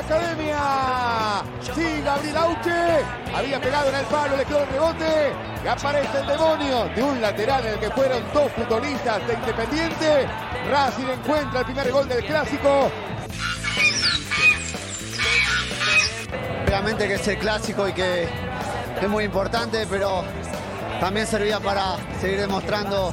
academia. 0.00 1.42
Sí, 1.74 2.02
Gabriel 2.04 2.36
Auche. 2.36 3.04
Había 3.34 3.60
pegado 3.60 3.88
en 3.90 3.94
el 3.96 4.06
palo, 4.06 4.36
le 4.36 4.44
quedó 4.44 4.62
el 4.62 4.68
rebote. 4.68 5.32
Y 5.64 5.68
aparece 5.68 6.20
el 6.20 6.26
demonio 6.26 6.84
de 6.94 7.02
un 7.02 7.20
lateral 7.20 7.66
en 7.66 7.74
el 7.74 7.80
que 7.80 7.90
fueron 7.90 8.22
dos 8.32 8.50
futbolistas 8.52 9.26
de 9.26 9.34
Independiente. 9.34 10.28
Racing 10.70 11.06
encuentra 11.06 11.60
el 11.60 11.66
primer 11.66 11.92
gol 11.92 12.08
del 12.08 12.24
clásico. 12.24 12.90
Obviamente 16.66 17.08
que 17.08 17.14
es 17.14 17.28
el 17.28 17.38
clásico 17.38 17.88
y 17.88 17.92
que 17.92 18.28
es 19.00 19.08
muy 19.08 19.24
importante, 19.24 19.86
pero 19.88 20.24
también 21.00 21.26
servía 21.26 21.60
para 21.60 21.96
seguir 22.20 22.40
demostrando 22.40 23.12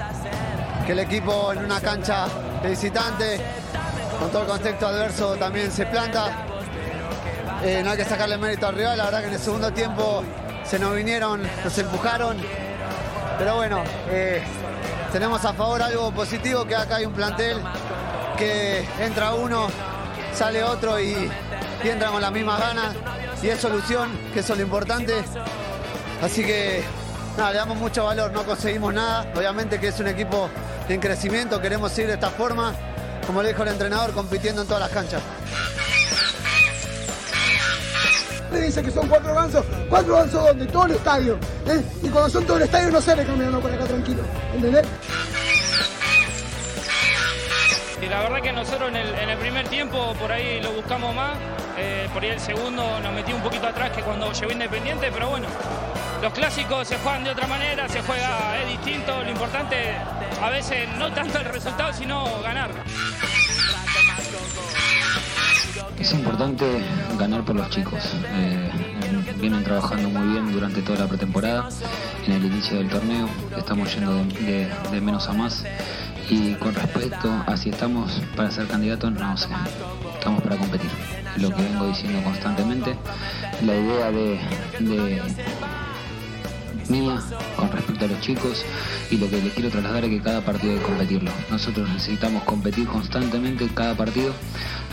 que 0.86 0.94
el 0.94 1.00
equipo 1.00 1.52
en 1.52 1.66
una 1.66 1.82
cancha 1.82 2.28
de 2.62 2.70
visitante, 2.70 3.42
con 4.20 4.30
todo 4.30 4.44
el 4.44 4.48
contexto 4.48 4.88
adverso, 4.88 5.36
también 5.36 5.72
se 5.72 5.86
planta. 5.86 6.47
Eh, 7.64 7.82
no 7.84 7.92
hay 7.92 7.98
que 7.98 8.06
sacarle 8.06 8.38
mérito 8.38 8.68
al 8.68 8.76
rival, 8.76 8.98
la 8.98 9.06
verdad 9.06 9.22
que 9.22 9.28
en 9.28 9.34
el 9.34 9.40
segundo 9.40 9.72
tiempo 9.74 10.24
se 10.64 10.78
nos 10.78 10.96
vinieron, 10.96 11.42
nos 11.64 11.78
empujaron, 11.78 12.38
pero 13.38 13.56
bueno, 13.56 13.84
eh, 14.10 14.44
tenemos 15.12 15.44
a 15.44 15.54
favor 15.54 15.82
algo 15.82 16.12
positivo, 16.12 16.66
que 16.66 16.76
acá 16.76 16.98
hay 16.98 17.06
un 17.06 17.14
plantel 17.14 17.58
que 18.38 18.86
entra 19.00 19.34
uno, 19.34 19.68
sale 20.34 20.64
otro 20.64 21.00
y, 21.00 21.30
y 21.84 21.90
entra 21.90 22.10
con 22.10 22.22
las 22.22 22.32
mismas 22.32 22.60
ganas 22.60 22.94
y 23.42 23.48
es 23.50 23.60
solución, 23.60 24.12
que 24.34 24.42
eso 24.42 24.54
es 24.54 24.60
lo 24.60 24.66
importante. 24.66 25.14
Así 26.22 26.44
que 26.44 26.84
nada, 27.38 27.52
le 27.52 27.58
damos 27.58 27.78
mucho 27.78 28.06
valor, 28.06 28.32
no 28.32 28.44
conseguimos 28.44 28.94
nada. 28.94 29.32
Obviamente 29.36 29.80
que 29.80 29.88
es 29.88 30.00
un 30.00 30.08
equipo 30.08 30.50
en 30.90 31.00
crecimiento, 31.00 31.60
queremos 31.60 31.98
ir 31.98 32.08
de 32.08 32.14
esta 32.14 32.30
forma, 32.30 32.74
como 33.26 33.42
le 33.42 33.50
dijo 33.50 33.64
el 33.64 33.70
entrenador, 33.70 34.14
compitiendo 34.14 34.62
en 34.62 34.68
todas 34.68 34.82
las 34.82 34.92
canchas. 34.92 35.22
Dice 38.58 38.84
que 38.84 38.92
son 38.92 39.08
cuatro 39.08 39.34
gansos, 39.34 39.66
cuatro 39.88 40.16
gansos 40.16 40.44
donde 40.44 40.66
todo 40.66 40.88
el 40.88 40.92
estadio, 40.94 41.40
¿eh? 41.68 41.82
y 42.04 42.10
cuando 42.10 42.30
son 42.30 42.46
todo 42.46 42.58
el 42.58 42.64
estadio 42.64 42.92
no 42.92 43.00
sale 43.00 43.24
caminando 43.24 43.62
por 43.62 43.72
acá 43.72 43.86
tranquilo, 43.86 44.22
¿entendés? 44.54 44.86
Y 48.02 48.06
la 48.08 48.22
verdad 48.24 48.42
que 48.42 48.52
nosotros 48.52 48.90
en 48.90 49.30
el, 49.30 49.38
primer 49.38 49.68
tiempo 49.70 50.14
por 50.20 50.32
ahí 50.32 50.62
lo 50.62 50.74
buscamos 50.74 51.16
más, 51.16 51.38
eh, 51.78 52.10
por 52.14 52.24
ahí 52.24 52.30
el 52.30 52.40
segundo 52.40 53.00
nos 53.00 53.14
metí 53.14 53.32
un 53.32 53.42
poquito 53.42 53.68
atrás 53.68 53.92
que 53.92 54.02
cuando 54.02 54.34
llegó 54.34 54.52
Independiente, 54.52 55.10
pero 55.14 55.30
bueno, 55.30 55.48
los 56.22 56.34
clásicos 56.34 56.88
se 56.88 56.98
juegan 56.98 57.24
de 57.24 57.32
otra 57.32 57.48
manera, 57.48 57.88
se 57.88 58.02
juega, 58.02 58.60
es 58.60 58.68
distinto, 58.68 59.24
lo 59.24 59.30
importante 59.30 59.96
a 60.42 60.50
veces 60.50 60.90
no 60.98 61.14
tanto 61.14 61.40
el 61.40 61.46
resultado, 61.46 61.94
sino 61.94 62.42
ganar. 62.42 62.72
Es 66.00 66.14
importante 66.14 66.66
ganar 67.18 67.44
por 67.44 67.56
los 67.56 67.70
chicos. 67.70 68.04
Eh, 68.30 68.70
vienen 69.42 69.64
trabajando 69.64 70.10
muy 70.10 70.28
bien 70.28 70.52
durante 70.52 70.82
toda 70.82 71.00
la 71.00 71.08
pretemporada. 71.08 71.70
En 72.26 72.34
el 72.34 72.46
inicio 72.46 72.78
del 72.78 72.88
torneo 72.88 73.28
estamos 73.58 73.94
yendo 73.94 74.24
de, 74.26 75.02
menos 75.02 75.28
a 75.28 75.34
más. 75.34 75.64
Y 76.30 76.54
con 76.56 76.76
respecto 76.76 77.32
a 77.46 77.58
si 77.58 77.70
estamos 77.70 78.22
para 78.36 78.52
ser 78.52 78.68
candidatos, 78.68 79.12
no 79.12 79.38
sé. 79.38 79.48
Estamos 80.14 80.44
para 80.44 80.58
competir. 80.58 80.90
Lo 81.38 81.50
que 81.50 81.64
vengo 81.64 81.88
diciendo 81.88 82.22
constantemente. 82.24 82.96
La 83.66 83.76
idea 83.76 84.12
de, 84.12 84.40
de 84.80 85.22
mía 86.90 87.20
con 87.56 87.72
respecto 87.72 88.06
a 88.06 88.08
los 88.08 88.22
chicos 88.22 88.64
y 89.10 89.18
lo 89.18 89.30
que 89.30 89.42
les 89.42 89.54
quiero 89.54 89.70
trasladar 89.70 90.06
es 90.06 90.10
que 90.10 90.22
cada 90.22 90.42
partido 90.42 90.74
hay 90.74 90.80
que 90.80 90.86
competirlo. 90.86 91.32
Nosotros 91.50 91.90
necesitamos 91.90 92.44
competir 92.44 92.88
constantemente 92.88 93.68
cada 93.74 93.96
partido. 93.96 94.34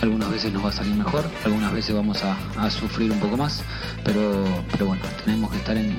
Algunas 0.02 0.30
veces 0.30 0.52
nos 0.52 0.64
va 0.64 0.68
a 0.68 0.72
salir 0.72 0.94
mejor, 0.94 1.24
algunas 1.44 1.72
veces 1.72 1.94
vamos 1.94 2.22
a, 2.22 2.70
sufrir 2.70 3.10
un 3.10 3.18
poco 3.20 3.36
más, 3.36 3.62
pero, 4.04 4.44
pero 4.72 4.86
bueno, 4.86 5.02
tenemos 5.24 5.50
que 5.50 5.56
estar 5.58 5.76
en- 5.76 5.96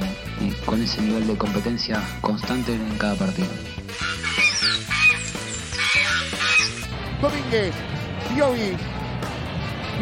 con 0.66 0.81
ese 0.81 1.02
nivel 1.02 1.25
de 1.25 1.36
competencia 1.38 2.02
constante 2.22 2.74
en 2.75 2.97
cada 2.97 3.16
partido. 3.16 3.47
Domínguez, 7.22 7.74
Piovi, 8.34 8.78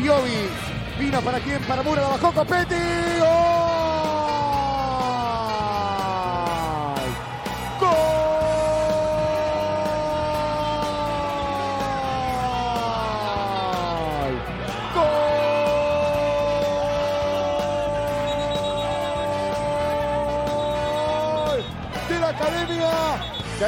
Piovi, 0.01 0.49
vino 0.99 1.21
para 1.21 1.39
quién, 1.39 1.61
para 1.63 1.83
Mura, 1.83 2.01
la 2.01 2.07
bajó 2.09 2.31
Copetti. 2.33 2.75
¡Gol! 3.19 3.62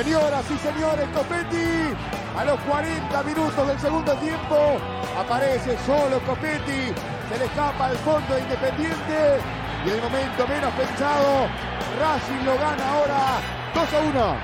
Señoras 0.03 0.43
y 0.51 0.57
señores, 0.57 1.07
Copetti, 1.13 1.95
a 2.35 2.43
los 2.43 2.59
40 2.59 3.23
minutos 3.23 3.65
del 3.65 3.79
segundo 3.79 4.13
tiempo, 4.17 4.77
aparece 5.17 5.77
solo 5.85 6.19
Copetti, 6.19 6.91
se 7.29 7.39
le 7.39 7.45
escapa 7.45 7.85
al 7.85 7.95
fondo 7.99 8.35
de 8.35 8.41
Independiente 8.41 9.39
y 9.85 9.89
el 9.89 10.01
momento 10.01 10.47
menos 10.49 10.73
pensado, 10.73 11.47
Racing 11.97 12.43
lo 12.43 12.55
gana 12.55 12.91
ahora 12.91 13.39
2 13.73 13.93
a 13.93 13.99
1. 14.01 14.37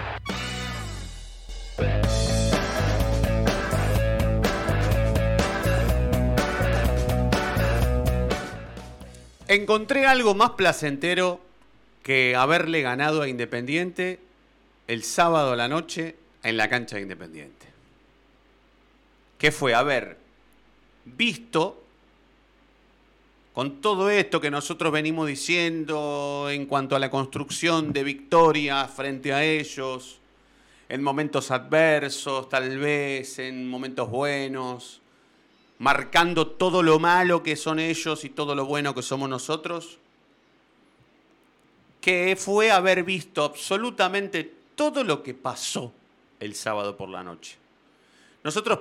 Encontré 9.50 10.06
algo 10.06 10.34
más 10.34 10.52
placentero 10.52 11.42
que 12.04 12.38
haberle 12.38 12.82
ganado 12.82 13.22
a 13.22 13.28
Independiente 13.28 14.31
el 14.92 15.06
sábado 15.06 15.54
a 15.54 15.56
la 15.56 15.70
noche 15.70 16.18
en 16.44 16.58
la 16.58 16.68
cancha 16.68 16.98
de 16.98 17.04
Independiente. 17.04 17.66
Que 19.38 19.50
fue 19.54 19.74
haber 19.74 20.18
visto 21.06 21.82
con 23.54 23.80
todo 23.80 24.10
esto 24.10 24.42
que 24.42 24.52
nosotros 24.52 24.92
venimos 24.92 25.28
diciendo 25.28 26.48
en 26.50 26.66
cuanto 26.66 26.98
a 26.98 27.00
la 27.00 27.10
construcción 27.10 27.94
de 27.94 28.04
victoria 28.04 28.86
frente 28.90 29.32
a 29.32 29.46
ellos, 29.46 30.20
en 30.90 31.02
momentos 31.02 31.52
adversos, 31.52 32.50
tal 32.50 32.78
vez 32.78 33.40
en 33.40 33.70
momentos 33.70 34.10
buenos, 34.10 35.00
marcando 35.80 36.48
todo 36.48 36.84
lo 36.84 37.00
malo 37.00 37.44
que 37.44 37.56
son 37.56 37.80
ellos 37.80 38.26
y 38.26 38.30
todo 38.30 38.56
lo 38.56 38.66
bueno 38.66 38.94
que 38.94 39.04
somos 39.04 39.30
nosotros, 39.30 40.00
que 42.02 42.36
fue 42.38 42.72
haber 42.72 43.06
visto 43.06 43.46
absolutamente 43.46 44.60
todo 44.82 45.04
lo 45.04 45.22
que 45.22 45.36
pasó 45.36 45.94
el 46.40 46.56
sábado 46.56 46.98
por 46.98 47.08
la 47.08 47.24
noche. 47.24 47.56
Nosotros 48.44 48.80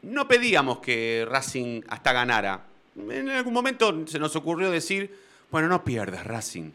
no 0.00 0.26
pedíamos 0.26 0.78
que 0.78 1.26
Racing 1.28 1.82
hasta 1.86 2.14
ganara. 2.14 2.64
En 2.96 3.28
algún 3.28 3.52
momento 3.52 4.06
se 4.06 4.18
nos 4.18 4.34
ocurrió 4.36 4.70
decir, 4.70 5.14
bueno, 5.50 5.68
no 5.68 5.84
pierdas 5.84 6.26
Racing, 6.26 6.70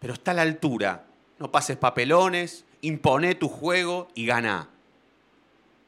pero 0.00 0.14
está 0.14 0.30
a 0.30 0.34
la 0.34 0.42
altura. 0.42 1.04
No 1.38 1.52
pases 1.52 1.76
papelones, 1.76 2.64
imponé 2.80 3.34
tu 3.34 3.50
juego 3.50 4.08
y 4.14 4.24
ganá. 4.24 4.70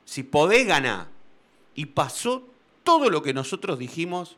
Si 0.05 0.23
podés, 0.23 0.67
ganá. 0.67 1.09
Y 1.75 1.87
pasó 1.87 2.47
todo 2.85 3.09
lo 3.09 3.23
que 3.23 3.33
nosotros 3.33 3.79
dijimos 3.79 4.37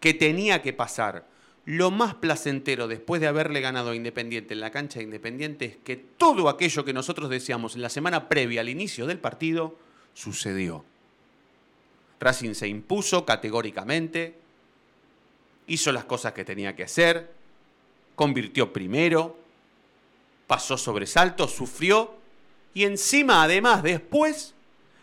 que 0.00 0.14
tenía 0.14 0.62
que 0.62 0.72
pasar. 0.72 1.28
Lo 1.64 1.92
más 1.92 2.14
placentero 2.14 2.88
después 2.88 3.20
de 3.20 3.28
haberle 3.28 3.60
ganado 3.60 3.90
a 3.90 3.96
Independiente 3.96 4.54
en 4.54 4.60
la 4.60 4.70
cancha 4.70 4.98
de 4.98 5.04
Independiente 5.04 5.64
es 5.64 5.76
que 5.76 5.96
todo 5.96 6.48
aquello 6.48 6.84
que 6.84 6.92
nosotros 6.92 7.30
decíamos 7.30 7.76
en 7.76 7.82
la 7.82 7.88
semana 7.88 8.28
previa 8.28 8.62
al 8.62 8.68
inicio 8.68 9.06
del 9.06 9.18
partido 9.18 9.76
sucedió. 10.12 10.84
Racing 12.18 12.54
se 12.54 12.66
impuso 12.66 13.24
categóricamente, 13.24 14.34
hizo 15.68 15.92
las 15.92 16.04
cosas 16.04 16.32
que 16.32 16.44
tenía 16.44 16.74
que 16.74 16.84
hacer, 16.84 17.32
convirtió 18.16 18.72
primero, 18.72 19.36
pasó 20.48 20.76
sobresalto, 20.76 21.46
sufrió 21.46 22.14
y 22.74 22.84
encima 22.84 23.44
además 23.44 23.84
después 23.84 24.54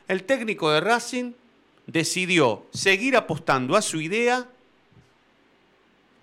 el 0.10 0.24
técnico 0.24 0.72
de 0.72 0.82
Racing 0.82 1.34
decidió 1.88 2.66
seguir 2.72 3.16
apostando 3.16 3.78
a 3.78 3.82
su 3.82 4.02
idea 4.02 4.50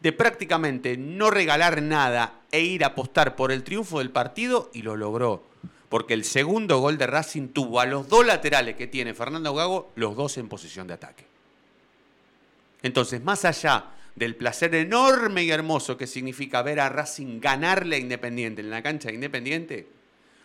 de 0.00 0.12
prácticamente 0.12 0.96
no 0.96 1.30
regalar 1.30 1.82
nada 1.82 2.40
e 2.52 2.60
ir 2.60 2.84
a 2.84 2.88
apostar 2.88 3.36
por 3.36 3.52
el 3.52 3.64
triunfo 3.64 3.98
del 3.98 4.10
partido 4.10 4.70
y 4.72 4.82
lo 4.82 4.96
logró. 4.96 5.44
Porque 5.88 6.14
el 6.14 6.24
segundo 6.24 6.78
gol 6.78 6.98
de 6.98 7.06
Racing 7.06 7.48
tuvo 7.48 7.80
a 7.80 7.86
los 7.86 8.08
dos 8.08 8.26
laterales 8.26 8.76
que 8.76 8.86
tiene 8.86 9.14
Fernando 9.14 9.54
Gago, 9.54 9.92
los 9.94 10.16
dos 10.16 10.36
en 10.38 10.48
posición 10.48 10.86
de 10.86 10.94
ataque. 10.94 11.24
Entonces, 12.82 13.22
más 13.22 13.44
allá 13.44 13.86
del 14.14 14.34
placer 14.34 14.74
enorme 14.74 15.44
y 15.44 15.50
hermoso 15.50 15.96
que 15.96 16.06
significa 16.06 16.62
ver 16.62 16.80
a 16.80 16.88
Racing 16.88 17.40
ganarle 17.40 17.96
a 17.96 17.98
Independiente 18.00 18.62
en 18.62 18.70
la 18.70 18.82
cancha 18.82 19.08
de 19.08 19.14
Independiente, 19.14 19.88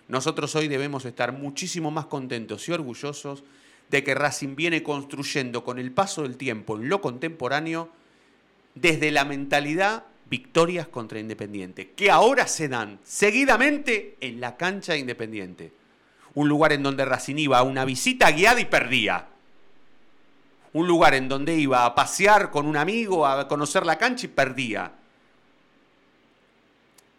nosotros 0.07 0.55
hoy 0.55 0.67
debemos 0.67 1.05
estar 1.05 1.31
muchísimo 1.31 1.89
más 1.89 2.05
contentos 2.05 2.67
y 2.67 2.71
orgullosos 2.71 3.43
de 3.89 4.03
que 4.03 4.15
Racing 4.15 4.55
viene 4.55 4.83
construyendo 4.83 5.63
con 5.63 5.79
el 5.79 5.91
paso 5.91 6.23
del 6.23 6.37
tiempo 6.37 6.77
en 6.77 6.89
lo 6.89 7.01
contemporáneo 7.01 7.89
desde 8.75 9.11
la 9.11 9.25
mentalidad 9.25 10.05
victorias 10.31 10.87
contra 10.87 11.19
Independiente, 11.19 11.91
que 11.91 12.09
ahora 12.09 12.47
se 12.47 12.69
dan 12.69 12.99
seguidamente 13.03 14.15
en 14.21 14.39
la 14.39 14.55
cancha 14.55 14.93
de 14.93 14.99
Independiente. 14.99 15.73
Un 16.33 16.47
lugar 16.47 16.71
en 16.71 16.83
donde 16.83 17.03
Racing 17.03 17.35
iba 17.35 17.59
a 17.59 17.63
una 17.63 17.83
visita 17.83 18.31
guiada 18.31 18.61
y 18.61 18.65
perdía. 18.65 19.27
Un 20.71 20.87
lugar 20.87 21.15
en 21.15 21.27
donde 21.27 21.55
iba 21.55 21.85
a 21.85 21.93
pasear 21.93 22.49
con 22.49 22.65
un 22.65 22.77
amigo, 22.77 23.27
a 23.27 23.45
conocer 23.49 23.85
la 23.85 23.97
cancha 23.97 24.25
y 24.25 24.29
perdía. 24.29 24.93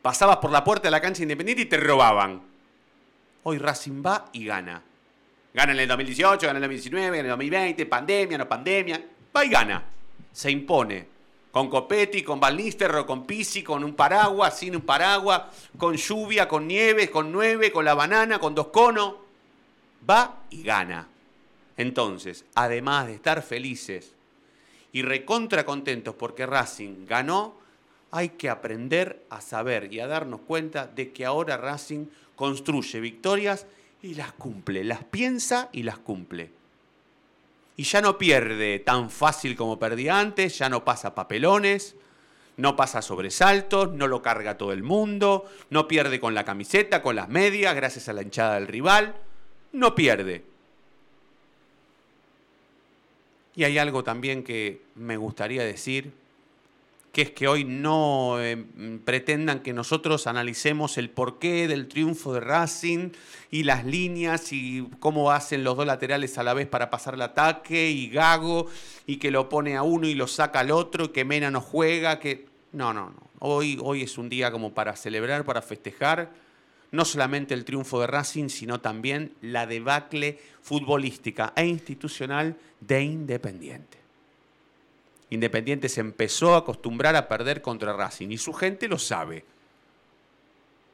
Pasabas 0.01 0.39
por 0.39 0.51
la 0.51 0.65
puerta 0.65 0.85
de 0.85 0.93
la 0.93 1.03
cancha 1.03 1.23
Independiente 1.23 1.63
y 1.63 1.67
te 1.67 1.77
robaban. 1.77 2.41
Hoy 3.43 3.59
Racing 3.59 4.03
va 4.05 4.31
y 4.33 4.47
gana. 4.47 4.83
Gana 5.53 5.73
en 5.73 5.81
el 5.81 5.89
2018, 5.89 6.47
gana 6.47 6.59
en 6.59 6.65
el 6.65 6.71
2019, 6.71 7.07
gana 7.09 7.19
en 7.19 7.27
el 7.27 7.31
2020, 7.31 7.87
pandemia, 7.87 8.39
no 8.39 8.49
pandemia. 8.49 9.05
Va 9.37 9.45
y 9.45 9.51
gana. 9.51 9.85
Se 10.33 10.51
impone 10.51 11.12
con 11.53 11.69
Copetti, 11.69 12.23
con 12.23 12.41
Van 12.41 12.59
con 13.07 13.27
Pisi, 13.27 13.63
con 13.63 13.85
un 13.85 13.95
paraguas, 13.95 14.59
sin 14.59 14.75
un 14.75 14.83
paraguas, 14.83 15.43
con 15.77 15.95
lluvia, 15.95 16.49
con 16.49 16.67
nieve, 16.67 17.11
con 17.11 17.31
nueve, 17.31 17.71
con 17.71 17.85
la 17.85 17.95
banana, 17.95 18.39
con 18.39 18.55
dos 18.55 18.69
conos. 18.69 19.15
Va 20.09 20.41
y 20.49 20.63
gana. 20.63 21.07
Entonces, 21.77 22.47
además 22.55 23.07
de 23.07 23.15
estar 23.15 23.43
felices 23.43 24.13
y 24.93 25.03
recontra 25.03 25.65
contentos 25.65 26.15
porque 26.15 26.47
Racing 26.47 27.07
ganó, 27.07 27.55
hay 28.11 28.31
que 28.31 28.49
aprender 28.49 29.25
a 29.29 29.43
saber 29.43 29.93
y 29.93 30.01
a 30.01 30.07
darnos 30.07 30.41
cuenta 30.41 30.87
de 30.87 31.13
que 31.13 31.27
ahora 31.27 31.59
Racing 31.59 32.07
construye 32.35 32.99
victorias 33.01 33.67
y 34.03 34.15
las 34.15 34.33
cumple, 34.33 34.85
las 34.85 35.05
piensa 35.05 35.69
y 35.73 35.83
las 35.83 35.99
cumple 35.99 36.62
y 37.77 37.85
ya 37.85 38.01
no 38.01 38.19
pierde 38.19 38.79
tan 38.79 39.11
fácil 39.11 39.57
como 39.57 39.79
perdía 39.79 40.19
antes, 40.19 40.59
ya 40.59 40.69
no 40.69 40.85
pasa 40.85 41.15
papelones, 41.15 41.97
no 42.57 42.77
pasa 42.77 43.01
sobresaltos, 43.03 43.93
no 43.93 44.07
lo 44.07 44.23
carga 44.23 44.59
todo 44.59 44.73
el 44.73 44.83
mundo, 44.83 45.51
no 45.71 45.89
pierde 45.89 46.21
con 46.21 46.35
la 46.35 46.45
camiseta, 46.45 47.03
con 47.03 47.17
las 47.17 47.29
medias, 47.29 47.75
gracias 47.75 48.09
a 48.09 48.13
la 48.13 48.23
hinchada 48.23 48.55
del 48.55 48.69
rival, 48.69 49.15
no 49.73 49.95
pierde. 49.95 50.45
Y 53.55 53.65
hay 53.65 53.79
algo 53.79 54.03
también 54.05 54.45
que 54.45 54.83
me 54.95 55.17
gustaría 55.17 55.63
decir, 55.63 56.13
que 57.13 57.23
es 57.23 57.31
que 57.31 57.47
hoy 57.47 57.65
no 57.65 58.41
eh, 58.41 58.65
pretendan 59.05 59.61
que 59.61 59.75
nosotros 59.75 60.27
analicemos 60.27 60.97
el 60.97 61.11
porqué 61.11 61.69
del 61.69 61.87
triunfo 61.87 62.33
de 62.33 62.41
Racing 62.41 63.11
y 63.51 63.65
las 63.65 63.85
líneas 63.85 64.51
y 64.53 64.89
cómo 64.99 65.31
hacen 65.31 65.63
los 65.63 65.77
dos 65.77 65.87
laterales 65.87 66.39
a 66.39 66.43
la 66.43 66.55
vez 66.55 66.67
para 66.67 66.89
pasar 66.89 67.15
el 67.15 67.23
ataque 67.23 67.91
y 67.91 68.09
Gago 68.09 68.67
y 69.07 69.19
que 69.19 69.31
lo 69.31 69.51
pone 69.51 69.77
a 69.77 69.83
uno 69.83 70.07
y 70.07 70.15
lo 70.15 70.27
saca 70.27 70.61
al 70.61 70.71
otro 70.71 71.05
y 71.05 71.09
que 71.09 71.27
Mena 71.27 71.51
no 71.51 71.61
juega, 71.61 72.19
que 72.19 72.47
no, 72.73 72.95
no, 72.95 73.11
no. 73.11 73.31
Hoy, 73.41 73.79
hoy 73.83 74.03
es 74.03 74.17
un 74.17 74.31
día 74.31 74.51
como 74.51 74.73
para 74.73 74.97
celebrar, 74.97 75.45
para 75.45 75.61
festejar 75.61 76.31
no 76.93 77.05
solamente 77.05 77.55
el 77.55 77.65
triunfo 77.65 78.01
de 78.01 78.07
Racing, 78.07 78.49
sino 78.49 78.81
también 78.81 79.33
la 79.41 79.67
debacle 79.67 80.39
futbolística 80.61 81.53
e 81.57 81.67
institucional 81.67 82.57
de 82.81 83.03
Independiente. 83.03 84.02
Independiente 85.33 85.89
se 85.89 86.03
empezó 86.03 86.55
a 86.55 86.59
acostumbrar 86.59 87.17
a 87.17 87.27
perder 87.27 87.63
contra 87.63 87.95
Racing 87.95 88.29
y 88.33 88.37
su 88.37 88.53
gente 88.53 88.87
lo 88.87 88.99
sabe. 88.99 89.47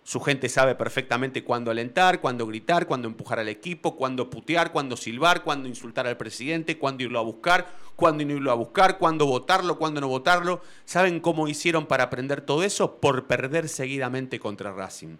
Su 0.05 0.20
gente 0.20 0.49
sabe 0.49 0.76
perfectamente 0.76 1.43
cuándo 1.43 1.73
alentar, 1.73 2.20
cuándo 2.20 2.46
gritar, 2.46 2.87
cuándo 2.87 3.08
empujar 3.08 3.40
al 3.40 3.49
equipo, 3.49 3.96
cuándo 3.96 4.31
putear, 4.31 4.70
cuándo 4.70 4.96
silbar, 4.96 5.43
cuándo 5.43 5.69
insultar 5.69 6.06
al 6.06 6.17
presidente, 6.17 6.79
cuándo 6.79 7.02
irlo 7.02 7.19
a 7.19 7.23
buscar, 7.23 7.67
cuándo 7.96 8.25
no 8.25 8.35
irlo 8.35 8.52
a 8.52 8.55
buscar, 8.55 8.96
cuándo 8.99 9.26
votarlo, 9.26 9.76
cuándo 9.76 10.00
no 10.00 10.06
votarlo. 10.06 10.62
¿Saben 10.85 11.19
cómo 11.19 11.49
hicieron 11.49 11.87
para 11.87 12.05
aprender 12.05 12.40
todo 12.40 12.62
eso? 12.62 13.00
Por 13.00 13.26
perder 13.26 13.69
seguidamente 13.69 14.38
contra 14.38 14.73
Racing. 14.73 15.17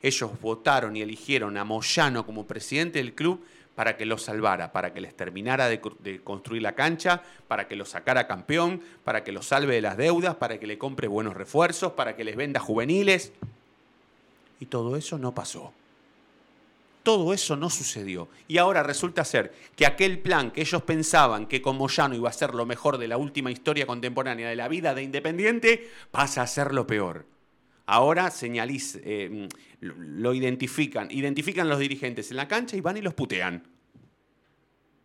Ellos 0.00 0.30
votaron 0.40 0.96
y 0.96 1.02
eligieron 1.02 1.58
a 1.58 1.64
Moyano 1.64 2.24
como 2.24 2.46
presidente 2.46 2.98
del 2.98 3.12
club 3.12 3.44
para 3.76 3.96
que 3.98 4.06
lo 4.06 4.16
salvara, 4.16 4.72
para 4.72 4.92
que 4.92 5.02
les 5.02 5.14
terminara 5.14 5.68
de, 5.68 5.80
construir 6.24 6.62
la 6.62 6.74
cancha, 6.74 7.22
para 7.46 7.68
que 7.68 7.76
lo 7.76 7.84
sacara 7.84 8.26
campeón, 8.26 8.80
para 9.04 9.22
que 9.22 9.32
lo 9.32 9.42
salve 9.42 9.74
de 9.74 9.82
las 9.82 9.98
deudas, 9.98 10.34
para 10.34 10.58
que 10.58 10.66
le 10.66 10.78
compre 10.78 11.06
buenos 11.06 11.34
refuerzos, 11.34 11.92
para 11.92 12.16
que 12.16 12.24
les 12.24 12.36
venda 12.36 12.58
juveniles. 12.58 13.32
Y 14.60 14.66
todo 14.66 14.96
eso 14.96 15.18
no 15.18 15.34
pasó. 15.34 15.74
Todo 17.02 17.34
eso 17.34 17.54
no 17.54 17.68
sucedió. 17.68 18.28
Y 18.48 18.56
ahora 18.56 18.82
resulta 18.82 19.26
ser 19.26 19.52
que 19.76 19.84
aquel 19.84 20.20
plan 20.20 20.50
que 20.50 20.62
ellos 20.62 20.82
pensaban 20.82 21.46
que 21.46 21.60
con 21.60 21.76
Moyano 21.76 22.14
iba 22.14 22.30
a 22.30 22.32
ser 22.32 22.54
lo 22.54 22.64
mejor 22.64 22.96
de 22.96 23.08
la 23.08 23.18
última 23.18 23.50
historia 23.50 23.86
contemporánea 23.86 24.48
de 24.48 24.56
la 24.56 24.68
vida 24.68 24.94
de 24.94 25.02
Independiente, 25.02 25.90
pasa 26.10 26.40
a 26.40 26.46
ser 26.46 26.72
lo 26.72 26.86
peor. 26.86 27.26
Ahora 27.86 28.30
señaliz, 28.30 28.98
eh, 29.04 29.48
lo 29.80 30.34
identifican, 30.34 31.08
identifican 31.10 31.68
los 31.68 31.78
dirigentes 31.78 32.30
en 32.30 32.36
la 32.36 32.48
cancha 32.48 32.76
y 32.76 32.80
van 32.80 32.96
y 32.96 33.02
los 33.02 33.14
putean. 33.14 33.62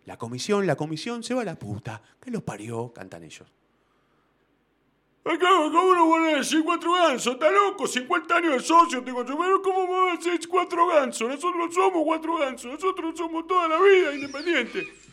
La 0.06 0.18
comisión, 0.18 0.66
la 0.66 0.75
comisión 0.75 1.24
se 1.24 1.36
va 1.36 1.44
a 1.44 1.45
la 1.45 1.60
puta. 1.60 2.01
¿Qué 2.19 2.31
los 2.31 2.42
parió? 2.42 2.92
Cantan 2.92 3.24
ellos. 3.24 3.48
¿Cómo 5.24 5.95
no 5.95 6.10
van 6.10 6.24
a 6.24 6.38
decir 6.38 6.63
cuatro 6.63 6.94
gansos? 6.94 7.33
¿Está 7.33 7.51
loco? 7.51 7.86
50 7.86 8.36
años 8.36 8.54
de 8.54 8.60
socio 8.60 9.06
yo. 9.06 9.25
Pero 9.25 9.62
¿cómo 9.62 9.88
van 9.88 10.10
a 10.10 10.18
decir 10.18 10.50
cuatro 10.50 10.88
gansos? 10.88 11.30
Nosotros 11.30 11.56
no 11.56 11.72
somos 11.72 12.04
cuatro 12.04 12.38
gansos. 12.38 12.72
Nosotros 12.72 13.16
somos 13.16 13.45
toda 13.45 13.68
la 13.68 13.80
vida 13.80 14.16
independientes. 14.16 15.11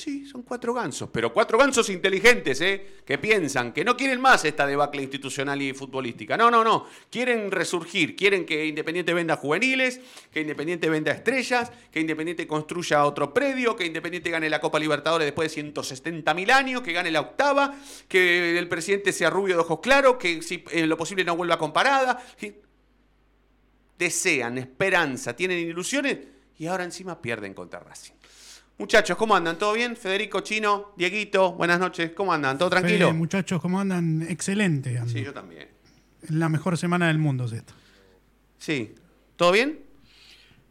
Sí, 0.00 0.24
son 0.24 0.44
cuatro 0.44 0.72
gansos, 0.72 1.10
pero 1.12 1.30
cuatro 1.30 1.58
gansos 1.58 1.90
inteligentes, 1.90 2.58
¿eh? 2.62 3.02
Que 3.04 3.18
piensan, 3.18 3.70
que 3.70 3.84
no 3.84 3.98
quieren 3.98 4.18
más 4.18 4.42
esta 4.46 4.66
debacle 4.66 5.02
institucional 5.02 5.60
y 5.60 5.74
futbolística. 5.74 6.38
No, 6.38 6.50
no, 6.50 6.64
no. 6.64 6.86
Quieren 7.10 7.50
resurgir, 7.50 8.16
quieren 8.16 8.46
que 8.46 8.64
Independiente 8.64 9.12
venda 9.12 9.36
juveniles, 9.36 10.00
que 10.32 10.40
Independiente 10.40 10.88
venda 10.88 11.12
estrellas, 11.12 11.70
que 11.92 12.00
Independiente 12.00 12.46
construya 12.46 13.04
otro 13.04 13.34
predio, 13.34 13.76
que 13.76 13.84
Independiente 13.84 14.30
gane 14.30 14.48
la 14.48 14.58
Copa 14.58 14.78
Libertadores 14.78 15.26
después 15.26 15.50
de 15.50 15.54
170 15.54 16.32
mil 16.32 16.50
años, 16.50 16.80
que 16.80 16.94
gane 16.94 17.10
la 17.10 17.20
octava, 17.20 17.74
que 18.08 18.58
el 18.58 18.68
presidente 18.68 19.12
sea 19.12 19.28
rubio 19.28 19.56
de 19.56 19.60
ojos 19.60 19.80
claros, 19.80 20.16
que 20.16 20.40
si 20.40 20.64
en 20.70 20.88
lo 20.88 20.96
posible 20.96 21.24
no 21.24 21.36
vuelva 21.36 21.58
con 21.58 21.74
parada. 21.74 22.24
Desean, 23.98 24.56
esperanza, 24.56 25.36
tienen 25.36 25.58
ilusiones 25.58 26.20
y 26.56 26.68
ahora 26.68 26.84
encima 26.84 27.20
pierden 27.20 27.52
contra 27.52 27.80
Racing. 27.80 28.14
Muchachos, 28.80 29.18
¿cómo 29.18 29.36
andan? 29.36 29.58
¿Todo 29.58 29.74
bien? 29.74 29.94
Federico, 29.94 30.40
Chino, 30.40 30.94
Dieguito, 30.96 31.52
buenas 31.52 31.78
noches. 31.78 32.12
¿Cómo 32.12 32.32
andan? 32.32 32.56
¿Todo 32.56 32.70
tranquilo? 32.70 33.12
muchachos, 33.12 33.60
¿cómo 33.60 33.78
andan? 33.78 34.22
Excelente. 34.22 34.98
Sí, 35.06 35.22
yo 35.22 35.34
también. 35.34 35.68
La 36.30 36.48
mejor 36.48 36.78
semana 36.78 37.08
del 37.08 37.18
mundo 37.18 37.44
es 37.44 37.52
esta. 37.52 37.74
Sí. 38.56 38.94
¿Todo 39.36 39.52
bien? 39.52 39.80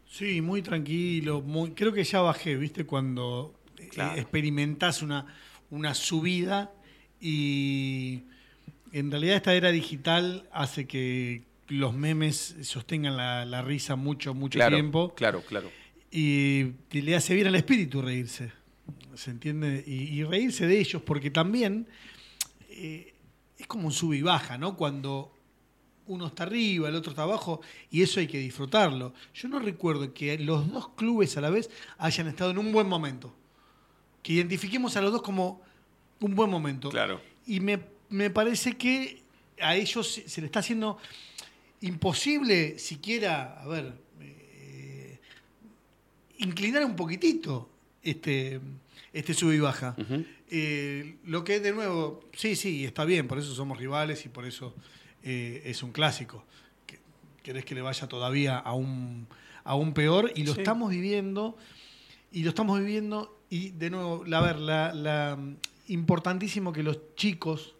Sí, 0.08 0.40
muy 0.40 0.60
tranquilo. 0.60 1.40
Muy, 1.40 1.70
creo 1.70 1.92
que 1.92 2.02
ya 2.02 2.20
bajé, 2.20 2.56
¿viste? 2.56 2.84
Cuando 2.84 3.54
eh, 3.78 3.88
experimentás 4.16 5.02
una, 5.02 5.26
una 5.70 5.94
subida 5.94 6.72
y 7.20 8.24
en 8.90 9.12
realidad 9.12 9.36
esta 9.36 9.54
era 9.54 9.70
digital 9.70 10.48
hace 10.52 10.88
que 10.88 11.44
los 11.68 11.94
memes 11.94 12.56
sostengan 12.62 13.16
la, 13.16 13.62
risa 13.62 13.94
mucho, 13.94 14.34
mucho 14.34 14.58
tiempo. 14.66 15.14
Claro, 15.14 15.42
claro 15.42 15.70
y, 16.10 16.72
le 16.90 17.14
hace 17.14 17.34
bien 17.34 17.46
al 17.46 17.54
espíritu 17.54 18.02
reírse, 18.02 18.52
¿se 19.14 19.30
entiende? 19.30 19.84
Y, 19.86 20.22
reírse 20.24 20.66
de 20.66 20.78
ellos, 20.78 21.02
porque 21.02 21.30
también 21.30 21.86
eh, 22.68 23.14
es 23.58 23.66
como 23.66 23.86
un 23.86 23.92
sub 23.92 24.12
y 24.12 24.22
baja, 24.22 24.58
¿no? 24.58 24.76
Cuando 24.76 25.32
uno 26.06 26.26
está 26.26 26.42
arriba, 26.42 26.88
el 26.88 26.96
otro 26.96 27.10
está 27.10 27.22
abajo, 27.22 27.60
y 27.90 28.02
eso 28.02 28.18
hay 28.18 28.26
que 28.26 28.38
disfrutarlo. 28.38 29.14
Yo 29.34 29.48
no 29.48 29.60
recuerdo 29.60 30.12
que 30.12 30.36
los 30.38 30.70
dos 30.72 30.88
clubes 30.90 31.36
a 31.36 31.40
la 31.40 31.50
vez 31.50 31.70
hayan 31.98 32.26
estado 32.26 32.50
en 32.50 32.58
un 32.58 32.72
buen 32.72 32.88
momento. 32.88 33.32
Que 34.22 34.32
identifiquemos 34.32 34.96
a 34.96 35.02
los 35.02 35.12
dos 35.12 35.22
como 35.22 35.62
un 36.18 36.34
buen 36.34 36.50
momento. 36.50 36.90
Claro. 36.90 37.20
Y 37.46 37.60
me, 37.60 37.80
me 38.08 38.30
parece 38.30 38.76
que 38.76 39.22
a 39.60 39.76
ellos 39.76 40.20
se 40.26 40.40
le 40.40 40.46
está 40.46 40.58
haciendo 40.58 40.98
imposible 41.80 42.78
siquiera, 42.78 43.60
a 43.60 43.66
ver, 43.68 43.94
inclinar 46.40 46.84
un 46.84 46.96
poquitito 46.96 47.68
este, 48.02 48.60
este 49.12 49.34
sub 49.34 49.52
y 49.52 49.60
baja. 49.60 49.94
Eh, 50.50 51.16
lo 51.24 51.44
que 51.44 51.60
de 51.60 51.72
nuevo, 51.72 52.24
sí, 52.32 52.56
sí, 52.56 52.84
está 52.84 53.04
bien, 53.04 53.28
por 53.28 53.38
eso 53.38 53.54
somos 53.54 53.78
rivales 53.78 54.24
y 54.26 54.28
por 54.28 54.44
eso 54.46 54.74
eh, 55.22 55.62
es 55.64 55.82
un 55.82 55.92
clásico. 55.92 56.44
Querés 57.42 57.64
que 57.64 57.74
le 57.74 57.82
vaya 57.82 58.08
todavía 58.08 58.58
aún, 58.58 59.26
aún 59.64 59.94
peor 59.94 60.32
y 60.34 60.44
lo 60.44 60.52
estamos 60.52 60.90
viviendo, 60.90 61.56
y 62.32 62.42
lo 62.42 62.50
estamos 62.50 62.78
viviendo, 62.78 63.38
y 63.48 63.70
de 63.70 63.90
nuevo, 63.90 64.24
la, 64.26 64.40
ver, 64.40 64.58
la, 64.58 65.38
importantísimo 65.88 66.72
que 66.72 66.82
los 66.82 67.14
chicos 67.16 67.74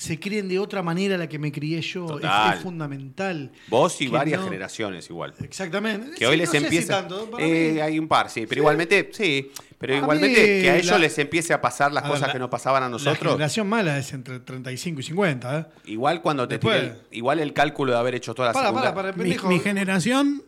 se 0.00 0.18
críen 0.18 0.48
de 0.48 0.58
otra 0.58 0.82
manera 0.82 1.16
a 1.16 1.18
la 1.18 1.28
que 1.28 1.38
me 1.38 1.52
crié 1.52 1.82
yo. 1.82 2.18
Es, 2.18 2.60
fundamental. 2.62 3.52
Vos 3.68 4.00
y 4.00 4.08
varias 4.08 4.40
no- 4.40 4.46
generaciones 4.46 5.10
igual. 5.10 5.34
Exactamente. 5.42 6.12
Que 6.12 6.16
Sí, 6.16 6.24
hoy 6.24 6.36
no 6.36 6.40
les 6.40 6.50
si 6.50 6.56
empieza. 6.56 7.00
tanto, 7.00 7.30
Eh, 7.38 7.72
mí- 7.74 7.80
hay 7.80 7.98
un 7.98 8.08
par, 8.08 8.30
sí. 8.30 8.46
Pero 8.48 8.62
igualmente, 8.62 9.10
sí. 9.12 9.50
Pero 9.78 9.94
A 9.94 9.98
igualmente 9.98 10.38
mí 10.40 10.44
que 10.62 10.70
a 10.70 10.76
ellos 10.76 10.90
la- 10.92 10.98
les 11.00 11.18
empiece 11.18 11.52
a 11.52 11.60
pasar 11.60 11.92
las 11.92 12.04
A 12.04 12.06
ver, 12.06 12.12
cosas 12.14 12.28
la- 12.28 12.32
que 12.32 12.38
nos 12.38 12.48
pasaban 12.48 12.82
a 12.82 12.86
La 12.86 12.90
nosotros. 12.90 13.32
generación 13.34 13.68
mala 13.68 13.98
es 13.98 14.12
entre 14.14 14.40
35 14.40 15.00
y 15.00 15.02
50. 15.02 15.58
¿eh? 15.58 15.66
Igual 15.90 16.22
cuando 16.22 16.48
te 16.48 16.54
Después- 16.54 16.80
tiré- 16.80 16.96
Igual 17.10 17.38
el 17.40 17.52
cálculo 17.52 17.92
de 17.92 17.98
haber 17.98 18.14
hecho 18.14 18.34
toda 18.34 18.48
la 18.48 18.52
Para, 18.54 18.72
para, 18.72 18.94
para, 18.94 19.12
Mi, 19.12 19.58
generación, 19.58 20.42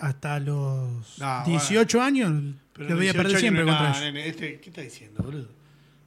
hasta 0.00 0.40
los 0.40 1.18
No, 1.18 1.42
18 1.46 2.00
años, 2.02 2.32
Pero 2.72 2.96
voy 2.96 3.08
a 3.08 3.12
18 3.12 3.22
perder 3.22 3.40
siempre 3.40 3.64
no 3.64 3.70
contra 3.70 3.90
ellos. 3.90 4.00
nene. 4.02 4.28
Este, 4.28 4.60
¿Qué 4.60 4.70
estás 4.70 4.84
diciendo, 4.84 5.22
boludo? 5.22 5.48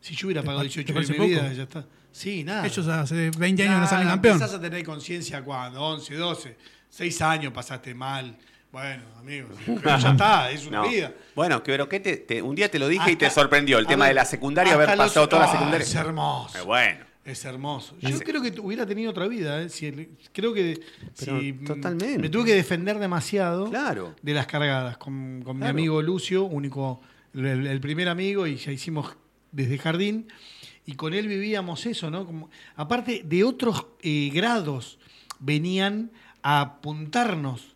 Si 0.08 0.16
yo 0.16 0.28
hubiera 0.28 0.42
¿Te 0.42 0.46
pagado 0.46 0.64
pa- 0.64 0.70
te 0.70 0.84
18 0.84 0.94
años 0.94 0.96
parece 1.08 1.14
de 1.14 1.20
mi 1.20 1.34
vida, 1.34 1.54
ya 1.54 1.64
está. 1.64 1.86
Sí, 2.12 2.44
nada. 2.44 2.66
Ellos 2.66 2.88
hace 2.88 3.30
20 3.38 3.64
años 3.68 3.82
no 3.82 3.88
salen 3.88 4.08
campeón. 4.08 4.36
Empezás 4.36 4.56
a 4.56 4.62
tener 4.62 4.84
conciencia 4.86 5.44
cuando, 5.44 5.82
11, 5.84 6.16
12, 6.16 6.58
6 6.90 7.22
años 7.22 7.52
pasaste 7.54 7.94
mal. 7.94 8.38
Bueno, 8.72 9.04
amigos, 9.20 9.52
pero 9.84 9.98
ya 9.98 10.12
está, 10.12 10.50
es 10.52 10.66
una 10.66 10.82
No. 10.84 10.90
vida. 10.90 11.14
Bueno, 11.36 11.62
que- 11.62 11.72
pero 11.74 11.90
¿qué 11.90 12.00
te, 12.00 12.18
te- 12.18 12.42
un 12.42 12.56
día 12.56 12.70
te 12.72 12.80
lo 12.80 12.88
dije 12.88 13.12
y 13.12 13.16
te 13.18 13.30
sorprendió 13.30 13.78
el 13.80 13.86
tema 13.88 14.06
ver, 14.06 14.12
de 14.12 14.16
la 14.16 14.26
secundaria, 14.26 14.74
haber 14.74 14.90
los- 14.90 14.98
pasado 14.98 15.28
toda 15.28 15.44
la 15.46 15.50
Ah, 15.50 15.52
secundaria. 15.52 15.84
Es 15.86 15.96
hermoso. 15.96 16.58
Eh, 16.58 16.62
bueno. 16.62 17.06
Es 17.26 17.44
hermoso. 17.44 17.98
Yo 18.00 18.18
creo 18.20 18.42
que 18.42 18.52
tu- 18.52 18.64
hubiera 18.66 18.86
tenido 18.86 19.12
otra 19.12 19.28
vida. 19.28 19.62
¿eh? 19.62 19.68
Si 19.70 19.88
el- 19.88 20.10
creo 20.32 20.54
que 20.54 20.80
si, 21.14 21.52
totalmente. 21.66 22.18
me 22.20 22.30
tuve 22.30 22.46
que 22.46 22.54
defender 22.56 22.98
demasiado 23.00 23.70
Claro. 23.70 24.16
de 24.22 24.34
las 24.34 24.48
cargadas 24.48 24.98
con, 24.98 25.42
con 25.44 25.60
mi 25.60 25.66
amigo 25.68 26.02
Lucio, 26.02 26.46
único, 26.46 27.02
el, 27.34 27.68
el 27.68 27.80
primer 27.82 28.08
amigo, 28.08 28.48
y 28.48 28.56
ya 28.56 28.72
hicimos 28.72 29.14
desde 29.52 29.78
jardín. 29.78 30.28
Y 30.86 30.94
con 30.94 31.14
él 31.14 31.28
vivíamos 31.28 31.86
eso, 31.86 32.10
¿no? 32.10 32.26
Como, 32.26 32.50
aparte 32.76 33.22
de 33.26 33.44
otros 33.44 33.86
eh, 34.02 34.30
grados, 34.34 34.98
venían 35.40 36.12
a 36.42 36.62
apuntarnos. 36.62 37.76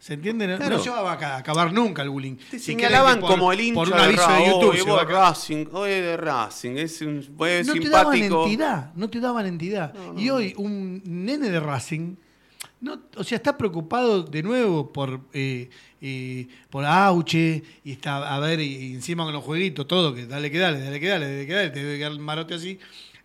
¿Se 0.00 0.14
entiende? 0.14 0.46
No- 0.46 0.56
Claro. 0.58 0.76
No 0.76 0.82
se 0.82 0.90
va 0.90 1.12
a 1.12 1.18
ca- 1.18 1.36
acabar 1.36 1.72
nunca 1.72 2.02
el 2.02 2.10
bullying. 2.10 2.36
Te 2.50 2.58
señalaban 2.58 3.18
por- 3.20 3.30
como 3.32 3.52
el 3.52 3.60
hincha 3.60 3.74
Por 3.74 3.88
un 3.88 3.96
de 3.96 4.02
aviso 4.04 4.22
de 4.22 4.28
Ra- 4.28 4.46
YouTube. 4.46 4.70
"Oye, 4.70 4.84
ca- 4.84 5.04
Racing, 5.04 5.66
oye, 5.72 6.00
de 6.02 6.16
Racing, 6.16 6.70
es 6.78 7.00
un 7.02 7.22
fue 7.36 7.62
no 7.64 7.72
te 7.74 7.88
daban 7.88 8.16
entidad, 8.44 8.92
no 8.94 9.10
te 9.10 9.20
daban 9.20 9.46
entidad. 9.46 9.94
Y 10.16 10.30
hoy 10.30 10.54
un 10.56 11.02
nene 11.04 11.50
de 11.50 11.58
Racing, 11.60 12.14
no, 12.80 13.02
o 13.16 13.24
sea, 13.24 13.36
está 13.36 13.56
preocupado 13.58 14.22
de 14.22 14.42
nuevo 14.42 14.92
por, 14.92 15.20
eh, 15.32 15.68
eh, 16.00 16.46
por 16.70 16.84
Auche 16.84 17.62
y 17.84 17.92
está 17.92 18.34
a 18.34 18.38
ver 18.40 18.60
y, 18.60 18.76
y 18.76 18.94
encima 18.94 19.24
con 19.24 19.32
los 19.32 19.42
jueguitos, 19.44 19.86
todo, 19.88 20.14
que 20.14 20.26
dale 20.26 20.50
que 20.50 20.58
dale, 20.58 20.80
dale 20.80 21.00
que 21.00 21.08
dale, 21.08 21.26
dale 21.26 21.46
que 21.46 21.52
dale, 21.52 21.70
te 21.70 21.82
debe 21.82 21.98
quedar 21.98 22.12
el 22.12 22.20
marote 22.20 22.54
así. 22.54 22.78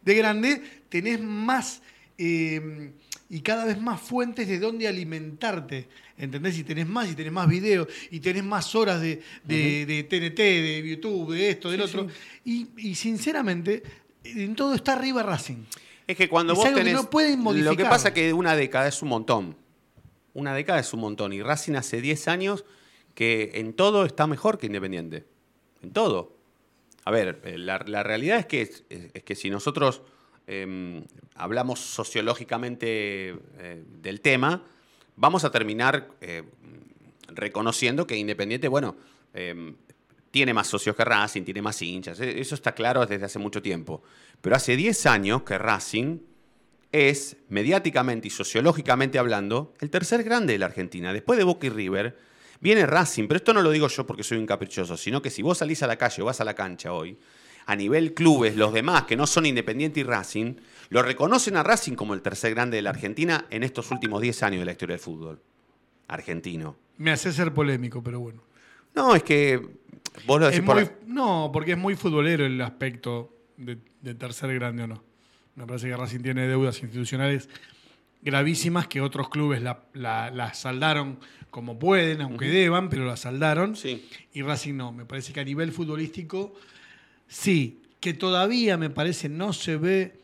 De 0.04 0.16
grande 0.16 0.62
tenés 0.90 1.22
más 1.22 1.82
eh, 2.18 2.92
y 3.30 3.42
cada 3.42 3.66
vez 3.66 3.80
más 3.80 4.02
fuentes 4.02 4.48
de 4.48 4.60
dónde 4.60 4.88
alimentarte. 4.88 5.88
¿Entendés? 6.16 6.58
Y 6.60 6.64
tenés 6.64 6.88
más, 6.88 7.10
y 7.12 7.16
tenés 7.16 7.32
más 7.32 7.48
videos, 7.48 7.88
y 8.12 8.20
tenés 8.20 8.44
más 8.44 8.76
horas 8.76 9.02
de, 9.02 9.22
de- 9.44 9.86
de 9.88 10.04
TNT, 10.04 10.38
de 10.38 10.84
YouTube, 10.88 11.34
de 11.34 11.50
esto, 11.50 11.72
del 11.72 11.82
otro. 11.82 12.08
Y, 12.46 12.68
y 12.78 12.94
sinceramente, 12.94 13.82
en 14.24 14.54
todo 14.56 14.76
está 14.76 14.94
arriba 14.94 15.24
Racing. 15.24 15.64
Es 16.08 16.18
que 16.18 16.28
cuando 16.30 16.54
Es 16.54 16.58
vos 16.58 16.66
algo 16.68 16.78
que 16.78 16.84
tenés. 16.84 17.02
no 17.02 17.10
pueden 17.10 17.44
Lo 17.44 17.52
que 17.52 17.60
modificar. 17.62 17.90
pasa 17.90 18.08
es 18.10 18.14
que 18.14 18.34
una 18.34 18.56
década 18.56 18.88
es 18.88 19.02
un 19.02 19.10
montón. 19.10 19.56
Una 20.34 20.54
década 20.54 20.80
es 20.80 20.94
un 20.94 21.00
montón. 21.02 21.32
Y 21.34 21.42
Racing 21.42 21.76
hace 21.76 22.02
10 22.02 22.28
años 22.28 22.66
que 23.16 23.52
en 23.56 23.74
todo 23.74 24.06
está 24.06 24.28
mejor 24.28 24.58
que 24.58 24.66
Independiente. 24.68 25.26
En 25.82 25.92
todo. 25.92 26.36
A 27.06 27.12
ver, 27.12 27.42
eh, 27.44 27.58
la, 27.58 27.84
la 27.86 28.04
realidad 28.04 28.40
es 28.40 28.46
que, 28.46 28.62
es, 28.62 28.84
es 28.90 29.24
que 29.24 29.36
si 29.36 29.50
nosotros 29.50 30.02
eh, 30.48 31.04
hablamos 31.36 31.80
sociológicamente 31.80 33.30
eh, 33.60 33.84
del 34.02 34.22
tema, 34.22 34.64
vamos 35.16 35.44
a 35.44 35.52
terminar 35.52 36.10
eh, 36.22 36.44
reconociendo 37.28 38.08
que 38.08 38.18
Independiente, 38.18 38.68
bueno, 38.68 38.96
eh, 39.34 39.74
tiene 40.34 40.52
más 40.52 40.66
socios 40.66 40.96
que 40.96 41.06
Racing, 41.06 41.44
tiene 41.44 41.62
más 41.62 41.80
hinchas. 41.80 42.20
eh, 42.20 42.40
Eso 42.42 42.56
está 42.56 42.72
claro 42.74 43.06
desde 43.06 43.24
hace 43.24 43.38
mucho 43.38 43.62
tiempo. 43.62 44.02
Pero 44.42 44.56
hace 44.56 44.76
10 44.76 45.06
años 45.06 45.44
que 45.44 45.60
Racing 45.60 46.18
es, 46.92 47.38
mediáticamente 47.50 48.30
y 48.30 48.32
sociológicamente 48.32 49.20
hablando, 49.20 49.76
el 49.80 49.92
tercer 49.92 50.24
grande 50.24 50.54
de 50.54 50.58
la 50.60 50.66
Argentina. 50.66 51.14
Después 51.14 51.38
de 51.38 51.44
Boca 51.44 51.68
y 51.68 51.70
River, 51.70 52.18
viene 52.60 52.88
Racing. 52.88 53.28
Pero 53.28 53.38
esto 53.38 53.54
no 53.54 53.62
lo 53.62 53.70
digo 53.70 53.88
yo 53.88 54.08
porque 54.08 54.24
soy 54.24 54.40
un 54.40 54.48
caprichoso, 54.48 54.98
sino 54.98 55.22
que 55.22 55.30
si 55.30 55.44
vos 55.44 55.60
salís 55.60 55.84
a 55.84 55.88
la 55.88 55.98
calle 55.98 56.24
o 56.24 56.26
vas 56.26 56.42
a 56.42 56.46
la 56.46 56.56
cancha 56.56 56.94
hoy, 56.94 57.16
a 57.68 57.76
nivel 57.76 58.16
clubes, 58.16 58.56
los 58.56 58.74
demás 58.74 59.04
que 59.04 59.16
no 59.16 59.28
son 59.28 59.46
Independiente 59.46 60.00
y 60.00 60.04
Racing, 60.04 60.56
lo 60.90 61.04
reconocen 61.04 61.58
a 61.58 61.62
Racing 61.64 61.94
como 61.94 62.16
el 62.16 62.24
tercer 62.24 62.56
grande 62.56 62.78
de 62.78 62.82
la 62.82 62.90
Argentina 62.90 63.46
en 63.52 63.62
estos 63.62 63.92
últimos 63.92 64.20
10 64.20 64.42
años 64.42 64.62
de 64.62 64.66
la 64.66 64.72
historia 64.72 64.94
del 64.96 65.00
fútbol 65.00 65.40
argentino. 66.08 66.76
Me 66.98 67.12
hace 67.12 67.32
ser 67.32 67.54
polémico, 67.54 68.02
pero 68.04 68.20
bueno. 68.20 68.42
No, 68.96 69.16
es 69.16 69.22
que 69.22 69.62
vos 70.26 70.40
lo 70.40 70.48
decís 70.48 70.62
por 70.62 70.76
muy- 70.76 70.86
la- 70.86 70.92
No, 71.08 71.50
porque 71.54 71.74
es 71.74 71.78
muy 71.78 71.96
futbolero 71.96 72.46
el 72.46 72.60
aspecto 72.62 73.36
de, 73.58 73.78
de 74.02 74.16
tercer 74.16 74.54
grande 74.56 74.84
o 74.84 74.88
no. 74.88 75.04
Me 75.56 75.66
parece 75.68 75.88
que 75.88 75.96
Racing 75.98 76.22
tiene 76.22 76.48
deudas 76.48 76.82
institucionales 76.82 77.48
gravísimas 78.22 78.88
que 78.88 79.02
otros 79.02 79.30
clubes 79.30 79.62
la, 79.62 79.84
la- 79.94 80.32
la 80.32 80.54
saldaron 80.54 81.20
como 81.50 81.78
pueden, 81.78 82.22
aunque 82.22 82.46
deban, 82.48 82.90
pero 82.90 83.06
la 83.06 83.18
saldaron. 83.18 83.76
Sí. 83.76 84.08
Y 84.34 84.42
Racing 84.42 84.76
no. 84.76 84.92
Me 84.92 85.06
parece 85.06 85.34
que 85.34 85.40
a 85.42 85.44
nivel 85.44 85.72
futbolístico, 85.72 86.56
sí, 87.28 87.82
que 88.00 88.14
todavía 88.14 88.78
me 88.78 88.90
parece 88.90 89.30
no 89.30 89.54
se 89.54 89.78
ve 89.78 90.20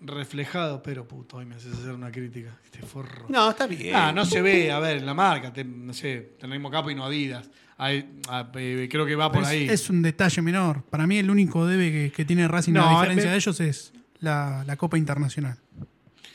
reflejado, 0.00 0.82
pero 0.82 1.06
puto, 1.08 1.38
hoy 1.38 1.44
me 1.46 1.56
haces 1.56 1.72
hacer 1.74 1.92
una 1.92 2.10
crítica. 2.12 2.56
Este 2.64 2.80
forro. 2.82 3.26
No, 3.28 3.50
está 3.50 3.66
bien. 3.66 3.94
Ah, 3.94 4.12
no 4.12 4.24
se 4.24 4.40
ve, 4.42 4.70
a 4.70 4.78
ver, 4.78 4.98
en 4.98 5.06
la 5.06 5.14
marca, 5.14 5.52
te- 5.52 5.64
no 5.64 5.92
sé, 5.92 6.34
tenemos 6.38 6.70
capo 6.70 6.90
y 6.90 6.94
no 6.94 7.04
Adidas. 7.04 7.50
Ah, 7.78 7.92
eh, 7.92 8.88
creo 8.90 9.06
que 9.06 9.14
va 9.14 9.30
por 9.30 9.42
Es, 9.42 9.48
ahí. 9.48 9.68
es 9.68 9.88
un 9.90 10.02
detalle 10.02 10.42
menor. 10.42 10.82
Para 10.84 11.06
mí 11.06 11.18
el 11.18 11.30
único 11.30 11.66
debe 11.66 11.90
que, 11.92 12.12
que 12.12 12.24
tiene 12.24 12.46
Racing 12.48 12.72
No, 12.72 12.86
a 12.88 13.00
diferencia 13.00 13.26
me- 13.26 13.30
de 13.32 13.36
ellos 13.36 13.60
es 13.60 13.92
la, 14.20 14.64
la 14.66 14.76
Copa 14.76 14.98
Internacional. 14.98 15.58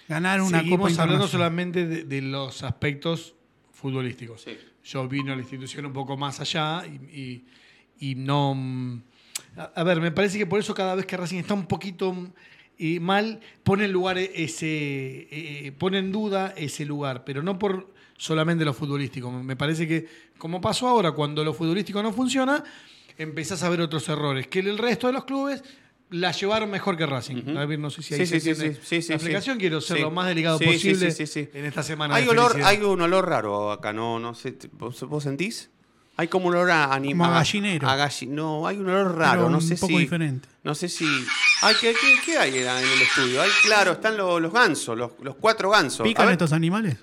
Ganar 0.08 0.41
una 0.41 0.60
Seguimos 0.60 0.91
Copa 0.91 1.03
hablando 1.03 1.25
Internacional. 1.25 1.29
solamente 1.29 1.86
de, 1.88 2.03
de 2.03 2.22
los 2.22 2.63
aspectos 2.63 3.36
futbolísticos. 3.74 4.41
Sí. 4.41 4.58
Yo 4.86 5.08
vino 5.08 5.32
a 5.32 5.36
la 5.36 5.41
institución 5.41 5.86
un 5.86 5.93
poco 5.93 6.17
más 6.17 6.39
allá 6.41 6.84
y, 6.86 7.20
y- 7.20 7.46
y 8.12 8.15
no... 8.15 8.53
mm, 8.55 9.01
A, 9.58 9.63
a 9.75 9.84
ver, 9.84 10.01
me 10.01 10.12
parece 10.12 10.38
que 10.38 10.46
por 10.46 10.60
eso 10.60 10.74
cada 10.74 10.96
vez 10.96 11.05
que 11.05 11.15
Racing 11.17 11.39
está 11.39 11.53
un 11.53 11.65
poquito 11.65 12.12
mm, 12.13 12.32
eh, 12.84 13.00
mal, 13.00 13.40
pone 13.63 13.86
en 13.86 13.92
lugar 13.94 14.18
ese... 14.18 14.68
eh, 15.32 15.72
pone 15.78 16.00
en 16.00 16.12
duda 16.12 16.54
ese 16.58 16.84
lugar, 16.86 17.24
pero 17.24 17.42
no 17.42 17.58
por 17.58 17.94
solamente 18.18 18.66
lo 18.66 18.74
futbolístico. 18.74 19.32
Me 19.32 19.56
parece 19.56 19.88
que, 19.88 20.06
como 20.38 20.60
pasó 20.60 20.88
ahora, 20.88 21.12
cuando 21.13 21.44
lo 21.44 21.54
futbolístico 21.54 22.04
no 22.04 22.12
funciona, 22.12 22.63
empezás 23.18 23.63
a 23.63 23.70
ver 23.70 23.80
otros 23.82 24.08
errores, 24.10 24.48
que 24.48 24.60
el 24.60 24.78
resto 24.78 25.08
de 25.08 25.13
los 25.13 25.24
clubes 25.24 25.63
la 26.10 26.32
llevaron 26.32 26.70
mejor 26.70 26.96
que 26.96 27.06
Racing. 27.06 27.38
Ujú. 27.38 27.58
A 27.58 27.66
ver, 27.66 27.80
no 27.80 27.90
sé 27.90 28.04
si 28.04 28.13
ahí 28.13 28.20
Sí, 28.25 28.40
se 28.40 28.40
sí, 28.40 28.56
sí, 28.56 29.02
sí, 29.02 29.08
la 29.10 29.16
explicación. 29.16 29.58
Quiero 29.58 29.82
ser 29.82 30.00
lo 30.02 30.12
más 30.12 30.28
delicado 30.28 30.60
posible 30.60 31.13
en 31.54 31.66
esta 31.66 31.84
semana 31.84 32.16
Hay 32.16 32.25
de 32.25 32.30
olor, 32.30 32.56
hay 32.63 32.78
un 32.78 33.02
olor 33.02 33.28
raro 33.28 33.72
acá, 33.72 33.94
no, 33.94 34.20
no 34.20 34.36
sé, 34.36 34.56
¿vos, 34.74 35.02
vos 35.08 35.24
sentís? 35.24 35.72
Hay 36.15 36.27
como 36.27 36.48
un 36.48 36.55
olor 36.55 36.70
a 36.72 36.84
Como 36.84 36.93
animal. 36.93 37.32
a 37.32 37.34
gallinero. 37.36 37.89
A 37.89 37.96
galli- 37.98 38.27
no, 38.27 38.67
hay 38.67 38.77
un 38.77 38.88
olor 38.88 39.17
raro, 39.17 39.32
Pero 39.41 39.50
no 39.50 39.58
un 39.58 39.63
sé 39.67 39.75
poco 39.75 39.93
si. 39.93 39.98
diferente. 40.00 40.48
No 40.63 40.75
sé 40.75 40.88
si. 40.88 41.08
Ay, 41.62 41.75
¿qué, 41.82 41.93
qué, 42.00 42.20
qué 42.24 42.38
hay 42.38 42.58
en 42.60 42.67
el 42.67 43.01
estudio? 43.01 43.41
Hay, 43.41 43.50
claro, 43.63 43.93
están 43.93 44.15
los, 44.17 44.39
los 44.41 44.53
gansos, 44.53 44.96
los, 44.98 45.12
los 45.22 45.36
cuatro 45.38 45.70
gansos. 45.72 46.01
A 46.01 46.03
¿Pican 46.03 46.25
ver, 46.27 46.34
estos 46.34 46.53
animales? 46.53 46.98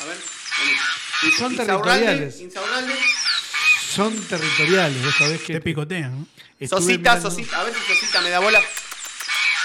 a 0.00 0.04
ver, 0.04 0.16
vení. 0.58 1.32
Son 1.36 1.50
Insaurralde, 1.52 1.56
territoriales. 1.56 2.40
Insaurralde. 2.40 2.94
Son 3.90 4.14
territoriales, 4.26 5.04
vos 5.04 5.14
sabés 5.16 5.40
que... 5.42 5.54
Te 5.54 5.60
picotean. 5.62 6.20
¿no? 6.20 6.26
estuve 6.60 6.80
Sosita, 6.80 6.98
mirando- 7.16 7.30
Sosita, 7.30 7.60
a 7.60 7.64
ver 7.64 7.74
si 7.74 7.94
Sosita 7.94 8.20
me 8.20 8.30
da 8.30 8.38
bola. 8.38 8.60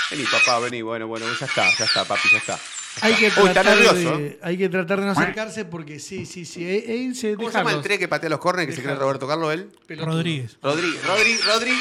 Vení, 0.10 0.24
papá, 0.26 0.60
vení, 0.60 0.82
bueno, 0.82 1.08
bueno, 1.08 1.26
ya 1.40 1.46
está, 1.46 1.70
ya 1.78 1.86
está, 1.86 2.06
papi, 2.06 2.28
ya 2.32 2.38
está. 2.38 2.60
Hay 3.00 3.14
que, 3.14 3.26
Uy, 3.42 3.48
está 3.48 3.54
tratar 3.54 3.66
nervioso. 3.78 4.18
de, 4.18 4.28
¿eh? 4.28 4.40
hay 4.42 4.58
que 4.58 4.70
tratar 4.70 5.00
de 5.00 5.06
no 5.06 5.12
acercarse 5.14 5.66
porque 5.66 6.00
sí, 6.00 6.26
sí, 6.26 6.46
sí. 6.46 6.66
E, 6.66 6.92
e 6.92 6.96
irse, 6.98 7.36
¿Cómo 7.36 7.50
se 7.50 7.58
llama 7.58 7.72
el 7.72 7.82
que 7.82 8.08
patea 8.08 8.30
los 8.30 8.40
córneres 8.40 8.70
que 8.70 8.76
se 8.82 8.84
cree. 8.84 8.96
Roberto 8.96 9.28
Carlos 9.28 9.54
él? 9.54 9.70
Pelotudo. 9.88 10.14
Rodríguez. 10.16 10.58
Rodri, 10.62 10.98
Rodri, 11.08 11.38
Rodri. 11.38 11.74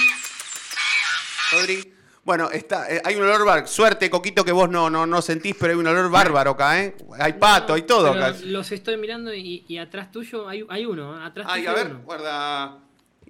Rodri. 1.53 1.95
Bueno, 2.23 2.51
está, 2.51 2.89
eh, 2.89 3.01
hay 3.05 3.17
un 3.17 3.23
olor 3.23 3.45
bárbaro. 3.45 3.67
Suerte, 3.67 4.09
Coquito, 4.11 4.45
que 4.45 4.53
vos 4.53 4.69
no, 4.71 4.91
no, 4.91 5.07
no 5.07 5.23
sentís, 5.23 5.57
pero 5.59 5.73
hay 5.73 5.79
un 5.79 5.87
olor 5.87 6.11
bárbaro 6.11 6.53
acá, 6.53 6.81
¿eh? 6.81 6.95
Hay 7.19 7.33
pato, 7.33 7.75
hay 7.75 7.83
todo 7.83 8.13
acá. 8.13 8.37
Los 8.45 8.71
estoy 8.73 8.97
mirando 8.99 9.35
y, 9.35 9.65
y 9.67 9.79
atrás 9.79 10.13
tuyo 10.13 10.49
hay, 10.49 10.65
hay 10.69 10.85
uno. 10.85 11.19
¿eh? 11.19 11.25
Atrás 11.25 11.47
Ay, 11.49 11.63
tuyo 11.63 11.71
a 11.71 11.75
ver, 11.75 11.87
uno. 11.89 12.01
guarda. 12.05 12.79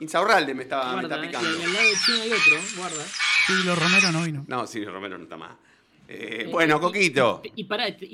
Insaurralde 0.01 0.55
me 0.55 0.63
está, 0.63 0.83
me 0.97 1.03
Guarda, 1.03 1.17
está 1.17 1.25
¿eh? 1.25 1.27
picando. 1.29 1.51
y 1.61 1.63
al 1.63 1.73
lado 1.73 1.87
del 1.87 1.99
chino 2.01 2.23
hay 2.23 2.33
otro, 2.33 2.57
guarda. 2.77 3.05
Siglo 3.47 3.75
Romero 3.77 4.13
no 4.13 4.23
vino. 4.23 4.45
No, 4.49 4.67
sí, 4.67 4.85
Romero 4.85 5.19
no 5.19 5.25
está 5.25 5.37
más. 5.37 5.53
Eh, 6.13 6.43
Eh, 6.43 6.49
bueno, 6.51 6.77
y- 6.77 6.81
Coquito. 6.81 7.41
Y, 7.55 7.67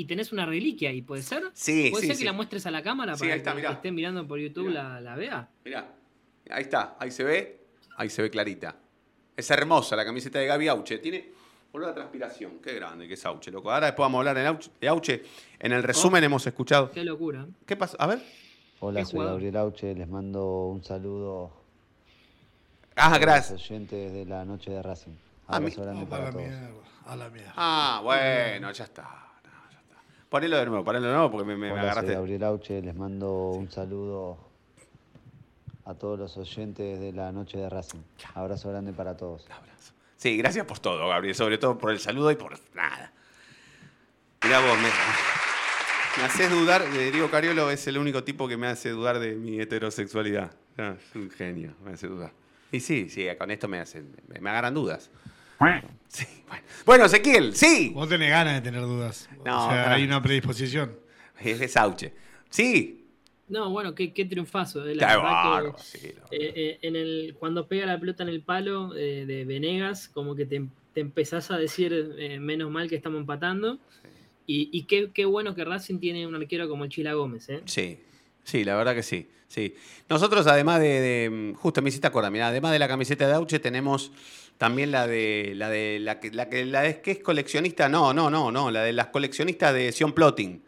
y 0.03 0.05
tenés 0.05 0.31
una 0.33 0.45
reliquia 0.45 0.91
ahí, 0.91 1.01
¿puede 1.03 1.23
ser? 1.23 1.45
Sí, 1.55 1.89
¿Puede 1.91 2.03
sí, 2.03 2.07
ser 2.09 2.17
sí. 2.17 2.23
que 2.23 2.27
la 2.27 2.33
muestres 2.35 2.67
a 2.67 2.71
la 2.71 2.83
cámara 2.83 3.15
Sí, 3.15 3.21
para 3.21 3.33
ahí 3.33 3.39
está, 3.39 3.51
que 3.53 3.57
mirá. 3.57 3.73
estén 3.73 3.95
mirando 3.95 4.27
por 4.29 4.39
YouTube 4.39 4.69
la, 4.69 5.01
la 5.01 5.17
vea? 5.17 5.49
Mirá, 5.65 5.95
ahí 6.51 6.63
está, 6.63 6.97
ahí 7.01 7.11
se 7.11 7.25
ve, 7.25 7.61
ahí 7.97 8.11
se 8.11 8.21
ve 8.23 8.29
clarita. 8.31 8.77
Es 9.35 9.51
hermosa 9.51 9.97
la 9.97 10.05
camiseta 10.05 10.39
de 10.39 10.47
Gaby 10.47 10.69
Auche. 10.69 10.99
Tiene, 10.99 11.31
Volvió 11.73 11.89
la 11.89 11.95
transpiración. 11.95 12.59
Qué 12.63 12.73
grande 12.75 13.07
que 13.07 13.15
es 13.15 13.27
Auche, 13.27 13.51
loco. 13.51 13.71
Ahora 13.71 13.87
después 13.87 14.05
vamos 14.05 14.17
a 14.17 14.21
hablar 14.31 14.39
en 14.39 14.47
Auche- 14.47 14.71
de 14.81 14.89
Auche. 14.89 15.23
En 15.59 15.73
el 15.73 15.83
resumen 15.83 16.25
hemos 16.25 16.47
escuchado. 16.47 16.91
Qué 16.91 17.05
locura. 17.05 17.47
¿Qué 17.67 17.77
pasó? 17.77 17.97
A 18.01 18.07
ver. 18.07 18.23
Hola, 18.81 19.05
soy 19.05 19.13
jugador. 19.13 19.33
Gabriel 19.35 19.57
Auche, 19.59 19.95
les 19.95 20.09
mando 20.09 20.67
un 20.69 20.83
saludo 20.85 21.53
Ah, 22.95 23.09
a 23.09 23.11
los 23.11 23.19
gracias. 23.21 23.61
oyentes 23.61 24.11
de 24.13 24.25
la 24.25 24.45
noche 24.47 24.71
de 24.71 24.83
Racing. 24.83 25.13
Ah, 25.49 25.57
Abrazo 25.57 25.83
grande 25.83 26.03
A 26.05 26.09
para 26.09 26.25
la 26.25 26.31
todos. 26.33 26.45
A 27.07 27.17
la 27.17 27.29
mierda. 27.31 27.53
Ah, 27.57 28.01
bueno, 28.03 28.71
ya 28.73 28.85
está. 28.85 29.03
No, 29.03 29.71
ya 29.73 29.79
está. 29.79 29.97
Ponelo 30.29 30.57
de 30.59 30.67
nuevo, 30.67 30.85
ponelo 30.85 31.07
de 31.07 31.13
nuevo 31.13 31.31
porque 31.31 31.47
me, 31.47 31.57
me- 31.57 31.67
me 31.67 31.73
Hola, 31.73 31.81
soy 31.83 31.91
agarraste. 31.91 32.13
Gabriel 32.15 32.43
Auche, 32.45 32.83
les 32.83 32.95
mando 32.95 33.51
un 33.51 33.71
saludo 33.71 34.39
a 35.85 35.95
todos 35.95 36.19
los 36.19 36.37
oyentes 36.37 36.99
de 37.01 37.13
la 37.13 37.31
noche 37.33 37.59
de 37.59 37.69
Racing. 37.71 38.01
Abrazo 38.35 38.69
grande 38.71 38.93
para 38.93 39.17
todos. 39.17 39.45
Abrazo. 39.51 39.93
Sí, 40.17 40.37
gracias 40.37 40.67
por 40.67 40.79
todo, 40.79 41.09
Gabriel. 41.09 41.35
Sobre 41.35 41.59
todo 41.59 41.79
por 41.79 41.91
el 41.93 42.01
saludo 42.01 42.31
y 42.31 42.37
por 42.37 42.59
nada. 42.75 43.13
Mirá 44.43 44.61
vos, 44.61 44.77
me, 44.79 44.89
me 46.19 46.25
haces 46.25 46.51
dudar. 46.51 46.83
eh, 46.83 47.11
Diego 47.13 47.31
Cariolo 47.31 47.71
es 47.71 47.87
el 47.87 47.99
único 47.99 48.25
tipo 48.25 48.49
que 48.49 48.57
me 48.57 48.67
hace 48.67 48.91
dudar 48.91 49.19
de 49.19 49.35
mi 49.37 49.61
heterosexualidad. 49.61 50.51
Ah, 50.79 50.95
es 50.99 51.15
un 51.17 51.31
genio, 51.31 51.75
me 51.85 51.93
hace 51.93 52.07
dudar. 52.09 52.33
Y 52.73 52.81
sí, 52.81 53.09
sí, 53.09 53.27
con 53.39 53.51
esto 53.51 53.69
me 53.69 53.79
hacen, 53.79 54.15
me 54.41 54.51
agarran 54.51 54.75
dudas. 54.75 55.11
Sí, 56.09 56.27
bueno. 56.49 56.65
Bueno, 56.85 57.05
Ezequiel, 57.07 57.55
sí. 57.55 57.91
Vos 57.95 58.09
tenés 58.09 58.31
ganas 58.31 58.55
de 58.55 58.61
tener 58.61 58.81
dudas. 58.83 59.29
No, 59.45 59.67
o 59.67 59.71
sea, 59.71 59.93
hay 59.93 60.05
una 60.05 60.23
predisposición. 60.23 60.97
Es 61.41 61.59
de 61.59 61.69
Sauche. 61.69 62.13
Sí. 62.49 63.03
No, 63.49 63.71
bueno, 63.71 63.95
qué, 63.95 64.13
qué 64.13 64.25
triunfazo. 64.25 64.87
eh, 64.89 64.95
La 64.95 65.73
que, 65.77 65.83
sí, 65.83 66.07
eh, 66.07 66.15
eh, 66.33 66.79
en 66.83 66.97
el, 66.97 67.37
cuando 67.39 67.67
pega 67.69 67.87
la 67.87 67.99
pelota 68.01 68.23
en 68.23 68.29
el 68.31 68.43
palo 68.43 68.95
eh, 68.97 69.25
de 69.27 69.45
Venegas, 69.45 70.09
como 70.09 70.35
que 70.35 70.47
te, 70.47 70.65
te 70.95 71.01
empezás 71.01 71.51
a 71.51 71.59
decir 71.59 72.15
eh, 72.19 72.41
menos 72.41 72.71
mal 72.71 72.89
que 72.89 72.97
estamos 72.97 73.21
empatando. 73.21 73.79
Y, 74.49 74.69
y 74.73 74.85
qué, 74.85 75.11
qué 75.13 75.25
bueno 75.25 75.55
que 75.55 75.65
Racing 75.65 75.99
tiene 75.99 76.27
un 76.27 76.35
arquero 76.35 76.69
como 76.69 76.85
el 76.85 76.91
Chila 76.91 77.13
Gómez. 77.15 77.49
¿eh? 77.49 77.63
Sí, 77.67 77.99
sí, 78.45 78.65
la 78.65 78.77
verdad 78.77 78.95
que 78.95 79.03
sí. 79.03 79.29
sí. 79.49 79.75
Nosotros, 80.09 80.47
además 80.47 80.81
de, 80.81 81.01
de- 81.01 81.55
justo 81.57 81.83
me 81.83 81.89
hiciste 81.89 82.07
acordar, 82.07 82.31
mirá, 82.33 82.49
además 82.49 82.73
de 82.73 82.79
la 82.79 82.89
camiseta 82.89 83.27
de 83.27 83.35
Auche, 83.35 83.59
tenemos 83.59 84.13
también 84.59 84.91
la 84.91 85.07
de 85.07 85.53
la 85.55 85.69
de 85.69 85.99
la 86.01 86.21
que 86.21 86.31
la 86.31 86.49
que 86.49 86.65
la 86.65 86.87
es 86.87 86.99
que 86.99 87.13
es 87.13 87.19
coleccionista, 87.19 87.89
no, 87.89 88.13
no, 88.13 88.31
no, 88.31 88.51
no, 88.51 88.71
la 88.71 88.83
de 88.83 88.93
las 88.93 89.09
coleccionistas 89.09 89.75
de 89.75 89.93
Sion 89.93 90.13
Plotting. 90.13 90.66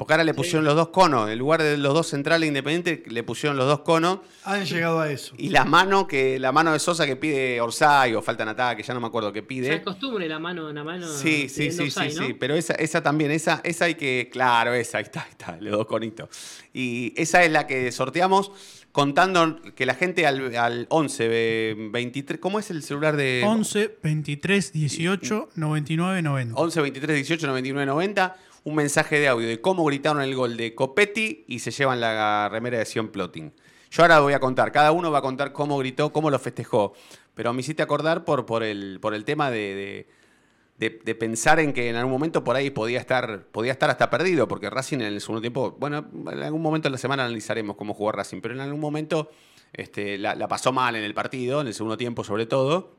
Porque 0.00 0.14
ahora 0.14 0.24
le 0.24 0.32
pusieron 0.32 0.64
los 0.64 0.74
dos 0.76 0.88
conos, 0.88 1.28
en 1.28 1.38
lugar 1.38 1.62
de 1.62 1.76
los 1.76 1.92
dos 1.92 2.06
centrales 2.06 2.48
independientes, 2.48 3.12
le 3.12 3.22
pusieron 3.22 3.58
los 3.58 3.66
dos 3.66 3.80
conos. 3.80 4.20
Han 4.44 4.64
llegado 4.64 4.98
a 4.98 5.12
eso. 5.12 5.34
Y 5.36 5.50
la 5.50 5.66
mano 5.66 6.06
que 6.06 6.38
la 6.38 6.52
mano 6.52 6.72
de 6.72 6.78
Sosa 6.78 7.04
que 7.04 7.16
pide 7.16 7.60
Orsay 7.60 8.14
o 8.14 8.22
faltan 8.22 8.48
ataque, 8.48 8.82
ya 8.82 8.94
no 8.94 9.00
me 9.00 9.08
acuerdo 9.08 9.30
qué 9.30 9.40
Ya 9.40 9.42
es 9.42 9.46
pide. 9.46 9.82
costumbre 9.82 10.26
la 10.26 10.38
mano 10.38 10.70
en 10.70 10.76
la 10.76 10.84
mano. 10.84 11.06
Sí, 11.06 11.50
sí, 11.50 11.70
sí, 11.70 11.72
sí, 11.72 11.82
offside, 11.82 12.14
¿no? 12.18 12.26
sí, 12.28 12.32
pero 12.32 12.54
esa, 12.54 12.72
esa 12.76 13.02
también, 13.02 13.30
esa, 13.30 13.60
esa 13.62 13.84
hay 13.84 13.94
que, 13.94 14.30
claro, 14.32 14.72
esa, 14.72 14.96
ahí 14.96 15.04
está, 15.04 15.20
ahí 15.24 15.32
está, 15.32 15.58
los 15.60 15.72
dos 15.72 15.86
conitos. 15.86 16.30
Y 16.72 17.12
esa 17.14 17.44
es 17.44 17.52
la 17.52 17.66
que 17.66 17.92
sorteamos 17.92 18.52
contando 18.92 19.60
que 19.74 19.84
la 19.84 19.94
gente 19.94 20.26
al, 20.26 20.56
al 20.56 20.86
11, 20.88 21.28
eh, 21.30 21.74
23, 21.92 22.40
¿cómo 22.40 22.58
es 22.58 22.70
el 22.70 22.82
celular 22.82 23.16
de 23.16 23.42
11 23.46 23.98
23 24.02 24.72
18 24.72 25.50
99 25.56 26.22
90. 26.22 26.58
11 26.58 26.80
23 26.80 27.16
18 27.16 27.46
99 27.46 27.84
90? 27.86 28.36
Un 28.62 28.74
mensaje 28.74 29.18
de 29.18 29.28
audio 29.28 29.48
de 29.48 29.60
cómo 29.60 29.84
gritaron 29.84 30.22
el 30.22 30.34
gol 30.34 30.56
de 30.56 30.74
Copetti 30.74 31.44
y 31.48 31.60
se 31.60 31.70
llevan 31.70 32.00
la 32.00 32.48
remera 32.50 32.78
de 32.78 32.84
Sion 32.84 33.08
Plotting. 33.08 33.52
Yo 33.90 34.02
ahora 34.02 34.20
voy 34.20 34.34
a 34.34 34.40
contar, 34.40 34.70
cada 34.70 34.92
uno 34.92 35.10
va 35.10 35.18
a 35.18 35.22
contar 35.22 35.52
cómo 35.52 35.78
gritó, 35.78 36.12
cómo 36.12 36.30
lo 36.30 36.38
festejó. 36.38 36.92
Pero 37.34 37.52
me 37.54 37.60
hiciste 37.60 37.82
acordar 37.82 38.24
por, 38.24 38.44
por, 38.44 38.62
el, 38.62 38.98
por 39.00 39.14
el 39.14 39.24
tema 39.24 39.50
de, 39.50 40.06
de- 40.78 41.14
pensar 41.14 41.58
en 41.58 41.72
que 41.72 41.88
en 41.88 41.96
algún 41.96 42.12
momento 42.12 42.44
por 42.44 42.54
ahí 42.56 42.70
podía 42.70 42.98
estar, 43.00 43.44
podía 43.46 43.72
estar 43.72 43.88
hasta 43.90 44.10
perdido, 44.10 44.46
porque 44.46 44.68
Racing 44.70 44.98
en 44.98 45.02
el 45.06 45.20
segundo 45.20 45.40
tiempo, 45.40 45.76
bueno, 45.78 46.06
en 46.30 46.42
algún 46.42 46.62
momento 46.62 46.88
de 46.88 46.92
la 46.92 46.98
semana 46.98 47.24
analizaremos 47.24 47.76
cómo 47.76 47.94
jugó 47.94 48.12
Racing, 48.12 48.40
pero 48.40 48.54
en 48.54 48.60
algún 48.60 48.80
momento 48.80 49.30
este, 49.72 50.18
la, 50.18 50.34
la 50.34 50.48
pasó 50.48 50.70
mal 50.72 50.96
en 50.96 51.02
el 51.04 51.14
partido, 51.14 51.60
en 51.62 51.66
el 51.66 51.74
segundo 51.74 51.96
tiempo 51.96 52.24
sobre 52.24 52.46
todo. 52.46 52.92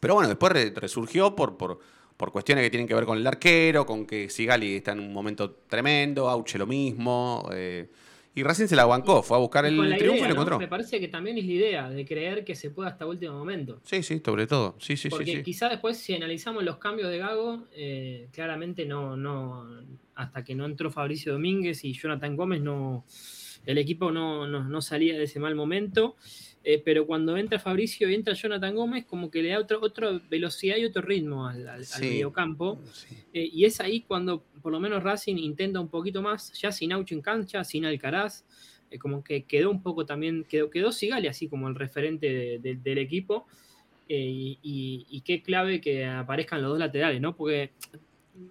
Pero 0.00 0.14
bueno, 0.14 0.28
después 0.28 0.52
re- 0.52 0.72
resurgió 0.76 1.34
por, 1.36 1.56
por, 1.56 1.80
por 2.16 2.32
cuestiones 2.32 2.64
que 2.64 2.70
tienen 2.70 2.86
que 2.86 2.94
ver 2.94 3.04
con 3.04 3.18
el 3.18 3.26
arquero, 3.26 3.84
con 3.86 4.06
que 4.06 4.28
Sigali 4.28 4.76
está 4.76 4.92
en 4.92 5.00
un 5.00 5.12
momento 5.12 5.50
tremendo, 5.68 6.28
Auche 6.28 6.58
lo 6.58 6.66
mismo. 6.66 7.48
eh, 7.52 7.88
y 8.34 8.42
Racing 8.42 8.66
se 8.66 8.76
la 8.76 8.86
bancó, 8.86 9.22
fue 9.22 9.36
a 9.36 9.40
buscar 9.40 9.66
el 9.66 9.74
triunfo 9.76 10.16
idea, 10.16 10.16
y 10.16 10.20
lo 10.20 10.26
¿no? 10.28 10.32
encontró. 10.32 10.58
Me 10.58 10.66
parece 10.68 10.98
que 10.98 11.08
también 11.08 11.36
es 11.36 11.44
la 11.44 11.52
idea 11.52 11.90
de 11.90 12.06
creer 12.06 12.44
que 12.46 12.54
se 12.54 12.70
pueda 12.70 12.88
hasta 12.88 13.06
último 13.06 13.34
momento. 13.36 13.80
Sí, 13.84 14.02
sí, 14.02 14.22
sobre 14.24 14.46
todo. 14.46 14.74
Sí, 14.78 14.96
sí, 14.96 15.10
Porque 15.10 15.26
sí. 15.26 15.32
sí. 15.36 15.42
quizá 15.42 15.68
después, 15.68 15.98
si 15.98 16.14
analizamos 16.14 16.64
los 16.64 16.78
cambios 16.78 17.10
de 17.10 17.18
Gago, 17.18 17.64
eh, 17.74 18.28
claramente 18.32 18.86
no, 18.86 19.18
no, 19.18 19.68
hasta 20.14 20.42
que 20.42 20.54
no 20.54 20.64
entró 20.64 20.90
Fabricio 20.90 21.32
Domínguez 21.34 21.84
y 21.84 21.92
Jonathan 21.92 22.34
Gómez, 22.34 22.62
no, 22.62 23.04
el 23.66 23.76
equipo 23.76 24.10
no, 24.10 24.46
no, 24.46 24.64
no 24.64 24.80
salía 24.80 25.14
de 25.18 25.24
ese 25.24 25.38
mal 25.38 25.54
momento. 25.54 26.16
Eh, 26.64 26.80
pero 26.84 27.06
cuando 27.06 27.36
entra 27.36 27.58
Fabricio 27.58 28.08
y 28.08 28.14
entra 28.14 28.34
Jonathan 28.34 28.74
Gómez, 28.76 29.04
como 29.04 29.30
que 29.30 29.42
le 29.42 29.48
da 29.48 29.58
otra 29.58 29.78
otra 29.78 30.20
velocidad 30.30 30.76
y 30.76 30.84
otro 30.84 31.02
ritmo 31.02 31.46
al, 31.48 31.62
al- 31.68 31.68
al 31.80 31.84
Sí. 31.84 32.04
mediocampo. 32.04 32.78
Eh, 33.34 33.48
y 33.52 33.64
es 33.64 33.80
ahí 33.80 34.02
cuando 34.02 34.44
por 34.62 34.70
lo 34.70 34.78
menos 34.78 35.02
Racing 35.02 35.36
intenta 35.38 35.80
un 35.80 35.88
poquito 35.88 36.22
más, 36.22 36.52
ya 36.52 36.70
sin 36.70 36.92
Aucho 36.92 37.14
en 37.16 37.20
cancha, 37.20 37.64
sin 37.64 37.84
Alcaraz, 37.84 38.44
eh, 38.92 38.98
como 38.98 39.24
que 39.24 39.42
quedó 39.42 39.70
un 39.70 39.82
poco 39.82 40.06
también, 40.06 40.44
quedó, 40.44 40.70
quedó 40.70 40.92
Sigali 40.92 41.26
así 41.26 41.48
como 41.48 41.66
el 41.68 41.74
referente 41.74 42.32
de- 42.32 42.58
de- 42.58 42.76
del 42.76 42.98
equipo. 42.98 43.46
y, 44.08 44.58
y- 44.62 45.06
y 45.08 45.20
qué 45.22 45.42
clave 45.42 45.80
que 45.80 46.04
aparezcan 46.04 46.60
los 46.60 46.72
dos 46.72 46.78
laterales, 46.78 47.18
¿no? 47.20 47.34
Porque 47.34 47.70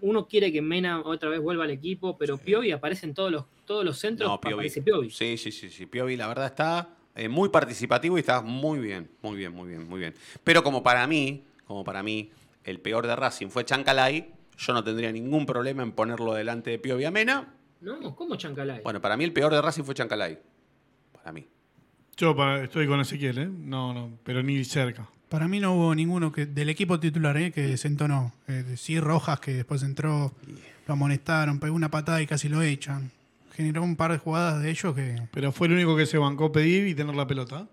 uno 0.02 0.26
quiere 0.28 0.52
que 0.52 0.62
Mena 0.62 1.02
otra 1.02 1.30
vez 1.30 1.39
vuelva 1.39 1.65
al 1.65 1.69
equipo, 1.71 2.17
pero 2.17 2.38
Piovi 2.39 2.71
aparece 2.71 3.06
en 3.06 3.13
todos 3.13 3.32
los, 3.32 3.45
todos 3.65 3.86
los 3.86 4.00
centros, 4.00 4.28
No, 4.30 4.41
Piovi. 4.41 4.69
Piovi. 4.69 5.10
Sí, 5.12 5.38
sí, 5.38 5.52
sí, 5.52 5.69
sí. 5.69 5.86
Piovi, 5.86 6.15
la 6.15 6.28
verdad, 6.28 6.47
está 6.47 6.89
eh, 7.15 7.30
muy 7.30 7.50
participativo 7.50 8.17
y 8.17 8.21
está 8.21 8.41
muy 8.41 8.80
bien, 8.80 9.10
muy 9.21 9.38
bien, 9.38 9.54
muy 9.54 9.69
bien, 9.69 9.88
muy 9.88 10.00
bien. 10.00 10.13
Pero 10.43 10.63
como 10.63 10.82
para 10.84 11.06
mí, 11.08 11.43
como 11.65 11.84
para 11.84 12.04
mí, 12.04 12.32
el 12.63 12.80
peor 12.80 13.08
de 13.08 13.15
Racing 13.15 13.47
fue 13.47 13.65
Chancalay, 13.65 14.34
yo 14.58 14.74
no 14.74 14.84
tendría 14.84 15.12
ningún 15.12 15.45
problema 15.45 15.84
en 15.84 15.91
ponerlo 15.91 16.34
delante 16.34 16.69
de 16.69 16.80
Piovi 16.80 17.06
Amena. 17.06 17.54
No, 17.82 18.15
¿cómo 18.15 18.36
Chancalay? 18.36 18.82
Bueno, 18.84 19.02
para 19.02 19.17
mí 19.17 19.24
el 19.24 19.34
peor 19.34 19.52
de 19.52 19.62
Racing 19.62 19.84
fue 19.84 19.95
Chancalay. 19.95 20.38
Para 21.12 21.32
mí. 21.32 21.47
Yo 22.17 22.36
pa- 22.36 22.62
estoy 22.63 22.86
con 22.88 23.00
Ezequiel, 23.00 23.38
¿eh? 23.39 23.50
No, 23.50 23.93
no, 23.93 24.12
pero 24.24 24.43
ni 24.43 24.63
cerca. 24.63 25.10
Para 25.30 25.47
mí 25.47 25.60
no 25.60 25.74
hubo 25.74 25.95
ninguno 25.95 26.32
que 26.32 26.45
del 26.45 26.69
equipo 26.69 27.00
titular 27.00 27.38
eh, 27.38 27.52
que 27.52 27.62
desentonó. 27.62 28.34
Eh, 28.47 28.76
sí, 28.78 29.00
Rojas, 29.00 29.39
que 29.39 29.54
después 29.54 29.82
entró, 29.82 30.34
lo 30.88 30.93
amonestaron, 30.93 31.60
pegó 31.60 31.74
una 31.74 31.89
patada 31.89 32.21
y 32.21 32.28
casi 32.28 32.50
lo 32.50 32.62
echan. 32.62 33.12
Generó 33.52 33.84
un 33.84 33.96
par 33.96 34.12
de 34.12 34.18
jugadas 34.18 34.62
de 34.62 34.70
ellos 34.70 34.96
que. 34.96 35.28
Pero 35.32 35.52
fue 35.52 35.68
el 35.68 35.74
único 35.74 35.96
que 35.96 36.06
se 36.06 36.18
bancó 36.18 36.52
pedir 36.52 36.88
y 36.88 36.96
tener 36.96 37.16
la 37.16 37.28
pelota. 37.28 37.68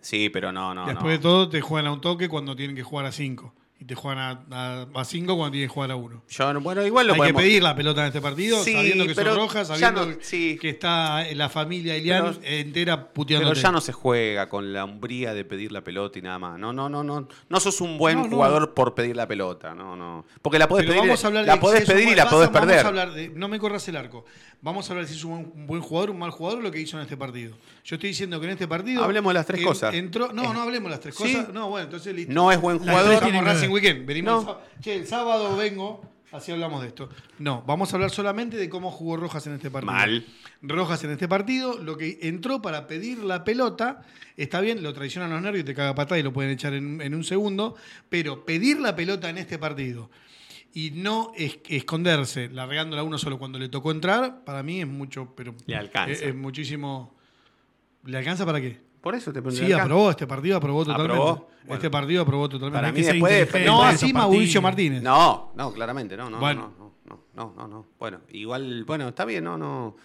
Sí, 0.00 0.30
pero 0.30 0.50
no, 0.52 0.74
no, 0.74 0.86
Después 0.86 1.04
no. 1.04 1.10
de 1.10 1.18
todo, 1.18 1.48
te 1.48 1.60
juegan 1.60 1.86
a 1.86 1.92
un 1.92 2.00
toque 2.00 2.28
cuando 2.28 2.56
tienen 2.56 2.74
que 2.74 2.82
jugar 2.82 3.04
a 3.06 3.12
5. 3.12 3.52
Y 3.82 3.86
te 3.86 3.94
juegan 3.94 4.44
a 4.52 5.04
5 5.06 5.36
cuando 5.36 5.52
tienen 5.52 5.66
que 5.70 5.72
jugar 5.72 5.90
a 5.90 5.96
1. 5.96 6.22
Yo, 6.28 6.60
bueno, 6.60 6.84
igual 6.84 7.06
lo 7.06 7.14
Hay 7.14 7.18
podemos- 7.20 7.40
que 7.40 7.48
pedir 7.48 7.62
la 7.62 7.74
pelota 7.74 8.02
en 8.02 8.08
este 8.08 8.20
partido, 8.20 8.62
Sí, 8.62 8.74
sabiendo 8.74 9.06
que 9.06 9.14
son 9.14 9.24
rojas, 9.34 9.68
sabiendo 9.68 10.04
no- 10.04 10.18
que 10.18 10.68
está 10.68 11.24
la 11.32 11.48
familia 11.48 11.94
Pero- 12.02 12.34
entera 12.42 13.08
puteando. 13.14 13.48
Pero 13.48 13.58
ya 13.58 13.72
no 13.72 13.80
se 13.80 13.92
juega 13.94 14.50
con 14.50 14.74
la 14.74 14.84
umbría 14.84 15.32
de 15.32 15.46
pedir 15.46 15.72
la 15.72 15.82
pelota 15.82 16.18
y 16.18 16.22
nada 16.22 16.38
más. 16.38 16.58
No, 16.58 16.74
no, 16.74 16.90
no, 16.90 17.02
no. 17.02 17.26
No 17.48 17.60
sos 17.60 17.80
un 17.80 17.96
buen 17.96 18.18
No, 18.18 18.24
no. 18.24 18.36
jugador 18.36 18.74
por 18.74 18.94
pedir 18.94 19.16
la 19.16 19.26
pelota. 19.26 19.74
No, 19.74 19.96
no. 19.96 20.26
Porque 20.42 20.58
la 20.58 20.68
podés 20.68 20.84
Pero 20.84 20.96
pedir, 20.98 21.08
vamos 21.08 21.24
a 21.24 21.26
hablar 21.28 21.46
la 21.46 21.54
de 21.54 21.60
podés 21.60 21.86
pedir 21.86 22.08
y 22.10 22.14
la 22.14 22.24
a- 22.24 22.28
podés 22.30 22.52
vamos 22.52 22.62
a 22.62 22.66
perder. 22.68 22.86
hablar 22.86 23.12
de- 23.14 23.28
no 23.30 23.48
me 23.48 23.58
corras 23.58 23.88
el 23.88 23.96
arco. 23.96 24.26
Vamos 24.60 24.90
a 24.90 24.92
hablar 24.92 25.08
si 25.08 25.14
es 25.14 25.24
un 25.24 25.66
buen, 25.66 25.80
jugador, 25.80 26.10
un 26.10 26.18
mal 26.18 26.32
jugador, 26.32 26.62
lo 26.62 26.70
que 26.70 26.80
hizo 26.80 26.98
en 26.98 27.04
este 27.04 27.16
partido. 27.16 27.56
Yo 27.82 27.96
estoy 27.96 28.10
diciendo 28.10 28.38
que 28.40 28.44
en 28.44 28.52
este 28.52 28.68
partido. 28.68 29.02
Hablemos 29.02 29.30
de 29.30 29.34
las 29.34 29.46
tres 29.46 29.60
en- 29.60 29.66
cosas. 29.66 29.94
Entró, 29.94 30.34
no, 30.34 30.52
no 30.52 30.60
hablemos 30.60 30.88
de 30.88 30.90
las 30.90 31.00
tres 31.00 31.14
¿sí? 31.14 31.22
cosas. 31.22 31.48
No, 31.54 31.70
bueno, 31.70 31.84
entonces 31.86 32.14
listo. 32.14 32.30
No 32.30 32.52
es 32.52 32.60
buen 32.60 32.76
Las 32.76 32.86
jugador. 32.86 33.22
Ver. 33.72 33.82
Weekend. 33.82 34.06
Venimos 34.06 34.32
No. 34.32 34.38
el 34.40 34.44
sábado. 34.46 34.62
Che, 34.80 34.94
el 34.96 35.06
sábado 35.06 35.56
vengo, 35.56 36.02
así 36.32 36.52
hablamos 36.52 36.82
de 36.82 36.88
esto. 36.88 37.08
No, 37.38 37.62
vamos 37.66 37.92
a 37.92 37.96
hablar 37.96 38.10
solamente 38.10 38.56
de 38.56 38.68
cómo 38.68 38.90
jugó 38.90 39.16
Rojas 39.16 39.46
en 39.46 39.54
este 39.54 39.70
partido. 39.70 39.92
Mal. 39.92 40.24
Rojas 40.62 41.02
en 41.04 41.10
este 41.12 41.26
partido, 41.28 41.78
lo 41.82 41.96
que 41.96 42.18
entró 42.22 42.60
para 42.62 42.86
pedir 42.86 43.18
la 43.24 43.44
pelota, 43.44 44.02
está 44.36 44.60
bien, 44.60 44.82
lo 44.82 44.92
traicionan 44.92 45.30
los 45.30 45.40
nervios, 45.42 45.64
te 45.64 45.74
caga 45.74 45.94
patada 45.94 46.18
y 46.18 46.22
lo 46.22 46.32
pueden 46.32 46.50
echar 46.52 46.74
en, 46.74 47.00
en 47.00 47.14
un 47.14 47.24
segundo, 47.24 47.76
pero 48.08 48.44
pedir 48.44 48.78
la 48.80 48.94
pelota 48.94 49.30
en 49.30 49.38
este 49.38 49.58
partido 49.58 50.10
y 50.72 50.90
no 50.92 51.32
es- 51.36 51.58
esconderse, 51.68 52.48
largándola 52.48 53.00
a 53.02 53.04
uno 53.04 53.18
solo 53.18 53.38
cuando 53.38 53.58
le 53.58 53.68
tocó 53.68 53.90
entrar, 53.90 54.44
para 54.44 54.62
mí 54.62 54.80
es 54.80 54.86
mucho, 54.86 55.32
pero 55.34 55.54
Le 55.66 55.76
alcanza. 55.76 56.12
Es, 56.12 56.22
es 56.22 56.34
muchísimo. 56.34 57.14
¿Le 58.04 58.16
alcanza 58.18 58.46
para 58.46 58.60
qué? 58.60 58.80
Por 59.00 59.14
eso 59.14 59.32
te 59.32 59.40
Sí, 59.50 59.72
aprobó, 59.72 60.10
este 60.10 60.26
partido 60.26 60.58
aprobó 60.58 60.84
totalmente. 60.84 61.12
¿Aprobó? 61.14 61.48
Bueno. 61.62 61.74
Este 61.74 61.90
partido 61.90 62.22
aprobó 62.22 62.48
totalmente. 62.48 62.78
Para 62.80 62.92
mí 62.92 63.00
después 63.02 63.52
de- 63.52 63.64
No 63.64 63.82
así 63.82 64.12
Mauricio 64.12 64.60
Martínez. 64.60 65.02
No, 65.02 65.52
no, 65.56 65.72
claramente, 65.72 66.16
no, 66.16 66.28
no, 66.28 66.38
Bueno. 66.38 66.74
no, 66.78 66.92
no, 67.06 67.24
no, 67.34 67.54
no, 67.56 67.68
no. 67.68 67.86
Bueno, 67.98 68.20
igual, 68.30 68.84
bueno, 68.84 69.08
está 69.08 69.24
bien, 69.24 69.44
no, 69.44 69.56
no. 69.56 69.96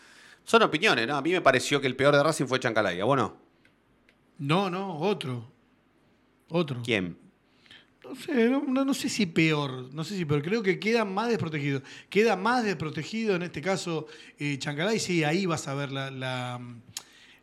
Son 0.46 0.62
opiniones, 0.64 1.08
¿no? 1.08 1.18
A 1.18 1.22
mí 1.22 1.32
me 1.32 1.42
pareció 1.42 1.82
que 1.82 1.88
el 1.88 1.96
peor 1.96 2.16
de 2.16 2.24
Racing 2.24 2.46
fue 2.46 2.60
Chancalay. 2.60 3.02
¿A 3.02 3.06
vos 3.06 3.18
no? 3.18 3.36
No, 4.38 4.70
no, 4.70 4.98
otro. 5.00 5.52
Otro. 6.50 6.82
¿Quién? 6.84 7.18
No 8.04 8.16
sé, 8.16 8.50
no, 8.50 8.62
no- 8.68 8.86
no 8.86 8.94
sé 8.94 9.10
si 9.10 9.26
peor, 9.26 9.90
no 9.94 10.04
sé 10.04 10.16
si 10.16 10.26
peor, 10.26 10.44
creo 10.44 10.62
que 10.62 10.80
queda 10.80 11.04
más 11.04 11.28
desprotegido. 11.30 11.82
Queda 12.10 12.36
más 12.36 12.64
desprotegido 12.64 13.36
en 13.36 13.42
este 13.42 13.62
caso 13.62 14.06
eh, 14.38 14.58
Chancalay, 14.60 15.00
sí, 15.00 15.24
ahí 15.24 15.48
vas 15.48 15.68
a 15.68 15.74
ver 15.74 15.92
la, 15.92 16.12
la, 16.12 16.62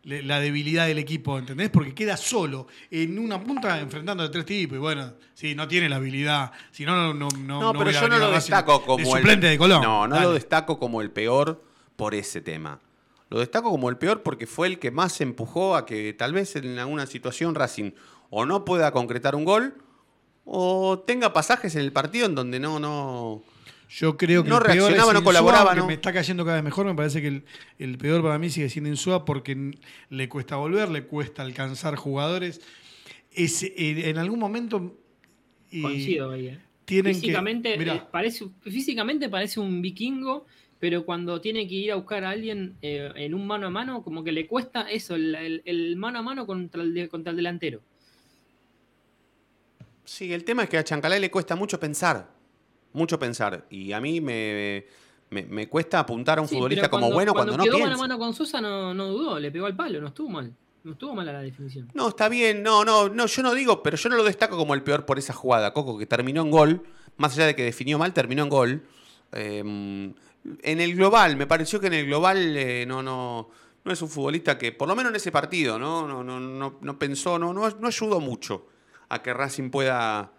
la- 0.05 0.41
debilidad 0.41 0.87
del 0.87 0.99
equipo, 0.99 1.39
¿entendés? 1.39 1.71
Porque 1.71 1.95
queda 1.95 2.17
solo 2.17 2.67
en 2.91 3.19
una 3.19 3.43
punta 3.43 3.79
enfrentando 3.81 4.23
a 4.25 4.31
tres 4.31 4.45
tipos 4.45 4.77
y 4.77 4.81
bueno, 4.81 5.15
sí, 5.35 5.55
no 5.55 5.69
tiene 5.69 5.89
la 5.89 5.97
habilidad, 5.97 6.53
si 6.71 6.85
no, 6.85 6.95
no, 6.97 7.15
no, 7.15 7.29
no, 7.39 7.61
No, 7.61 7.79
pero 7.79 7.91
yo 7.91 8.09
no 8.09 8.19
lo 8.19 8.31
destaco 8.31 8.79
de 8.81 8.85
como 8.85 8.99
el 9.17 9.23
suplente 9.23 9.47
de 9.47 9.59
Colón. 9.59 9.83
No, 9.83 10.07
no 10.09 10.15
Dale. 10.17 10.27
lo 10.29 10.35
destaco 10.35 10.79
como 10.79 11.01
el 11.03 11.11
peor 11.11 11.63
por 11.97 12.15
ese 12.15 12.41
tema. 12.41 12.81
Lo 13.29 13.39
destaco 13.39 13.71
como 13.71 13.89
el 13.89 13.97
peor 13.97 14.23
porque 14.23 14.47
fue 14.47 14.67
el 14.67 14.79
que 14.79 14.91
más 14.91 15.21
empujó 15.21 15.75
a 15.77 15.87
que 15.87 16.13
tal 16.13 16.33
vez 16.35 16.55
en 16.57 16.79
alguna 16.79 17.07
situación 17.07 17.55
Racing 17.55 17.93
o 18.29 18.45
no 18.45 18.65
pueda 18.65 18.91
concretar 18.93 19.35
un 19.35 19.45
gol 19.45 19.75
o 20.45 20.99
tenga 21.07 21.33
pasajes 21.33 21.75
en 21.77 21.83
el 21.83 21.93
partido 21.93 22.27
en 22.27 22.35
donde 22.35 22.59
no 22.61 22.79
no 22.81 23.43
Yo 23.95 24.17
creo 24.17 24.43
que 24.43 24.49
no 24.49 24.57
el 24.57 24.63
peor 24.63 24.77
reaccionaba, 24.77 25.13
es 25.13 25.19
no 25.19 25.25
colaboraba, 25.25 25.75
¿no? 25.75 25.87
me 25.87 25.93
está 25.95 26.13
cayendo 26.15 26.45
cada 26.45 26.57
vez 26.57 26.65
mejor. 26.65 26.87
Me 26.87 26.95
parece 26.95 27.21
que 27.21 27.29
el, 27.29 27.45
el 27.79 27.99
peor 27.99 28.23
para 28.23 28.39
mí 28.39 28.49
sigue 28.49 28.71
siendo 28.71 28.89
Insúa 28.89 29.25
porque 29.27 29.73
le 30.09 30.29
cuesta 30.31 30.57
volver, 30.57 30.89
le 30.89 31.05
cuesta 31.05 31.43
alcanzar 31.43 31.97
jugadores. 31.97 32.61
Es, 33.31 33.63
eh, 33.63 34.09
en 34.09 34.17
algún 34.19 34.39
momento. 34.39 34.97
y 35.71 35.83
Coincido 35.83 36.31
ahí. 36.31 36.49
eh. 36.49 36.59
tienen 36.87 37.13
que- 37.15 37.21
físicamente, 37.21 37.77
mirá. 37.77 37.95
eh, 37.97 38.03
parece, 38.11 38.47
físicamente 38.63 39.29
parece 39.29 39.61
un 39.61 39.83
vikingo, 39.83 40.47
pero 40.79 41.05
cuando 41.05 41.41
tiene 41.43 41.69
que 41.69 41.75
ir 41.75 41.93
a 41.93 41.97
buscar 41.97 42.25
a 42.25 42.31
alguien 42.31 42.77
eh, 42.83 43.11
en 43.17 43.35
un 43.35 43.47
mano 43.47 43.67
a 43.67 43.71
mano, 43.71 44.03
como 44.03 44.25
que 44.25 44.33
le 44.33 44.47
cuesta 44.47 44.91
eso, 44.91 45.15
el, 45.17 45.35
el- 45.35 45.63
el 45.67 45.97
mano 45.97 46.19
a 46.19 46.23
mano 46.23 46.47
contra 46.47 46.83
el, 46.83 46.95
de- 46.95 47.09
contra 47.11 47.31
el 47.31 47.37
delantero. 47.37 47.83
Sí, 50.05 50.33
el 50.33 50.45
tema 50.45 50.65
es 50.65 50.69
que 50.69 50.79
a 50.79 50.85
Chancalay 50.85 51.21
le 51.21 51.31
cuesta 51.31 51.57
mucho 51.57 51.79
pensar. 51.79 52.41
Mucho 52.93 53.19
pensar. 53.19 53.65
Y 53.71 53.93
a 53.93 54.01
mí 54.01 54.21
me, 54.21 54.85
me, 55.31 55.43
me 55.45 55.69
cuesta 55.69 55.99
apuntar 55.99 56.39
a 56.39 56.43
un 56.43 56.49
Sí, 56.49 56.55
futbolista 56.57 56.89
como 56.91 57.11
bueno 57.11 57.33
cuando, 57.33 57.57
no 57.57 57.65
quedó 57.65 57.75
piensa. 57.77 57.91
mano 57.97 58.05
a 58.05 58.09
mano 58.09 58.19
con 58.19 58.35
Sosa 58.35 58.61
no, 58.61 58.93
no 58.95 59.07
dudó, 59.09 59.39
le 59.39 59.51
pegó 59.51 59.67
al 59.67 59.77
palo, 59.77 60.01
no 60.01 60.09
estuvo 60.09 60.29
mal. 60.29 60.53
No 60.85 60.93
estuvo 60.93 61.15
mal 61.15 61.29
a 61.29 61.33
la 61.33 61.43
definición. 61.43 61.89
No, 61.95 62.09
está 62.09 62.29
bien, 62.29 62.63
no, 62.63 62.85
no, 62.85 63.09
no, 63.09 63.27
yo 63.27 63.43
no 63.45 63.55
digo, 63.55 63.83
pero 63.85 63.97
yo 63.97 64.09
no 64.09 64.17
lo 64.17 64.25
destaco 64.25 64.57
como 64.57 64.75
el 64.75 64.83
peor 64.83 65.07
por 65.07 65.17
esa 65.17 65.33
jugada, 65.33 65.73
Coco, 65.73 65.97
que 65.97 66.07
terminó 66.07 66.43
en 66.43 66.51
gol, 66.51 66.83
más 67.19 67.35
allá 67.35 67.47
de 67.47 67.55
que 67.55 67.63
definió 67.63 67.99
mal, 67.99 68.13
terminó 68.13 68.43
en 68.43 68.49
gol. 68.49 68.83
Eh, 69.31 69.61
en 69.61 70.81
el 70.81 70.97
global, 70.97 71.37
me 71.37 71.47
pareció 71.47 71.79
que 71.79 71.87
en 71.87 71.93
el 71.95 72.07
global 72.07 72.57
eh, 72.57 72.85
no, 72.87 73.01
no, 73.01 73.49
no 73.85 73.93
es 73.93 74.03
un 74.03 74.09
futbolista 74.09 74.59
que, 74.59 74.73
por 74.73 74.89
lo 74.89 74.97
menos 74.97 75.11
en 75.11 75.17
ese 75.17 75.31
partido, 75.31 75.79
no, 75.79 76.09
no, 76.09 76.25
no, 76.25 76.41
no, 76.41 76.79
no 76.81 76.99
pensó, 76.99 77.39
no, 77.39 77.53
no, 77.55 77.69
no 77.71 77.87
ayudó 77.87 78.19
mucho 78.19 78.67
a 79.09 79.23
que 79.23 79.33
Racing 79.33 79.71
pueda 79.71 80.33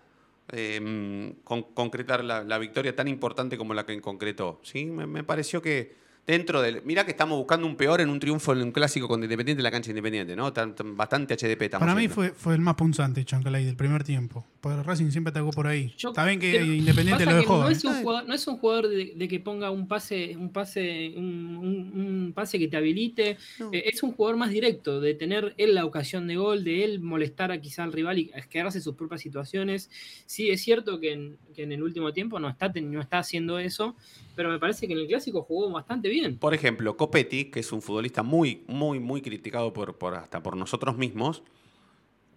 con- 1.44 1.64
concretar 1.74 2.24
la, 2.24 2.58
victoria 2.58 2.96
tan 2.96 3.08
importante 3.08 3.58
como 3.58 3.74
la 3.74 3.86
que 3.86 4.00
concretó. 4.02 4.60
¿sí? 4.64 4.86
Me 4.86 5.24
pareció 5.24 5.62
que 5.62 6.03
dentro 6.26 6.62
del. 6.62 6.82
Mirá 6.84 7.04
que 7.06 7.12
estamos 7.12 7.38
buscando 7.38 7.68
un 7.68 7.76
peor 7.76 8.00
en 8.02 8.10
un 8.10 8.20
triunfo 8.20 8.54
en 8.54 8.62
un 8.62 8.72
clásico 8.72 9.08
con 9.08 9.22
Independiente 9.24 9.60
en 9.60 9.64
la 9.64 9.72
cancha 9.72 9.88
de 9.88 9.92
Independiente, 9.92 10.36
¿no? 10.36 10.54
Tan- 10.54 10.74
tan- 10.76 10.96
bastante 10.96 11.34
HDP 11.36 11.64
estamos 11.64 11.86
Para 11.86 11.96
mí 12.00 12.08
fue, 12.08 12.32
fue 12.32 12.54
el 12.56 12.62
más 12.62 12.76
punzante 12.76 13.24
Chancalay 13.26 13.66
del 13.66 13.76
primer 13.76 14.04
tiempo. 14.04 14.46
Porque 14.62 14.82
Racing 14.82 15.12
siempre 15.12 15.32
atacó 15.32 15.50
por 15.52 15.68
ahí. 15.68 15.94
Yo 15.98 16.10
Está 16.10 16.26
bien 16.26 16.40
que 16.40 16.64
Independiente 16.64 17.26
lo 17.26 17.36
dejó. 17.36 17.60
No 17.64 17.70
¿eh? 17.70 17.74
es 17.74 17.84
un 17.84 17.96
jugador, 18.02 18.28
no 18.28 18.34
es 18.34 18.48
un 18.48 18.58
jugador 18.58 18.88
de, 18.88 19.14
de 19.16 19.28
que 19.28 19.40
ponga 19.42 19.70
un 19.72 19.88
pase, 19.90 20.38
un 20.38 20.54
pase, 20.54 21.14
un, 21.18 21.58
un- 21.58 22.02
un 22.28 22.34
pase 22.34 22.58
que 22.58 22.70
te 22.70 22.78
habilite. 22.78 23.32
Eh, 23.74 23.84
es 23.94 24.02
un 24.04 24.14
jugador 24.14 24.38
más 24.38 24.50
directo, 24.52 25.02
de 25.02 25.14
tener 25.16 25.54
él 25.58 25.76
la 25.76 25.84
ocasión 25.86 26.28
de 26.28 26.38
gol, 26.38 26.64
de 26.64 26.86
él 26.86 27.02
molestar 27.02 27.52
a 27.52 27.60
quizá 27.60 27.84
al 27.84 27.92
rival 27.92 28.20
y 28.20 28.32
quedarse 28.50 28.80
sus 28.80 28.96
propias 28.96 29.20
situaciones. 29.22 29.90
Sí, 30.26 30.50
es 30.50 30.62
cierto 30.62 31.00
que 31.02 31.12
en, 31.12 31.38
que 31.54 31.64
en 31.64 31.74
el 31.74 31.84
último 31.84 32.14
tiempo 32.14 32.40
no 32.40 32.48
está, 32.48 32.72
ten- 32.72 32.90
no 32.92 33.02
está 33.02 33.20
haciendo 33.20 33.60
eso, 33.60 33.98
pero 34.36 34.50
me 34.50 34.60
parece 34.60 34.88
que 34.88 34.94
en 34.94 35.00
el 35.00 35.08
clásico 35.08 35.44
jugó 35.44 35.70
bastante 35.72 36.10
bien. 36.10 36.38
Por 36.38 36.54
ejemplo, 36.54 36.98
Copetti, 36.98 37.46
que 37.46 37.60
es 37.60 37.72
un 37.72 37.82
futbolista 37.82 38.24
muy, 38.24 38.64
muy, 38.68 39.00
muy 39.00 39.22
criticado 39.22 39.74
por, 39.74 39.98
por- 39.98 40.16
hasta 40.16 40.42
por 40.44 40.58
nosotros 40.58 40.98
mismos, 40.98 41.44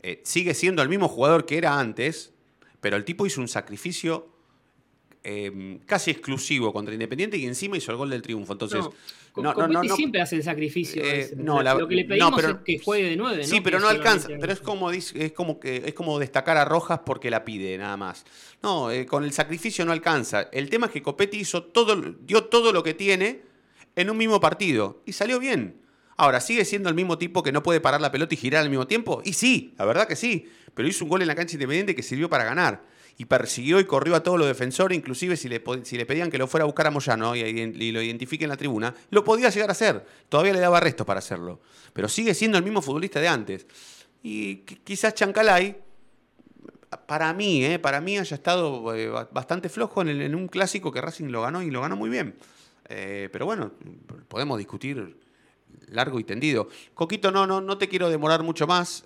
eh, 0.02 0.20
sigue 0.24 0.54
siendo 0.54 0.82
el 0.82 0.88
mismo 0.88 1.08
jugador 1.08 1.46
que 1.46 1.58
era 1.58 1.78
antes, 1.78 2.32
pero 2.80 2.96
el 2.96 3.04
tipo 3.04 3.26
hizo 3.26 3.40
un 3.40 3.48
sacrificio 3.48 4.28
eh, 5.28 5.80
casi 5.86 6.12
exclusivo 6.12 6.72
contra 6.72 6.94
Independiente 6.94 7.36
y 7.36 7.46
encima 7.46 7.76
hizo 7.76 7.90
el 7.90 7.98
gol 7.98 8.10
del 8.10 8.22
triunfo. 8.22 8.52
Entonces, 8.52 8.78
No, 8.80 8.92
Co- 9.32 9.42
no, 9.42 9.48
no, 9.50 9.54
Copetti 9.54 9.72
no, 9.74 9.82
no- 9.82 9.96
siempre 9.96 10.20
hace 10.22 10.36
el 10.36 10.42
sacrificio. 10.44 11.02
Eh, 11.04 11.32
no, 11.36 11.56
lo, 11.56 11.62
la- 11.62 11.74
lo 11.74 11.88
que 11.88 11.96
le 11.96 12.04
pedimos 12.04 12.32
pero- 12.36 12.48
es 12.50 12.56
que 12.64 12.78
juegue 12.78 13.10
de 13.10 13.16
nueve. 13.16 13.44
Sí, 13.44 13.56
¿no? 13.58 13.62
pero 13.64 13.80
no 13.80 13.88
alcanza. 13.88 14.28
Pero 14.28 14.52
es 14.52 14.60
como, 14.60 14.90
es 14.92 15.12
como 15.34 15.58
que 15.60 15.82
es 15.84 15.94
como 15.94 16.18
destacar 16.18 16.56
a 16.56 16.64
Rojas 16.64 17.00
porque 17.04 17.28
la 17.30 17.44
pide, 17.44 17.76
nada 17.76 17.96
más. 17.96 18.24
No, 18.62 18.90
eh, 18.90 19.04
con 19.04 19.24
el 19.24 19.32
sacrificio 19.32 19.84
no 19.84 19.92
alcanza. 19.92 20.42
El 20.52 20.70
tema 20.70 20.86
es 20.86 20.92
que 20.92 21.02
Copetti 21.02 21.38
hizo 21.38 21.64
todo, 21.64 22.00
dio 22.20 22.44
todo 22.44 22.72
lo 22.72 22.82
que 22.82 22.94
tiene 22.94 23.42
en 23.96 24.08
un 24.10 24.16
mismo 24.16 24.40
partido 24.40 25.02
y 25.06 25.12
salió 25.12 25.38
bien. 25.40 25.80
Ahora, 26.16 26.40
¿sigue 26.40 26.64
siendo 26.64 26.88
el 26.88 26.94
mismo 26.94 27.18
tipo 27.18 27.42
que 27.42 27.52
no 27.52 27.62
puede 27.62 27.80
parar 27.80 28.00
la 28.00 28.10
pelota 28.10 28.32
y 28.32 28.38
girar 28.38 28.62
al 28.62 28.70
mismo 28.70 28.86
tiempo? 28.86 29.20
Y 29.24 29.34
sí, 29.34 29.74
la 29.76 29.84
verdad 29.84 30.08
que 30.08 30.16
sí. 30.16 30.48
Pero 30.72 30.88
hizo 30.88 31.04
un 31.04 31.10
gol 31.10 31.20
en 31.20 31.28
la 31.28 31.34
cancha 31.34 31.56
independiente 31.56 31.94
que 31.94 32.02
sirvió 32.02 32.30
para 32.30 32.44
ganar. 32.44 32.82
Y 33.18 33.24
persiguió 33.24 33.80
y 33.80 33.84
corrió 33.84 34.14
a 34.14 34.22
todos 34.22 34.38
los 34.38 34.46
defensores, 34.46 34.96
inclusive 34.96 35.36
si 35.38 35.48
le, 35.48 35.62
si 35.84 35.96
le 35.96 36.04
pedían 36.04 36.30
que 36.30 36.36
lo 36.36 36.46
fuera 36.46 36.64
a 36.64 36.66
buscar 36.66 36.86
a 36.86 36.90
Moyano 36.90 37.34
y, 37.34 37.92
lo 37.92 38.02
identifique 38.02 38.44
en 38.44 38.50
la 38.50 38.58
tribuna, 38.58 38.94
lo 39.10 39.24
podía 39.24 39.48
llegar 39.48 39.70
a 39.70 39.72
hacer. 39.72 40.04
Todavía 40.28 40.52
le 40.52 40.60
daba 40.60 40.80
restos 40.80 41.06
para 41.06 41.20
hacerlo. 41.20 41.60
Pero 41.94 42.08
sigue 42.08 42.34
siendo 42.34 42.58
el 42.58 42.64
mismo 42.64 42.82
futbolista 42.82 43.18
de 43.18 43.28
antes. 43.28 43.66
Y 44.22 44.64
qui- 44.66 44.80
quizás 44.84 45.14
Chancalay, 45.14 45.78
para 47.06 47.32
mí, 47.32 47.64
eh, 47.64 47.78
para 47.78 48.00
mí 48.02 48.18
haya 48.18 48.34
estado 48.34 48.94
eh, 48.94 49.08
ba- 49.08 49.28
bastante 49.32 49.68
flojo 49.70 50.02
en, 50.02 50.34
un 50.34 50.48
clásico 50.48 50.92
que 50.92 51.00
Racing 51.00 51.28
lo 51.28 51.40
ganó 51.42 51.62
y 51.62 51.70
lo 51.70 51.80
ganó 51.80 51.96
muy 51.96 52.10
bien. 52.10 52.34
Eh, 52.88 53.30
pero 53.32 53.46
bueno, 53.46 53.72
podemos 54.28 54.58
discutir 54.58 55.16
largo 55.88 56.20
y 56.20 56.24
tendido. 56.24 56.68
Coquito, 56.92 57.30
no, 57.30 57.46
no, 57.46 57.62
no 57.62 57.78
te 57.78 57.88
quiero 57.88 58.10
demorar 58.10 58.42
mucho 58.42 58.66
más. 58.66 59.04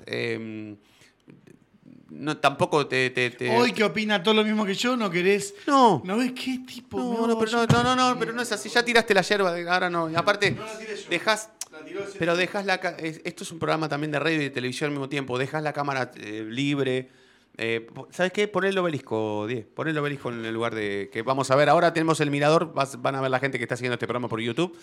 No, 2.10 2.36
tampoco 2.36 2.86
te. 2.86 3.10
te- 3.10 3.30
te- 3.30 3.50
Hoy 3.56 3.72
que 3.72 3.84
opina 3.84 4.22
todo 4.22 4.34
lo 4.34 4.44
mismo 4.44 4.64
que 4.66 4.74
yo, 4.74 4.96
no 4.96 5.10
querés. 5.10 5.54
No. 5.66 6.02
¿No 6.04 6.16
ves 6.18 6.32
qué 6.32 6.58
tipo? 6.66 6.98
No, 6.98 7.26
no, 7.26 7.38
pero 7.38 7.52
no, 7.52 7.66
no, 7.66 7.82
no, 7.82 7.96
no, 7.96 8.18
pero 8.18 8.32
no 8.32 8.42
es 8.42 8.50
así. 8.52 8.68
Ya 8.68 8.84
tiraste 8.84 9.14
la 9.14 9.22
yerba, 9.22 9.54
ahora 9.72 9.88
no. 9.90 10.10
Y 10.10 10.14
aparte, 10.16 10.56
dejas. 11.08 11.50
Pero 12.18 12.36
dejas 12.36 12.66
la. 12.66 12.78
ca- 12.78 12.96
es- 12.98 13.20
Esto 13.24 13.44
es 13.44 13.52
un 13.52 13.58
programa 13.58 13.88
también 13.88 14.10
de 14.10 14.18
radio 14.18 14.36
y 14.36 14.44
de 14.44 14.50
televisión 14.50 14.88
al 14.88 14.92
mismo 14.92 15.08
tiempo. 15.08 15.38
Dejas 15.38 15.62
la 15.62 15.72
cámara 15.72 16.10
eh, 16.16 16.44
libre. 16.48 17.08
Eh, 17.58 17.86
¿Sabes 18.10 18.32
qué? 18.32 18.48
Pon 18.48 18.64
el 18.64 18.78
obelisco, 18.78 19.46
10. 19.46 19.66
Pon 19.66 19.86
el 19.88 19.98
obelisco 19.98 20.30
en 20.30 20.44
el 20.44 20.54
lugar 20.54 20.74
de. 20.74 21.10
que 21.12 21.22
vamos 21.22 21.50
a 21.50 21.56
ver. 21.56 21.68
Ahora 21.68 21.92
tenemos 21.92 22.20
el 22.20 22.30
mirador. 22.30 22.72
vas- 22.72 23.00
van 23.02 23.16
a 23.16 23.20
ver 23.20 23.30
la 23.30 23.38
gente 23.38 23.58
que 23.58 23.64
está 23.64 23.76
siguiendo 23.76 23.94
este 23.94 24.06
programa 24.06 24.28
por 24.28 24.40
YouTube. 24.40 24.76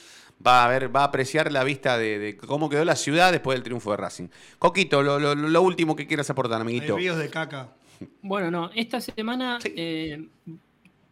Va 0.45 0.63
a 0.63 0.67
ver, 0.67 0.95
va 0.95 1.01
a 1.01 1.05
apreciar 1.05 1.51
la 1.51 1.63
vista 1.63 1.97
de, 1.97 2.19
de 2.19 2.37
cómo 2.37 2.69
quedó 2.69 2.85
la 2.85 2.95
ciudad 2.95 3.31
después 3.31 3.55
del 3.55 3.63
triunfo 3.63 3.91
de 3.91 3.97
Racing. 3.97 4.27
Coquito, 4.59 5.01
lo, 5.01 5.17
lo- 5.19 5.33
lo 5.33 5.61
último 5.63 5.95
que 5.95 6.05
quieras 6.05 6.29
aportar, 6.29 6.57
Hay 6.57 6.61
amiguito. 6.61 6.95
ríos 6.97 7.17
de 7.17 7.29
caca. 7.29 7.73
Bueno, 8.21 8.51
no, 8.51 8.69
esta 8.75 9.01
semana 9.01 9.57
eh, 9.65 10.27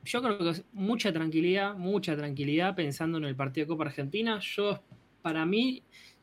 yo 0.04 0.22
creo 0.22 0.38
que 0.38 0.50
es 0.52 0.64
mucha 0.74 1.12
tranquilidad, 1.12 1.74
mucha 1.76 2.16
tranquilidad 2.16 2.76
pensando 2.76 3.18
en 3.18 3.24
el 3.24 3.36
partido 3.36 3.66
de 3.66 3.70
Copa 3.70 3.86
Argentina. 3.86 4.40
Yo, 4.40 4.80
para 5.24 5.48
mí, 5.48 5.82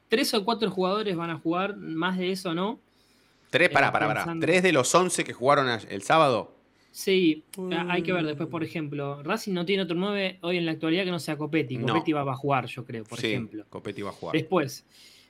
tres 0.09 0.33
o 0.35 0.45
cuatro 0.45 0.71
jugadores 0.71 1.16
van 1.16 1.31
a 1.31 1.38
jugar, 1.38 1.77
más 1.77 2.16
de 2.16 2.31
eso 2.31 2.55
no. 2.55 2.79
Tres, 3.53 3.69
para, 3.69 3.93
para, 3.93 4.07
para. 4.09 4.21
pensando- 4.23 4.45
Tres 4.47 4.62
de 4.62 4.73
los 4.73 4.93
once 4.95 5.23
que 5.25 5.33
jugaron 5.33 5.69
el 5.88 6.03
sábado. 6.03 6.57
Sí, 6.91 7.45
hay 7.88 8.03
que 8.03 8.12
ver 8.12 8.25
después, 8.27 8.49
por 8.49 8.62
ejemplo, 8.65 9.23
Racing 9.23 9.53
no 9.53 9.65
tiene 9.65 9.85
otro 9.85 9.97
9 9.97 10.38
hoy 10.43 10.59
en 10.59 10.67
la 10.67 10.73
actualidad 10.73 11.05
que 11.05 11.11
no 11.11 11.19
sea 11.19 11.37
Copetti. 11.38 11.79
No. 11.79 11.87
Copetti 11.87 12.12
va 12.12 12.21
a 12.31 12.35
jugar, 12.37 12.67
yo 12.67 12.85
creo, 12.85 13.05
por 13.05 13.19
sí, 13.19 13.29
ejemplo. 13.29 13.65
Copetti 13.71 14.03
va 14.03 14.11
a 14.11 14.12
jugar. 14.12 14.35
Después, 14.35 14.85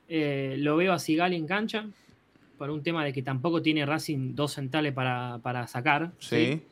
eh, 0.08 0.56
lo 0.58 0.76
veo 0.76 0.92
a 0.92 0.98
Sigali 0.98 1.36
en 1.36 1.46
cancha, 1.46 1.86
por 2.58 2.70
un 2.70 2.82
tema 2.82 3.04
de 3.04 3.12
que 3.12 3.22
tampoco 3.22 3.60
tiene 3.62 3.84
Racing 3.86 4.34
dos 4.34 4.52
centrales 4.54 4.92
para, 4.92 5.38
para 5.42 5.66
sacar. 5.68 6.10
Sí. 6.18 6.62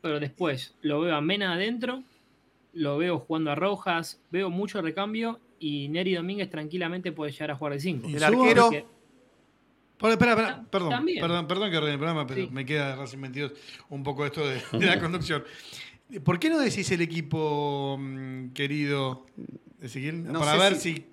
Pero 0.00 0.18
después 0.20 0.74
lo 0.82 1.00
veo 1.00 1.14
a 1.16 1.20
Mena 1.20 1.52
adentro, 1.54 2.02
lo 2.72 2.98
veo 2.98 3.18
jugando 3.18 3.50
a 3.50 3.54
Rojas, 3.54 4.20
veo 4.30 4.50
mucho 4.50 4.80
recambio 4.82 5.38
y 5.58 5.88
Neri 5.88 6.14
Domínguez 6.14 6.50
tranquilamente 6.50 7.12
puede 7.12 7.32
llegar 7.32 7.50
a 7.52 7.54
jugar 7.56 7.74
de 7.74 7.80
5. 7.80 8.08
¿Y 8.08 8.16
El 8.16 8.22
arquero? 8.24 8.70
Por- 10.02 10.10
espera, 10.10 10.32
espera, 10.32 10.64
perdón, 10.70 10.90
También. 10.90 11.20
perdón, 11.20 11.46
perdón 11.48 11.70
que 11.70 11.76
arruine 11.78 11.92
el 11.94 11.98
programa, 11.98 12.26
pero 12.26 12.42
Sí. 12.42 12.48
me 12.52 12.66
queda 12.66 12.88
de 12.90 12.96
Racing 12.96 13.20
22 13.22 13.52
un 13.88 14.02
poco 14.02 14.26
esto 14.26 14.46
de, 14.46 14.54
de 14.72 14.86
la 14.86 15.00
conducción. 15.00 15.44
¿Por 16.24 16.38
qué 16.38 16.50
no 16.50 16.58
decís 16.58 16.90
el 16.90 17.00
equipo, 17.00 17.96
mm, 17.98 18.48
querido 18.52 19.24
Ezequiel? 19.80 20.24
No 20.30 20.40
para 20.40 20.56
ver 20.56 20.74
si- 20.76 20.94
si... 20.96 21.06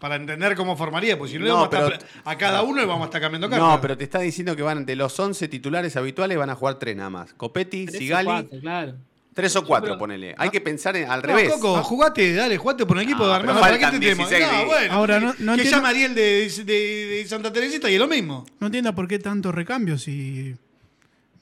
Para 0.00 0.16
entender 0.16 0.54
cómo 0.56 0.76
formaría, 0.76 1.16
porque 1.16 1.32
si 1.32 1.38
no, 1.38 1.44
le 1.44 1.50
No, 1.50 1.54
vamos 1.56 1.68
a, 1.68 1.70
pero- 1.70 1.86
estar- 1.94 2.08
a 2.24 2.36
cada 2.36 2.62
uno 2.62 2.80
le 2.80 2.86
vamos 2.86 3.02
a 3.02 3.04
estar 3.06 3.20
cambiando 3.20 3.48
cartas. 3.48 3.66
No, 3.68 3.80
pero 3.80 3.96
te 3.96 4.04
está 4.04 4.20
diciendo 4.20 4.54
que 4.54 4.62
van 4.62 4.84
de 4.84 4.94
los 4.94 5.18
11 5.18 5.48
titulares 5.48 5.96
habituales 5.96 6.36
van 6.36 6.50
a 6.50 6.54
jugar 6.54 6.78
tres 6.78 6.94
nada 6.96 7.08
más. 7.10 7.32
Copetti, 7.32 7.86
Sigali, 7.88 8.26
cuatro, 8.26 8.60
claro. 8.60 8.94
Tres 9.36 9.54
o 9.54 9.64
cuatro, 9.64 9.90
pero- 9.90 9.98
ponele. 9.98 10.34
Hay 10.38 10.50
que 10.50 10.60
pensar 10.60 10.96
en- 10.96 11.08
al 11.08 11.20
No, 11.20 11.26
revés. 11.28 11.52
Coco, 11.52 11.80
jugate, 11.84 12.34
dale, 12.34 12.56
jugate 12.56 12.84
por 12.86 12.96
un 12.96 13.02
equipo 13.04 13.18
pero 13.20 13.32
armar. 13.34 13.60
¿Para 13.60 13.76
qué 13.78 13.82
faltan 13.84 14.00
te 14.00 14.06
tenemos? 14.06 14.28
16 14.30 14.52
No, 14.52 14.58
de- 14.58 14.64
bueno, 14.64 14.92
Ahora, 14.94 15.14
que- 15.20 15.20
no- 15.20 15.26
no 15.26 15.34
que 15.36 15.42
entiendo- 15.42 15.70
llama 15.70 15.88
Ariel 15.90 16.14
de, 16.16 16.48
de- 16.64 17.06
de 17.06 17.24
Santa 17.28 17.52
Teresita 17.52 17.88
y 17.90 17.94
es 17.94 18.00
lo 18.00 18.08
mismo. 18.08 18.46
No 18.58 18.66
entiendo 18.66 18.92
por 18.94 19.06
qué 19.06 19.18
tanto 19.20 19.52
recambio 19.52 19.98
si 19.98 20.56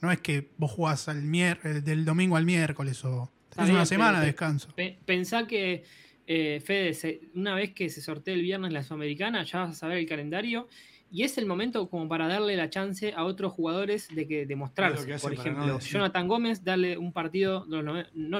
No 0.01 0.11
es 0.11 0.19
que 0.19 0.49
vos 0.57 0.69
jugás 0.71 1.07
al 1.07 1.23
mier 1.23 1.59
eh, 1.63 1.69
del 1.81 2.05
domingo 2.05 2.35
al 2.35 2.45
miércoles 2.45 3.03
o 3.05 3.31
tenés 3.49 3.67
bien, 3.69 3.77
una 3.77 3.85
semana 3.87 4.19
de 4.19 4.27
descanso. 4.27 4.67
pe- 4.75 4.99
pensá 5.05 5.47
que, 5.47 5.83
eh, 6.27 6.61
Fede, 6.63 7.21
una 7.33 7.55
vez 7.55 7.73
que 7.73 7.89
se 7.89 8.01
sortee 8.01 8.33
el 8.35 8.41
viernes 8.43 8.71
la 8.73 8.83
Sudamericana, 8.83 9.43
ya 9.43 9.59
vas 9.61 9.71
a 9.71 9.73
saber 9.73 9.97
el 9.97 10.05
calendario. 10.05 10.67
Y 11.15 11.23
es 11.23 11.37
el 11.37 11.45
momento 11.45 11.89
como 11.89 12.09
para 12.09 12.27
darle 12.27 12.57
la 12.57 12.69
chance 12.69 13.13
a 13.15 13.23
otros 13.23 13.53
jugadores 13.53 14.13
de 14.13 14.27
que 14.27 14.45
demostrarse. 14.45 15.05
que 15.05 15.17
Por 15.17 15.33
no 15.33 15.39
ejemplo. 15.39 15.79
Jonathan 15.79 16.27
Gómez, 16.27 16.61
darle 16.61 16.97
un 16.97 17.13
partido, 17.13 17.65
no 17.69 17.81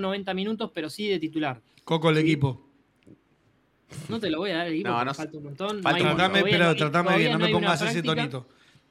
90 0.02 0.34
minutos, 0.34 0.72
pero 0.74 0.90
sí 0.90 1.08
de 1.08 1.18
titular. 1.18 1.62
Coco 1.86 2.10
el 2.10 2.18
equipo. 2.18 2.68
No 4.10 4.20
te 4.20 4.30
lo 4.30 4.40
voy 4.40 4.50
a 4.52 4.58
dar 4.58 4.68
el 4.68 4.74
equipo, 4.74 4.90
No, 4.90 4.96
porque 4.96 5.06
no- 5.06 5.14
falta 5.14 5.38
un 5.38 5.44
montón. 5.46 5.78
no 5.78 5.84
falta 5.84 5.96
hay- 5.96 6.02
un 6.02 6.08
montón. 6.10 6.32
Tratame, 6.34 6.52
pero 6.52 6.76
tratame 6.76 7.18
bien, 7.18 7.32
no 7.32 7.40
me 7.40 7.50
pongas 7.50 7.82
ese 7.82 8.04
tonito. 8.04 8.46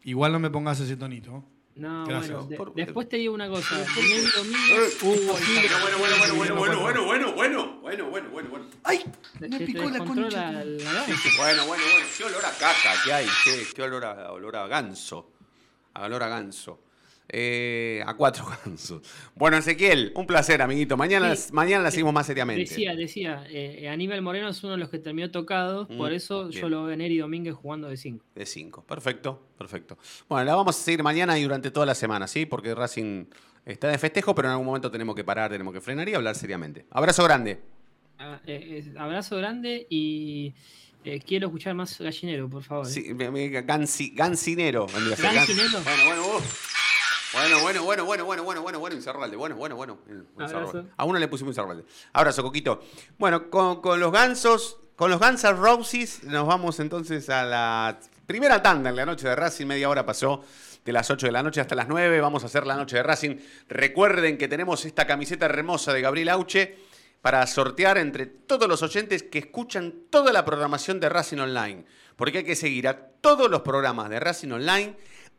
Igual 0.04 0.32
no 0.32 0.38
me 0.40 0.48
pongas 0.48 0.80
ese 0.80 0.96
tonito. 0.96 1.44
No, 1.76 2.06
Gracias. 2.06 2.30
bueno, 2.32 2.48
de- 2.48 2.56
Por- 2.56 2.74
después 2.74 3.08
te 3.08 3.16
digo 3.16 3.34
una 3.34 3.48
cosa. 3.48 3.80
Eh, 3.82 3.84
domingo, 4.36 4.78
Uh, 5.02 5.36
está. 5.36 5.80
Bueno, 5.80 5.98
bueno, 5.98 6.16
bueno, 6.18 6.34
bueno, 6.36 6.54
bueno, 6.54 6.54
bueno, 6.56 7.04
bueno, 7.04 7.04
bueno, 7.34 7.80
bueno, 7.80 8.10
bueno, 8.10 8.30
bueno, 8.30 8.48
bueno. 8.50 8.66
¡Ay! 8.84 9.04
Me 9.40 9.58
picó 9.60 9.90
la 9.90 9.98
concha. 10.04 10.50
Bueno, 10.52 11.66
bueno, 11.66 11.66
bueno. 11.66 12.06
Qué 12.16 12.24
olor 12.24 12.44
a 12.44 12.50
caca 12.52 12.92
que 13.04 13.12
hay. 13.12 13.26
Qué, 13.44 13.66
qué 13.74 13.82
olor, 13.82 14.04
a, 14.04 14.30
olor 14.32 14.54
a 14.56 14.66
ganso. 14.68 15.32
A 15.94 16.04
olor 16.04 16.22
a 16.22 16.28
ganso. 16.28 16.80
Eh, 17.28 18.02
a 18.06 18.14
cuatro 18.14 18.44
gansos. 18.64 19.00
Bueno, 19.34 19.56
Ezequiel, 19.56 20.12
un 20.14 20.26
placer, 20.26 20.60
amiguito. 20.60 20.96
Mañana, 20.96 21.34
Sí. 21.34 21.52
mañana 21.52 21.82
la 21.82 21.88
Eh, 21.88 21.92
seguimos 21.92 22.12
más 22.12 22.26
seriamente. 22.26 22.62
Decía, 22.62 22.94
decía, 22.94 23.44
eh, 23.48 23.88
Aníbal 23.88 24.20
Moreno 24.22 24.48
es 24.50 24.62
uno 24.62 24.72
de 24.74 24.78
los 24.78 24.90
que 24.90 24.98
terminó 24.98 25.30
tocado, 25.30 25.86
Mm, 25.90 25.96
por 25.96 26.12
eso 26.12 26.48
bien. 26.48 26.60
yo 26.62 26.68
lo 26.68 26.84
veo 26.84 26.92
a 26.94 26.96
Neri 26.96 27.16
Domínguez 27.18 27.54
jugando 27.54 27.88
de 27.88 27.96
5. 27.96 28.24
De 28.34 28.44
cinco. 28.46 28.84
Perfecto, 28.86 29.42
perfecto. 29.56 29.98
Bueno, 30.28 30.44
la 30.44 30.54
vamos 30.54 30.78
a 30.78 30.82
seguir 30.82 31.02
mañana 31.02 31.38
y 31.38 31.42
durante 31.44 31.70
toda 31.70 31.86
la 31.86 31.94
semana, 31.94 32.26
¿sí? 32.28 32.44
Porque 32.46 32.74
Racing 32.74 33.24
está 33.64 33.88
de 33.88 33.96
festejo, 33.98 34.34
pero 34.34 34.48
en 34.48 34.52
algún 34.52 34.66
momento 34.66 34.90
tenemos 34.90 35.14
que 35.16 35.24
parar, 35.24 35.50
tenemos 35.50 35.72
que 35.72 35.80
frenar 35.80 36.06
y 36.08 36.14
hablar 36.14 36.34
seriamente. 36.34 36.84
Abrazo 36.90 37.24
grande. 37.24 37.58
Ah, 38.18 38.38
eh, 38.46 38.92
abrazo 38.98 39.36
grande 39.38 39.86
y 39.88 40.52
eh, 41.04 41.20
quiero 41.26 41.46
escuchar 41.48 41.74
más 41.74 41.98
gallinero, 41.98 42.48
por 42.50 42.62
favor. 42.62 42.86
Sí, 42.86 43.12
me- 43.14 43.30
me- 43.30 43.50
gansi- 43.66 44.10
ser. 44.10 44.14
¿Gancinero? 44.14 44.86
Bueno, 45.82 46.04
bueno, 46.06 46.22
uh. 46.36 46.40
Bueno, 47.34 47.60
bueno, 47.60 47.82
bueno, 47.82 48.04
bueno, 48.04 48.24
bueno, 48.24 48.44
bueno, 48.44 48.62
bueno, 48.62 48.78
bueno, 48.78 48.96
Incerralde, 48.96 49.36
bueno, 49.36 49.56
bueno, 49.56 49.76
bueno. 49.76 49.98
Incerralde. 50.08 50.68
Abrazo. 50.68 50.88
A 50.96 51.04
uno 51.04 51.18
le 51.18 51.28
pusimos 51.28 51.50
Incerralde. 51.50 51.84
Abrazo, 52.12 52.42
Coquito. 52.42 52.80
Bueno, 53.18 53.50
con, 53.50 53.80
con 53.80 53.98
los 53.98 54.12
gansos, 54.12 54.78
con 54.96 55.10
los 55.10 55.18
Guns 55.18 55.42
N' 55.42 55.52
Roses, 55.54 56.22
nos 56.24 56.46
vamos 56.46 56.78
entonces 56.78 57.28
a 57.28 57.44
la 57.44 57.98
primera 58.26 58.62
tanda 58.62 58.90
en 58.90 58.96
la 58.96 59.04
noche 59.04 59.28
de 59.28 59.34
Racing. 59.34 59.66
Media 59.66 59.88
hora 59.88 60.06
pasó 60.06 60.44
de 60.84 60.92
las 60.92 61.10
8 61.10 61.26
de 61.26 61.32
la 61.32 61.42
noche 61.42 61.60
hasta 61.60 61.74
las 61.74 61.88
9. 61.88 62.20
Vamos 62.20 62.44
a 62.44 62.46
hacer 62.46 62.66
la 62.66 62.76
noche 62.76 62.96
de 62.96 63.02
Racing. 63.02 63.36
Recuerden 63.68 64.38
que 64.38 64.48
tenemos 64.48 64.84
esta 64.84 65.06
camiseta 65.06 65.46
hermosa 65.46 65.92
de 65.92 66.02
Gabriel 66.02 66.28
Auche 66.28 66.76
para 67.20 67.46
sortear 67.46 67.98
entre 67.98 68.26
todos 68.26 68.68
los 68.68 68.82
oyentes 68.82 69.22
que 69.22 69.38
escuchan 69.38 69.94
toda 70.10 70.32
la 70.32 70.44
programación 70.44 71.00
de 71.00 71.08
Racing 71.08 71.38
Online. 71.38 71.84
Porque 72.16 72.38
hay 72.38 72.44
que 72.44 72.54
seguir 72.54 72.86
a 72.86 72.96
todos 72.96 73.50
los 73.50 73.62
programas 73.62 74.10
de 74.10 74.20
Racing 74.20 74.52
Online, 74.52 74.94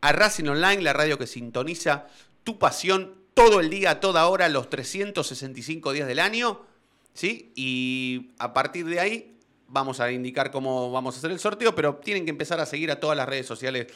a 0.06 0.12
Racing 0.12 0.46
Online, 0.46 0.82
la 0.82 0.92
radio 0.92 1.18
que 1.18 1.26
sintoniza 1.26 2.06
tu 2.44 2.58
pasión 2.58 3.14
todo 3.34 3.58
el 3.58 3.70
día, 3.70 3.98
toda 3.98 4.28
hora, 4.28 4.48
los 4.48 4.70
365 4.70 5.92
días 5.92 6.06
del 6.06 6.20
año. 6.20 6.62
¿Sí? 7.12 7.52
Y 7.56 8.30
a 8.38 8.52
partir 8.52 8.86
de 8.86 9.00
ahí 9.00 9.38
vamos 9.68 10.00
a 10.00 10.12
indicar 10.12 10.50
cómo 10.50 10.92
vamos 10.92 11.16
a 11.16 11.18
hacer 11.18 11.30
el 11.30 11.40
sorteo, 11.40 11.74
pero 11.74 11.96
tienen 11.96 12.24
que 12.24 12.30
empezar 12.30 12.60
a 12.60 12.66
seguir 12.66 12.90
a 12.90 13.00
todas 13.00 13.16
las 13.16 13.28
redes 13.28 13.46
sociales 13.46 13.88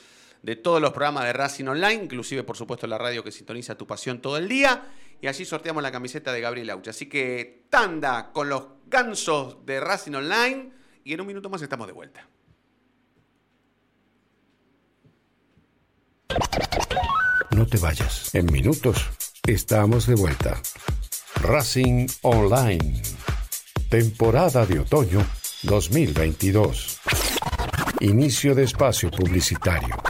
de 0.42 0.56
todos 0.56 0.80
los 0.80 0.90
programas 0.90 1.24
de 1.24 1.32
Racing 1.32 1.66
Online, 1.66 2.02
inclusive 2.04 2.42
por 2.42 2.56
supuesto 2.56 2.86
la 2.86 2.98
radio 2.98 3.22
que 3.22 3.30
sintoniza 3.30 3.76
tu 3.76 3.86
pasión 3.86 4.20
todo 4.20 4.36
el 4.36 4.48
día. 4.48 4.82
Y 5.20 5.28
allí 5.28 5.44
sorteamos 5.44 5.82
la 5.82 5.92
camiseta 5.92 6.32
de 6.32 6.40
Gabriel 6.40 6.70
Aucha. 6.70 6.90
Así 6.90 7.06
que 7.06 7.66
tanda 7.70 8.32
con 8.32 8.48
los 8.48 8.64
gansos 8.86 9.64
de 9.64 9.78
Racing 9.78 10.14
Online 10.14 10.72
y 11.04 11.12
en 11.12 11.20
un 11.20 11.26
minuto 11.26 11.50
más 11.50 11.62
estamos 11.62 11.86
de 11.86 11.92
vuelta. 11.92 12.26
No 17.50 17.66
te 17.66 17.78
vayas. 17.78 18.34
En 18.34 18.46
minutos 18.46 19.06
estamos 19.46 20.06
de 20.06 20.14
vuelta. 20.14 20.60
Racing 21.36 22.06
Online. 22.22 23.02
Temporada 23.88 24.66
de 24.66 24.80
otoño 24.80 25.24
2022. 25.62 27.00
Inicio 28.00 28.54
de 28.54 28.64
espacio 28.64 29.10
publicitario. 29.10 30.09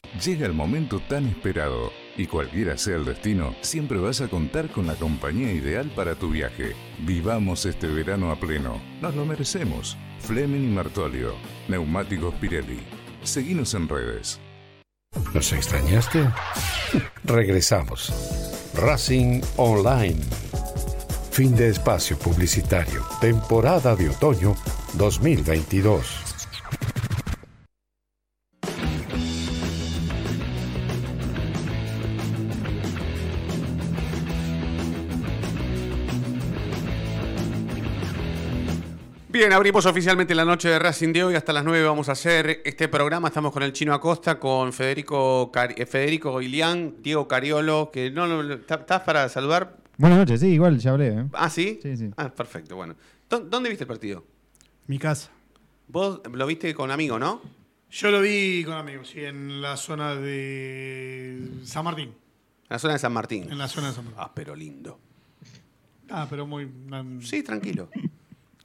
Llega 0.23 0.45
el 0.45 0.53
momento 0.53 0.99
tan 0.99 1.25
esperado 1.25 1.91
y 2.15 2.27
cualquiera 2.27 2.77
sea 2.77 2.97
el 2.97 3.05
destino, 3.05 3.55
siempre 3.61 3.97
vas 3.97 4.21
a 4.21 4.27
contar 4.27 4.69
con 4.69 4.85
la 4.85 4.93
compañía 4.93 5.51
ideal 5.51 5.89
para 5.95 6.13
tu 6.13 6.29
viaje. 6.29 6.75
Vivamos 6.99 7.65
este 7.65 7.87
verano 7.87 8.29
a 8.29 8.35
pleno. 8.35 8.79
Nos 9.01 9.15
lo 9.15 9.25
merecemos. 9.25 9.97
Fleming 10.19 10.63
y 10.63 10.67
Martolio. 10.67 11.33
Neumáticos 11.67 12.35
Pirelli. 12.35 12.81
Seguinos 13.23 13.73
en 13.73 13.89
redes. 13.89 14.39
¿Nos 15.33 15.51
extrañaste? 15.53 16.29
Regresamos. 17.23 18.13
Racing 18.75 19.41
Online. 19.57 20.21
Fin 21.31 21.55
de 21.55 21.69
espacio 21.69 22.15
publicitario. 22.19 23.03
Temporada 23.19 23.95
de 23.95 24.09
otoño 24.09 24.55
2022. 24.93 26.30
Bien, 39.41 39.53
abrimos 39.53 39.87
oficialmente 39.87 40.35
la 40.35 40.45
noche 40.45 40.69
de 40.69 40.77
Racing 40.77 41.13
de 41.13 41.23
hoy. 41.23 41.33
Hasta 41.33 41.51
las 41.51 41.63
9 41.65 41.83
vamos 41.83 42.09
a 42.09 42.11
hacer 42.11 42.61
este 42.63 42.87
programa. 42.87 43.29
Estamos 43.29 43.51
con 43.51 43.63
el 43.63 43.73
Chino 43.73 43.91
Acosta, 43.91 44.37
con 44.37 44.71
Federico, 44.71 45.51
Cari- 45.51 45.73
eh, 45.77 45.87
Federico 45.87 46.39
Ilián, 46.43 46.97
Diego 47.01 47.27
Cariolo, 47.27 47.89
que 47.91 48.11
no, 48.11 48.27
no, 48.27 48.53
¿estás 48.53 49.01
para 49.01 49.27
saludar? 49.29 49.77
Buenas 49.97 50.19
noches, 50.19 50.41
sí, 50.41 50.49
igual 50.49 50.77
ya 50.77 50.91
hablé. 50.91 51.07
¿eh? 51.07 51.25
Ah, 51.33 51.49
¿sí? 51.49 51.79
Sí, 51.81 51.97
sí. 51.97 52.11
Ah, 52.17 52.29
perfecto, 52.29 52.75
bueno. 52.75 52.93
¿Dó- 53.27 53.39
¿Dónde 53.39 53.69
viste 53.69 53.85
el 53.85 53.87
partido? 53.87 54.23
Mi 54.85 54.99
casa. 54.99 55.31
Vos 55.87 56.21
lo 56.31 56.45
viste 56.45 56.75
con 56.75 56.91
amigo, 56.91 57.17
¿no? 57.17 57.41
Yo 57.89 58.11
lo 58.11 58.21
vi 58.21 58.63
con 58.63 58.75
amigos, 58.75 59.09
sí, 59.09 59.25
en 59.25 59.59
la 59.59 59.75
zona 59.75 60.13
de 60.13 61.49
San 61.63 61.83
Martín. 61.83 62.09
En 62.09 62.13
la 62.69 62.77
zona 62.77 62.93
de 62.93 62.99
San 62.99 63.11
Martín. 63.11 63.47
En 63.51 63.57
la 63.57 63.67
zona 63.67 63.87
de 63.87 63.93
San 63.95 64.05
Martín. 64.05 64.21
Ah, 64.23 64.31
pero 64.35 64.55
lindo. 64.55 64.99
Ah, 66.11 66.27
pero 66.29 66.45
muy. 66.45 66.69
Sí, 67.23 67.41
tranquilo. 67.41 67.89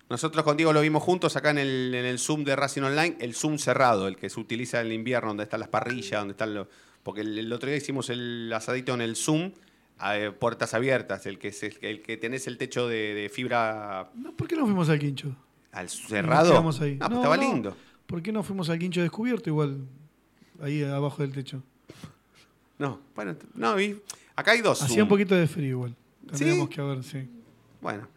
Nosotros 0.09 0.45
con 0.45 0.57
Diego 0.57 0.73
lo 0.73 0.81
vimos 0.81 1.03
juntos 1.03 1.35
acá 1.37 1.51
en 1.51 1.59
el, 1.59 1.92
en 1.95 2.05
el 2.05 2.19
Zoom 2.19 2.45
de 2.45 2.55
Racing 2.55 2.83
Online, 2.83 3.16
el 3.21 3.35
Zoom 3.35 3.59
cerrado, 3.59 4.07
el 4.07 4.16
que 4.16 4.31
se 4.31 4.38
utiliza 4.38 4.81
en 4.81 4.87
el 4.88 4.92
invierno, 4.92 5.29
donde 5.29 5.42
están 5.45 5.61
las 5.61 5.69
parrillas, 5.69 6.21
donde 6.21 6.33
están 6.33 6.55
los... 6.55 6.69
Porque 7.03 7.23
el, 7.23 7.37
el 7.38 7.53
otro 7.53 7.69
día 7.69 7.77
hicimos 7.77 8.09
el 8.11 8.53
asadito 8.53 8.95
en 8.95 9.01
el 9.01 9.16
Zoom, 9.16 9.53
a, 9.99 10.16
eh, 10.19 10.31
puertas 10.31 10.75
abiertas, 10.75 11.27
el 11.27 11.38
que, 11.38 11.49
es 11.49 11.62
el, 11.64 11.77
el 11.81 12.03
que 12.03 12.16
tenés 12.16 12.47
el 12.47 12.57
techo 12.59 12.87
de, 12.87 13.14
de 13.14 13.29
fibra 13.29 14.11
No, 14.14 14.33
¿Por 14.33 14.47
qué 14.47 14.55
no 14.57 14.64
fuimos 14.64 14.88
al 14.88 14.99
quincho? 14.99 15.35
al 15.73 15.88
cerrado. 15.90 16.53
ahí. 16.81 16.99
Ah, 17.01 17.09
pues 17.09 17.11
No, 17.11 17.16
estaba 17.16 17.37
no. 17.37 17.42
lindo. 17.42 17.77
¿Por 18.07 18.23
qué 18.23 18.33
no 18.33 18.42
fuimos 18.42 18.71
al 18.71 18.79
quincho 18.79 19.03
descubierto 19.03 19.51
igual? 19.51 19.79
Ahí 20.62 20.83
abajo 20.85 21.21
del 21.23 21.33
techo. 21.33 21.62
No, 22.79 23.01
bueno, 23.14 23.37
no, 23.55 23.79
y 23.81 24.01
acá 24.37 24.53
hay 24.53 24.61
dos. 24.61 24.81
Hacía 24.83 24.97
Zoom. 24.97 25.03
un 25.05 25.09
poquito 25.09 25.35
de 25.35 25.47
frío 25.47 25.69
igual. 25.71 25.90
¿Sí? 26.33 26.38
Tendríamos 26.38 26.69
que 26.71 26.81
ver, 26.83 27.03
sí. 27.05 27.29
Bueno. 27.81 28.09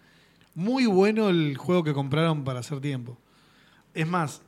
Muy 0.59 0.85
bueno 0.87 1.29
el 1.29 1.55
juego 1.55 1.85
que 1.85 1.93
compraron 1.93 2.43
para 2.43 2.59
hacer 2.59 2.81
tiempo. 2.81 3.17
Es 3.93 4.05
más, 4.05 4.41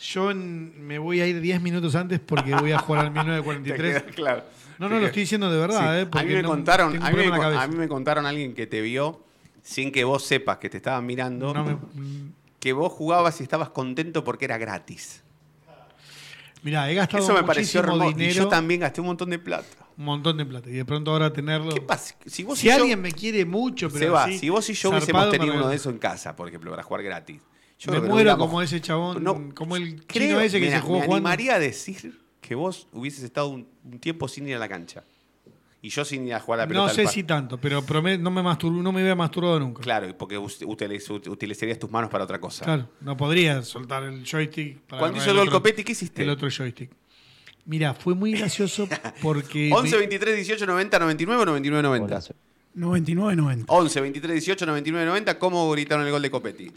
yo 0.00 0.32
en- 0.32 0.84
me 0.84 0.98
voy 0.98 1.20
a 1.20 1.26
ir 1.28 1.40
10 1.40 1.60
minutos 1.62 1.94
antes 1.94 2.18
porque 2.18 2.52
voy 2.56 2.72
a 2.72 2.78
jugar 2.78 3.06
al 3.06 3.12
1943. 3.12 3.94
Te 3.94 4.02
queda 4.06 4.14
claro. 4.14 4.42
No, 4.80 4.88
Te 4.88 4.88
no, 4.88 4.88
lo 4.88 4.96
queda- 4.96 5.06
estoy 5.06 5.22
diciendo 5.22 5.48
de 5.52 5.58
verdad, 5.58 6.00
Sí. 6.02 6.02
¿eh? 6.02 6.08
a 6.20 6.22
mí 6.24 6.32
me 6.34 6.42
no- 6.42 6.48
contaron, 6.48 6.92
tengo 6.92 7.04
a 7.06 7.10
mí 7.10 7.16
me, 7.16 7.22
problema 7.22 7.36
en 7.36 7.40
la 7.42 7.46
con- 7.46 7.54
a 7.54 7.60
cabeza. 7.60 7.72
mí 7.72 7.78
me 7.78 7.88
contaron 7.88 8.26
alguien 8.26 8.54
que 8.54 8.66
te 8.66 8.80
vio 8.80 9.22
sin 9.62 9.92
que 9.92 10.02
vos 10.02 10.24
sepas 10.24 10.58
que 10.58 10.68
te 10.68 10.78
estaban 10.78 11.06
mirando. 11.06 11.54
Que 12.58 12.72
vos 12.72 12.92
jugabas 12.92 13.38
y 13.40 13.44
estabas 13.44 13.68
contento 13.68 14.24
porque 14.24 14.46
era 14.46 14.58
gratis. 14.58 15.22
Mirá, 16.64 16.90
he 16.90 16.94
gastado 16.94 17.22
Eso 17.22 17.34
me 17.34 17.44
pareció 17.44 17.80
muchísimo 17.82 18.02
hermoso. 18.02 18.10
Y 18.18 18.20
dinero. 18.20 18.34
yo 18.44 18.48
también 18.48 18.80
gasté 18.80 19.00
un 19.00 19.06
montón 19.06 19.30
de 19.30 19.38
plata. 19.38 19.85
Un 19.98 20.04
montón 20.04 20.36
de 20.36 20.44
plata. 20.44 20.68
Y 20.68 20.74
de 20.74 20.84
pronto 20.84 21.10
ahora 21.10 21.32
tenerlo. 21.32 21.72
¿Qué 21.74 21.80
pasa? 21.80 22.14
Si, 22.26 22.42
vos 22.44 22.58
si 22.58 22.66
y 22.66 22.70
yo- 22.70 22.76
alguien 22.76 23.00
me 23.00 23.12
quiere 23.12 23.44
mucho, 23.46 23.88
pero. 23.88 24.06
Seba, 24.06 24.24
así, 24.24 24.38
si 24.38 24.48
vos 24.50 24.68
y 24.68 24.74
yo 24.74 24.90
hubiésemos 24.90 25.30
tenido 25.30 25.54
uno 25.54 25.68
de 25.68 25.76
esos 25.76 25.92
en 25.92 25.98
casa, 25.98 26.36
por 26.36 26.48
ejemplo, 26.48 26.70
para 26.70 26.82
jugar 26.82 27.02
gratis. 27.02 27.40
Yo 27.78 27.92
me 27.92 28.00
muero 28.00 28.36
como 28.38 28.60
ese 28.62 28.80
chabón, 28.80 29.22
No, 29.22 29.54
como 29.54 29.76
el 29.76 29.90
chino 29.96 30.04
Creo, 30.06 30.40
ese 30.40 30.58
que 30.60 30.66
mira, 30.66 30.78
se 30.78 30.82
jugó 30.82 31.00
me 31.00 31.06
jugando. 31.06 31.28
animaría 31.28 31.54
a 31.56 31.58
decir 31.58 32.20
que 32.40 32.54
vos 32.54 32.88
hubieses 32.92 33.22
estado 33.24 33.48
un, 33.48 33.66
un 33.84 33.98
tiempo 33.98 34.28
sin 34.28 34.48
ir 34.48 34.56
a 34.56 34.58
la 34.58 34.68
cancha. 34.68 35.04
Y 35.82 35.90
yo 35.90 36.04
sin 36.04 36.26
ir 36.26 36.34
a 36.34 36.40
jugar 36.40 36.60
a 36.60 36.62
la 36.64 36.68
pelota 36.68 36.88
No 36.88 36.94
sé 36.94 37.06
si 37.06 37.22
tanto, 37.22 37.58
pero 37.58 37.82
no 38.18 38.30
me 38.30 38.42
masturbo, 38.42 38.82
no 38.82 38.92
me 38.92 39.02
había 39.02 39.14
masturbado 39.14 39.60
nunca. 39.60 39.82
Claro, 39.82 40.16
porque 40.16 40.38
utiliz- 40.38 41.28
utilizarías 41.28 41.78
tus 41.78 41.90
manos 41.90 42.10
para 42.10 42.24
otra 42.24 42.40
cosa. 42.40 42.64
Claro, 42.64 42.88
no 43.02 43.16
podría 43.16 43.62
soltar 43.62 44.02
el 44.04 44.24
joystick. 44.28 44.80
para 44.80 45.00
Cuando 45.00 45.18
hizo 45.18 45.30
el 45.30 45.38
otro- 45.38 45.52
Copetti, 45.52 45.84
¿qué 45.84 45.92
hiciste? 45.92 46.22
El 46.22 46.30
otro 46.30 46.48
joystick. 46.50 46.90
Mira, 47.66 47.94
fue 47.94 48.14
muy 48.14 48.32
gracioso 48.32 48.88
porque. 49.22 49.70
11 49.72 49.96
23 49.98 50.36
18 50.36 50.66
90 50.66 50.98
99 50.98 51.42
o 51.42 51.46
99 51.46 51.82
90. 51.82 52.20
99-90. 52.76 53.64
11 53.68 54.00
23 54.00 54.34
18 54.34 54.66
99 54.66 55.06
90. 55.06 55.38
¿Cómo 55.38 55.70
gritaron 55.72 56.04
el 56.06 56.12
gol 56.12 56.22
de 56.22 56.30
Copetti? 56.30 56.70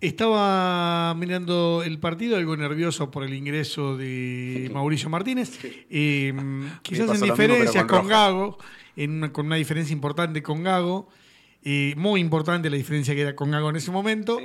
Estaba 0.00 1.14
mirando 1.14 1.82
el 1.82 1.98
partido, 1.98 2.36
algo 2.36 2.54
nervioso 2.56 3.10
por 3.10 3.24
el 3.24 3.32
ingreso 3.32 3.96
de 3.96 4.70
Mauricio 4.72 5.08
Martínez. 5.08 5.58
Eh, 5.64 6.34
quizás 6.82 7.08
en 7.16 7.22
diferencias 7.22 7.84
con 7.86 8.00
con. 8.00 8.08
Gago, 8.08 8.58
en 8.94 9.10
una- 9.12 9.32
con 9.32 9.46
una 9.46 9.56
diferencia 9.56 9.94
importante 9.94 10.42
con 10.42 10.62
Gago. 10.62 11.08
eh, 11.68 11.94
muy 11.96 12.20
importante 12.20 12.68
la 12.70 12.76
diferencia 12.76 13.14
que 13.14 13.22
era 13.22 13.34
con 13.34 13.50
Gago 13.50 13.70
en 13.70 13.76
ese 13.76 13.90
momento. 13.90 14.38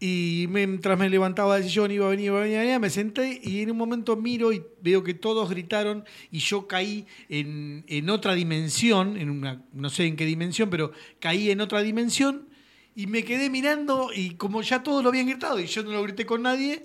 Y 0.00 0.46
mientras 0.50 0.98
me 0.98 1.08
levantaba 1.08 1.56
del 1.56 1.64
sillón, 1.64 1.90
iba 1.90 2.06
a 2.06 2.10
venir, 2.10 2.26
iba 2.26 2.38
a 2.38 2.42
venir, 2.42 2.80
me 2.80 2.90
senté 2.90 3.40
y 3.42 3.60
en 3.60 3.70
un 3.70 3.76
momento 3.76 4.16
miro 4.16 4.52
y 4.52 4.62
veo 4.82 5.02
que 5.02 5.14
todos 5.14 5.48
gritaron 5.48 6.04
y 6.30 6.40
yo 6.40 6.66
caí 6.66 7.06
en, 7.28 7.84
en 7.86 8.10
otra 8.10 8.34
dimensión, 8.34 9.16
en 9.16 9.30
una, 9.30 9.62
no 9.72 9.90
sé 9.90 10.06
en 10.06 10.16
qué 10.16 10.26
dimensión, 10.26 10.68
pero 10.68 10.92
caí 11.20 11.50
en 11.50 11.60
otra 11.60 11.80
dimensión 11.82 12.48
y 12.94 13.06
me 13.06 13.24
quedé 13.24 13.50
mirando 13.50 14.10
y 14.14 14.34
como 14.34 14.62
ya 14.62 14.82
todos 14.82 15.02
lo 15.02 15.08
habían 15.08 15.26
gritado 15.26 15.58
y 15.60 15.66
yo 15.66 15.82
no 15.82 15.92
lo 15.92 16.02
grité 16.02 16.26
con 16.26 16.42
nadie, 16.42 16.84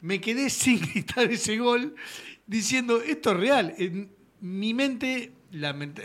me 0.00 0.20
quedé 0.20 0.50
sin 0.50 0.80
gritar 0.80 1.30
ese 1.30 1.58
gol 1.58 1.94
diciendo, 2.46 3.00
esto 3.00 3.32
es 3.32 3.36
real. 3.36 3.74
En 3.78 4.10
mi 4.40 4.74
mente, 4.74 5.32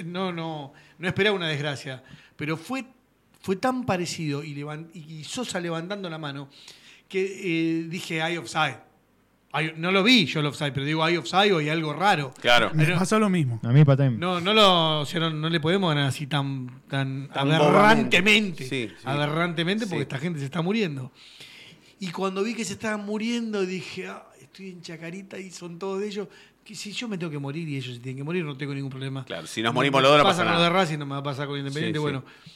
no, 0.05 0.31
no, 0.31 0.73
no 0.97 1.07
esperaba 1.07 1.35
una 1.35 1.47
desgracia, 1.47 2.03
pero 2.35 2.57
fue, 2.57 2.85
fue 3.45 3.57
tan 3.57 3.85
parecido 3.85 4.43
y, 4.43 4.55
levan- 4.55 4.87
y 4.95 5.23
Sosa 5.23 5.59
levantando 5.59 6.09
la 6.09 6.17
mano 6.17 6.49
que 7.07 7.21
eh, 7.23 7.83
dije, 7.87 8.19
hay 8.23 8.37
offside. 8.37 8.77
Hay- 9.51 9.73
no 9.77 9.91
lo 9.91 10.01
vi 10.03 10.25
yo 10.25 10.39
el 10.39 10.47
offside, 10.47 10.71
pero 10.73 10.83
digo, 10.83 11.03
hay 11.03 11.15
offside 11.17 11.51
o 11.53 11.59
hay 11.59 11.69
algo 11.69 11.93
raro. 11.93 12.33
Claro. 12.41 12.71
Me 12.73 12.87
pasó 12.87 13.19
lo 13.19 13.29
mismo. 13.29 13.59
A 13.63 13.69
mí 13.69 13.85
patem. 13.85 14.17
No, 14.19 14.41
no 14.41 14.51
lo, 14.51 15.01
o 15.01 15.05
sea, 15.05 15.19
no, 15.19 15.29
no 15.29 15.47
le 15.47 15.59
podemos 15.59 15.89
ganar 15.93 16.07
así 16.07 16.25
tan, 16.25 16.81
tan, 16.89 17.27
Tan 17.29 17.51
aberrantemente. 17.51 18.63
Sí, 18.67 18.89
sí. 18.89 18.95
Aberrantemente 19.03 19.85
porque 19.85 19.99
Sí. 19.99 20.01
esta 20.01 20.17
gente 20.17 20.39
se 20.39 20.45
está 20.45 20.63
muriendo. 20.63 21.11
Y 21.99 22.07
cuando 22.09 22.43
vi 22.43 22.55
que 22.55 22.65
se 22.65 22.73
estaban 22.73 23.05
muriendo, 23.05 23.63
dije, 23.63 24.07
ah, 24.07 24.25
estoy 24.41 24.71
en 24.71 24.81
Chacarita 24.81 25.37
y 25.37 25.51
son 25.51 25.77
todos 25.77 25.99
de 26.01 26.07
ellos. 26.07 26.27
Que 26.65 26.73
si 26.73 26.91
yo 26.91 27.07
me 27.07 27.19
tengo 27.19 27.31
que 27.31 27.37
morir 27.37 27.69
y 27.69 27.77
ellos 27.77 27.93
se 27.93 27.99
tienen 28.01 28.17
que 28.17 28.23
morir, 28.23 28.43
no 28.43 28.57
tengo 28.57 28.73
ningún 28.73 28.89
problema. 28.89 29.23
Claro, 29.23 29.45
si 29.45 29.61
nos 29.61 29.71
morimos 29.71 30.01
los 30.01 30.09
dos, 30.09 30.17
no 30.17 30.23
pasa 30.23 30.37
con 30.39 30.47
nada. 30.47 30.57
lo 30.57 30.63
de 30.63 30.69
Racing, 30.71 30.97
no 30.97 31.05
me 31.05 31.11
va 31.11 31.19
a 31.19 31.23
pasar 31.23 31.45
con 31.47 31.59
Independiente. 31.59 31.99
Sí, 31.99 32.05
sí. 32.05 32.51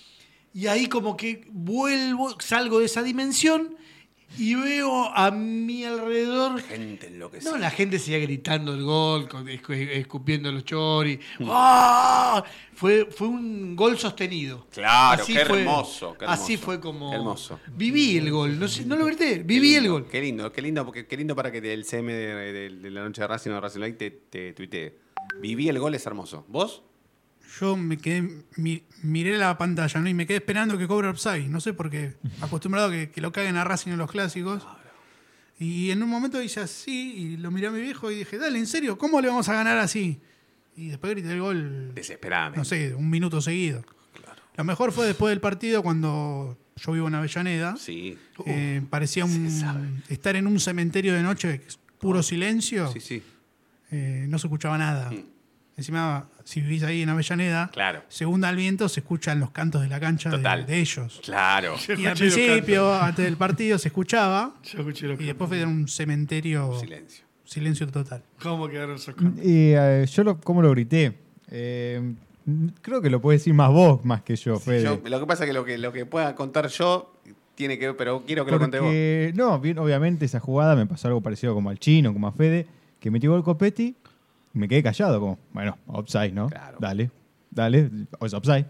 Y 0.53 0.67
ahí 0.67 0.87
como 0.87 1.15
que 1.15 1.45
vuelvo, 1.51 2.35
salgo 2.39 2.79
de 2.79 2.85
esa 2.85 3.03
dimensión 3.03 3.75
y 4.37 4.53
veo 4.53 5.05
a 5.15 5.31
mi 5.31 5.83
alrededor 5.85 6.61
Gente 6.61 7.07
enloquecida. 7.07 7.51
no, 7.51 7.57
la 7.57 7.71
gente 7.71 7.97
seguía 7.97 8.19
gritando 8.19 8.73
el 8.75 8.83
gol, 8.83 9.27
escupiendo 9.91 10.51
los 10.51 10.63
choris. 10.65 11.19
Mm. 11.39 11.47
¡Ah! 11.49 12.43
Fue, 12.73 13.05
fue 13.11 13.27
un 13.27 13.75
gol 13.75 13.97
sostenido. 13.97 14.67
Claro, 14.71 15.21
Así 15.23 15.33
qué 15.33 15.45
fue- 15.45 15.59
hermoso, 15.61 16.15
qué 16.17 16.25
Así 16.25 16.57
fue 16.57 16.79
como. 16.79 17.09
Qué 17.09 17.15
hermoso. 17.17 17.59
Viví 17.75 18.17
el 18.17 18.31
gol. 18.31 18.59
No, 18.59 18.67
sé, 18.67 18.85
no 18.85 18.95
lo 18.95 19.05
grité, 19.05 19.39
viví 19.43 19.75
el 19.75 19.89
gol. 19.89 20.07
Qué 20.09 20.21
lindo, 20.21 20.51
qué 20.51 20.61
lindo, 20.61 20.85
porque 20.85 21.05
qué 21.07 21.17
lindo 21.17 21.35
para 21.35 21.51
que 21.51 21.57
el 21.73 21.83
CM 21.83 22.13
de, 22.13 22.53
de- 22.53 22.69
de 22.69 22.89
la 22.91 23.03
noche 23.03 23.21
de 23.21 23.27
Racing 23.27 23.49
o 23.51 23.55
de 23.55 23.61
Racing 23.61 23.79
Light 23.79 23.97
te, 23.97 24.11
te 24.11 24.53
tuitee. 24.53 24.97
Viví 25.41 25.69
el 25.69 25.79
gol, 25.79 25.93
es 25.95 26.05
hermoso. 26.05 26.45
¿Vos? 26.47 26.83
Yo 27.59 27.75
me 27.75 27.97
quedé, 27.97 28.43
mi- 28.55 28.83
miré 29.03 29.37
la 29.37 29.57
pantalla 29.57 29.99
¿no? 29.99 30.07
y 30.09 30.13
me 30.13 30.25
quedé 30.25 30.37
esperando 30.37 30.77
que 30.77 30.87
cobre 30.87 31.09
upside. 31.09 31.47
No 31.49 31.59
sé 31.59 31.73
por 31.73 31.89
qué. 31.89 32.15
Acostumbrado 32.41 32.87
a 32.87 32.91
que, 32.91 33.09
que 33.11 33.21
lo 33.21 33.31
caguen 33.31 33.57
a 33.57 33.63
Racing 33.63 33.91
en 33.91 33.97
los 33.97 34.09
clásicos. 34.11 34.65
Y 35.59 35.91
en 35.91 36.01
un 36.01 36.09
momento 36.09 36.41
hice 36.41 36.61
así 36.61 37.13
y 37.17 37.37
lo 37.37 37.51
miré 37.51 37.67
a 37.67 37.71
mi 37.71 37.81
viejo 37.81 38.09
y 38.11 38.15
dije, 38.15 38.37
dale, 38.37 38.57
¿en 38.59 38.65
serio? 38.67 38.97
¿Cómo 38.97 39.19
le 39.19 39.27
vamos 39.27 39.49
a 39.49 39.53
ganar 39.53 39.77
así? 39.77 40.19
Y 40.77 40.87
después 40.87 41.11
grité 41.11 41.33
el 41.33 41.41
gol, 41.41 41.91
Desesperadamente. 41.93 42.59
no 42.59 42.63
sé, 42.65 42.95
un 42.95 43.09
minuto 43.09 43.41
seguido. 43.41 43.83
Lo 44.55 44.63
mejor 44.63 44.93
fue 44.93 45.05
después 45.05 45.31
del 45.31 45.41
partido 45.41 45.83
cuando 45.83 46.57
yo 46.77 46.91
vivo 46.93 47.09
en 47.09 47.15
Avellaneda. 47.15 47.75
Sí. 47.75 48.17
Eh, 48.45 48.81
parecía 48.89 49.25
un, 49.25 50.01
estar 50.07 50.35
en 50.37 50.47
un 50.47 50.59
cementerio 50.61 51.13
de 51.13 51.23
noche, 51.23 51.61
puro 51.99 52.23
silencio. 52.23 52.89
Sí, 52.93 53.01
sí. 53.01 53.21
Eh, 53.91 54.27
no 54.29 54.39
se 54.39 54.47
escuchaba 54.47 54.77
nada. 54.77 55.11
Encima, 55.79 56.27
si 56.43 56.59
vivís 56.59 56.83
ahí 56.83 57.01
en 57.03 57.09
Avellaneda, 57.09 57.69
Claro. 57.71 58.01
según 58.09 58.41
da 58.41 58.49
el 58.49 58.57
viento, 58.57 58.89
se 58.89 58.99
escuchan 58.99 59.39
los 59.39 59.51
cantos 59.51 59.81
de 59.81 59.87
la 59.87 59.97
cancha 59.99 60.29
de, 60.29 60.35
Total. 60.37 60.65
de 60.65 60.79
ellos. 60.79 61.21
Claro. 61.23 61.75
Y 61.97 62.05
al 62.05 62.17
principio, 62.17 62.93
antes 62.93 63.23
del 63.23 63.37
partido, 63.37 63.77
se 63.79 63.87
escuchaba. 63.87 64.55
y 64.73 65.25
después 65.25 65.47
fue 65.47 65.63
un 65.65 65.87
cementerio. 65.87 66.77
Silencio. 66.79 67.23
Silencio 67.45 67.87
total. 67.87 68.21
¿Cómo 68.43 68.67
quedaron 68.67 68.95
esos 68.97 69.15
cantos? 69.15 69.43
Y 69.43 69.71
eh, 69.73 70.05
yo, 70.11 70.23
lo, 70.25 70.39
¿cómo 70.41 70.61
lo 70.61 70.69
grité? 70.71 71.15
Eh, 71.49 72.13
creo 72.81 73.01
que 73.01 73.09
lo 73.09 73.21
puedes 73.21 73.39
decir 73.41 73.53
más 73.53 73.71
vos 73.71 74.03
más 74.03 74.21
que 74.21 74.35
yo, 74.35 74.59
Fede. 74.59 74.83
Yo- 74.83 75.01
lo 75.03 75.19
que 75.19 75.25
pasa 75.25 75.45
es 75.45 75.47
que 75.49 75.53
lo 75.53 75.63
que 75.65 75.77
lo 75.77 75.91
que 75.93 76.05
pueda 76.05 76.35
contar 76.35 76.67
yo 76.67 77.13
tiene 77.55 77.79
que 77.79 77.87
ver, 77.87 77.97
pero 77.97 78.23
quiero 78.25 78.45
que 78.45 78.51
lo 78.51 78.59
conté 78.59 78.79
vos. 78.79 78.93
No, 79.35 79.59
bien, 79.59 79.79
obviamente 79.79 80.25
esa 80.25 80.39
jugada 80.39 80.75
me 80.75 80.85
pasó 80.85 81.07
algo 81.07 81.21
parecido 81.21 81.53
como 81.53 81.69
al 81.69 81.79
chino, 81.79 82.11
como 82.13 82.27
a 82.27 82.31
Fede, 82.33 82.67
que 82.99 83.09
metió 83.11 83.31
gol 83.31 83.43
Copetti 83.43 83.95
me 84.53 84.67
quedé 84.67 84.83
callado, 84.83 85.19
como, 85.19 85.39
bueno, 85.53 85.77
offside, 85.87 86.31
¿no? 86.33 86.49
Dale, 86.79 87.11
dale, 87.51 87.89
o 88.19 88.25
es 88.25 88.33
offside. 88.33 88.65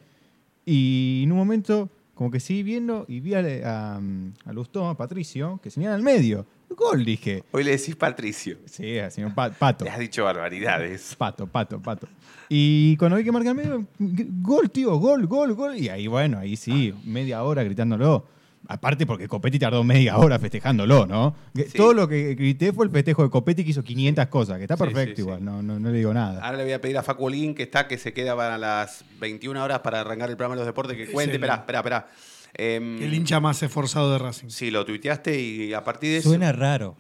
Y 0.66 1.22
en 1.24 1.32
un 1.32 1.38
momento, 1.38 1.90
como 2.14 2.30
que 2.32 2.40
seguí 2.40 2.64
viendo 2.64 3.06
y 3.08 3.20
vi 3.22 3.34
a, 3.34 3.40
a, 3.40 4.02
a 4.46 4.54
Lustó, 4.54 4.88
a 4.90 4.96
Patricio, 4.98 5.60
que 5.64 5.70
señala 5.72 5.96
al 5.96 6.04
medio. 6.04 6.46
Gol, 6.70 7.04
dije. 7.04 7.44
Hoy 7.52 7.64
le 7.64 7.72
decís 7.72 7.96
Patricio. 7.96 8.58
Sí, 8.66 9.00
al 9.00 9.12
señor 9.12 9.34
Pa- 9.34 9.50
Pato. 9.50 9.86
Le 9.86 9.92
has 9.92 10.00
dicho 10.00 10.24
barbaridades. 10.24 11.16
Pato, 11.18 11.48
pato, 11.48 11.82
pato. 11.82 12.08
Y 12.48 12.96
cuando 12.98 13.18
vi 13.18 13.24
que 13.24 13.32
marca 13.32 13.50
el 13.50 13.56
medio, 13.56 13.86
gol, 13.98 14.70
tío, 14.70 14.96
gol, 14.98 15.26
gol, 15.26 15.54
gol. 15.56 15.76
Y 15.78 15.90
ahí, 15.90 16.06
bueno, 16.08 16.38
ahí 16.38 16.56
sí, 16.56 16.94
media 17.06 17.44
hora 17.44 17.64
gritándolo. 17.64 18.26
Aparte 18.68 19.06
porque 19.08 19.28
Copetti 19.28 19.58
tardó 19.58 19.84
media 19.84 20.18
hora 20.18 20.38
festejándolo, 20.38 21.08
¿no? 21.08 21.34
Todo 21.76 21.94
lo 21.94 22.08
que 22.08 22.36
grité 22.36 22.72
fue 22.72 22.86
el 22.86 22.92
festejo 22.92 23.24
de 23.24 23.30
Copetti 23.32 23.64
que 23.64 23.72
hizo 23.72 23.84
500 23.84 24.28
cosas, 24.28 24.58
que 24.58 24.64
está 24.66 24.78
perfecto 24.78 25.12
sí, 25.12 25.16
sí. 25.16 25.22
igual, 25.22 25.44
no, 25.44 25.64
no, 25.64 25.80
no 25.80 25.90
le 25.90 25.98
digo 25.98 26.14
nada. 26.14 26.44
Ahora 26.46 26.58
le 26.58 26.64
voy 26.66 26.74
a 26.74 26.82
pedir 26.82 26.98
a 26.98 27.02
Facu 27.04 27.26
Olguín, 27.26 27.56
que 27.56 27.64
está, 27.64 27.88
que 27.88 27.98
se 27.98 28.14
queda 28.14 28.36
para 28.36 28.58
las 28.60 29.04
21 29.20 29.64
horas 29.64 29.80
para 29.80 30.02
arrancar 30.02 30.30
el 30.30 30.36
programa 30.38 30.56
de 30.56 30.60
los 30.60 30.68
deportes, 30.68 30.96
que 30.98 31.08
cuente. 31.12 31.36
Espera, 31.36 31.56
espera, 31.56 31.80
espera. 31.80 32.08
Em, 32.54 33.02
El 33.02 33.14
hincha 33.14 33.40
más 33.40 33.62
esforzado 33.64 34.12
de 34.12 34.20
Racing. 34.20 34.50
Sí, 34.50 34.70
lo 34.72 34.86
tuiteaste 34.86 35.40
y 35.40 35.74
a 35.74 35.84
partir 35.84 36.12
de 36.12 36.18
eso. 36.18 36.30
Suena 36.30 36.52
raro. 36.52 36.96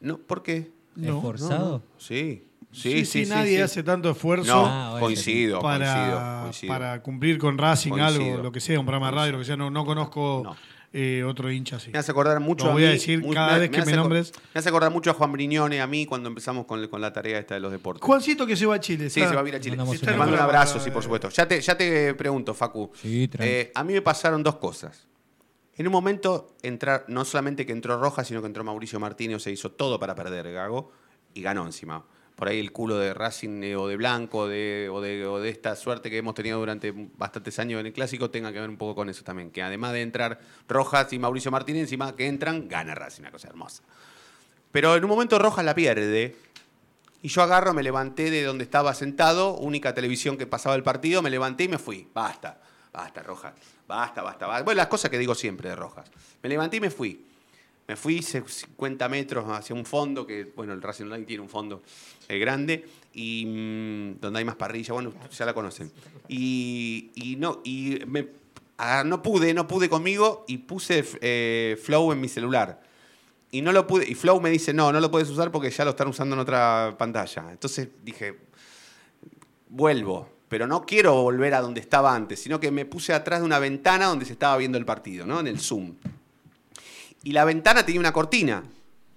No, 0.00 0.18
¿por 0.18 0.42
qué? 0.42 0.70
No, 0.96 1.16
¿Esforzado? 1.16 1.58
no, 1.70 1.70
no. 1.78 1.82
Sí. 1.98 2.44
Sí, 2.72 2.92
Sí, 2.92 3.04
sí, 3.04 3.24
sí, 3.24 3.30
nadie 3.30 3.56
sí. 3.56 3.62
hace 3.62 3.82
tanto 3.82 4.10
esfuerzo 4.10 4.54
No, 4.54 4.64
Ah, 4.64 4.96
coincido, 5.00 5.60
para, 5.60 5.92
coincido, 5.92 6.40
coincido. 6.42 6.72
para 6.72 7.02
cumplir 7.02 7.38
con 7.38 7.58
Racing 7.58 7.90
Coincido. 7.90 8.24
algo, 8.24 8.42
lo 8.44 8.52
que 8.52 8.60
sea, 8.60 8.78
un 8.78 8.86
programa 8.86 9.06
de 9.10 9.16
radio, 9.16 9.32
lo 9.32 9.38
que 9.40 9.44
sea. 9.44 9.56
No, 9.56 9.70
no 9.70 9.84
conozco 9.84 10.56
eh, 10.92 11.22
otro 11.24 11.50
hincha 11.52 11.76
así. 11.76 11.90
Me 11.92 11.98
hace 11.98 12.10
acordar 12.10 12.40
mucho 12.40 12.64
Lo 12.64 12.70
a 12.70 12.74
voy 12.74 12.84
a 12.84 12.86
mí, 12.88 12.92
decir 12.94 13.20
mu- 13.22 13.32
cada 13.32 13.58
vez 13.58 13.70
que 13.70 13.84
me 13.84 13.92
nombres. 13.92 14.32
Me 14.54 14.58
hace 14.58 14.68
acordar 14.68 14.90
mucho 14.90 15.10
a 15.10 15.14
Juan 15.14 15.30
Briñone, 15.32 15.80
a 15.80 15.86
mí, 15.86 16.04
cuando 16.06 16.28
empezamos 16.28 16.66
con, 16.66 16.86
con 16.88 17.00
la 17.00 17.12
tarea 17.12 17.38
esta 17.38 17.54
de 17.54 17.60
los 17.60 17.70
deportes. 17.70 18.02
Juancito 18.04 18.44
que 18.46 18.56
se 18.56 18.66
va 18.66 18.74
a 18.76 18.80
Chile. 18.80 19.08
Sí, 19.10 19.20
está- 19.20 19.30
se 19.30 19.36
va 19.36 19.42
a 19.42 19.48
ir 19.48 19.54
a 19.54 19.60
Chile. 19.60 19.76
Está 19.92 20.10
Te 20.12 20.16
mando 20.16 20.34
un 20.34 20.40
abrazo, 20.40 20.80
sí, 20.80 20.90
por 20.90 21.02
supuesto. 21.02 21.28
Ya 21.30 21.46
te, 21.46 21.60
ya 21.60 21.76
te 21.76 22.14
pregunto, 22.14 22.54
Facu. 22.54 22.90
Eh, 23.04 23.70
a 23.74 23.84
mí 23.84 23.92
me 23.92 24.02
pasaron 24.02 24.42
dos 24.42 24.56
cosas. 24.56 25.06
En 25.76 25.86
un 25.86 25.92
momento, 25.92 26.56
entrar, 26.62 27.04
no 27.08 27.24
solamente 27.24 27.64
que 27.64 27.72
entró 27.72 27.98
Roja, 27.98 28.22
sino 28.24 28.40
que 28.42 28.46
entró 28.48 28.62
Mauricio 28.64 29.00
Martínez, 29.00 29.42
se 29.42 29.50
hizo 29.50 29.70
todo 29.72 29.98
para 29.98 30.14
perder 30.14 30.52
Gago 30.52 30.92
y 31.32 31.40
ganó 31.40 31.64
encima. 31.64 32.04
Por 32.40 32.48
ahí 32.48 32.58
el 32.58 32.72
culo 32.72 32.96
de 32.96 33.12
Racing 33.12 33.62
eh, 33.62 33.76
o 33.76 33.86
de 33.86 33.98
Blanco 33.98 34.38
o, 34.38 34.48
de, 34.48 34.88
o 34.90 35.00
de 35.40 35.48
esta 35.50 35.76
suerte 35.76 36.08
que 36.08 36.16
hemos 36.16 36.34
tenido 36.34 36.58
durante 36.58 36.90
bastantes 37.18 37.58
años 37.58 37.80
en 37.80 37.86
el 37.86 37.92
Clásico 37.92 38.30
tenga 38.30 38.50
que 38.50 38.58
ver 38.58 38.70
un 38.70 38.78
poco 38.78 38.94
con 38.94 39.10
eso 39.10 39.22
también. 39.22 39.50
Que 39.50 39.62
además 39.62 39.92
de 39.92 40.00
entrar 40.00 40.40
Rojas 40.66 41.12
y 41.12 41.18
Mauricio 41.18 41.50
Martínez, 41.50 41.82
encima 41.82 42.16
que 42.16 42.26
entran, 42.26 42.66
gana 42.66 42.94
Racing, 42.94 43.24
una 43.24 43.30
cosa 43.30 43.48
hermosa. 43.48 43.82
Pero 44.72 44.96
en 44.96 45.04
un 45.04 45.10
momento 45.10 45.38
Rojas 45.38 45.66
la 45.66 45.74
pierde. 45.74 46.34
Y 47.20 47.28
yo 47.28 47.42
agarro, 47.42 47.74
me 47.74 47.82
levanté 47.82 48.30
de 48.30 48.42
donde 48.42 48.64
estaba 48.64 48.94
sentado, 48.94 49.58
única 49.58 49.92
televisión 49.92 50.38
que 50.38 50.46
pasaba 50.46 50.74
el 50.76 50.82
partido, 50.82 51.20
me 51.20 51.28
levanté 51.28 51.64
y 51.64 51.68
me 51.68 51.76
fui. 51.76 52.08
Basta, 52.14 52.58
basta, 52.90 53.22
Rojas. 53.22 53.52
Basta, 53.86 54.22
basta, 54.22 54.46
basta. 54.46 54.64
Bueno, 54.64 54.78
las 54.78 54.86
cosas 54.86 55.10
que 55.10 55.18
digo 55.18 55.34
siempre 55.34 55.68
de 55.68 55.76
Rojas. 55.76 56.10
Me 56.42 56.48
levanté 56.48 56.78
y 56.78 56.80
me 56.80 56.90
fui. 56.90 57.26
Me 57.90 57.96
fui 57.96 58.22
ce- 58.22 58.44
50 58.46 59.08
metros 59.08 59.46
hacia 59.48 59.74
un 59.74 59.84
fondo, 59.84 60.24
que, 60.24 60.44
bueno, 60.54 60.72
el 60.72 60.80
Racing 60.80 61.06
Online 61.06 61.24
tiene 61.24 61.42
un 61.42 61.48
fondo 61.48 61.82
eh, 62.28 62.38
grande, 62.38 62.86
y 63.12 63.44
mm, 63.44 64.20
donde 64.20 64.38
hay 64.38 64.44
más 64.44 64.54
parrilla, 64.54 64.92
bueno, 64.92 65.12
ya 65.36 65.44
la 65.44 65.52
conocen. 65.52 65.90
Y, 66.28 67.10
no, 67.36 67.60
y 67.64 67.98
no 69.04 69.22
pude, 69.24 69.52
no 69.54 69.66
pude 69.66 69.88
conmigo, 69.88 70.44
y 70.46 70.58
puse 70.58 71.04
eh, 71.20 71.76
Flow 71.82 72.12
en 72.12 72.20
mi 72.20 72.28
celular. 72.28 72.80
Y 73.50 73.60
no 73.60 73.72
lo 73.72 73.88
pude, 73.88 74.08
y 74.08 74.14
Flow 74.14 74.40
me 74.40 74.50
dice, 74.50 74.72
no, 74.72 74.92
no 74.92 75.00
lo 75.00 75.10
puedes 75.10 75.28
usar 75.28 75.50
porque 75.50 75.68
ya 75.70 75.84
lo 75.84 75.90
están 75.90 76.06
usando 76.06 76.36
en 76.36 76.40
otra 76.42 76.94
pantalla. 76.96 77.46
Entonces 77.50 77.88
dije, 78.04 78.38
vuelvo, 79.68 80.28
pero 80.48 80.68
no 80.68 80.86
quiero 80.86 81.14
volver 81.22 81.54
a 81.54 81.60
donde 81.60 81.80
estaba 81.80 82.14
antes, 82.14 82.40
sino 82.40 82.60
que 82.60 82.70
me 82.70 82.84
puse 82.84 83.12
atrás 83.12 83.40
de 83.40 83.46
una 83.46 83.58
ventana 83.58 84.06
donde 84.06 84.26
se 84.26 84.32
estaba 84.34 84.56
viendo 84.58 84.78
el 84.78 84.84
partido, 84.84 85.26
¿no? 85.26 85.40
En 85.40 85.48
el 85.48 85.58
Zoom. 85.58 85.96
Y 87.22 87.32
la 87.32 87.44
ventana 87.44 87.84
tenía 87.84 88.00
una 88.00 88.12
cortina, 88.12 88.62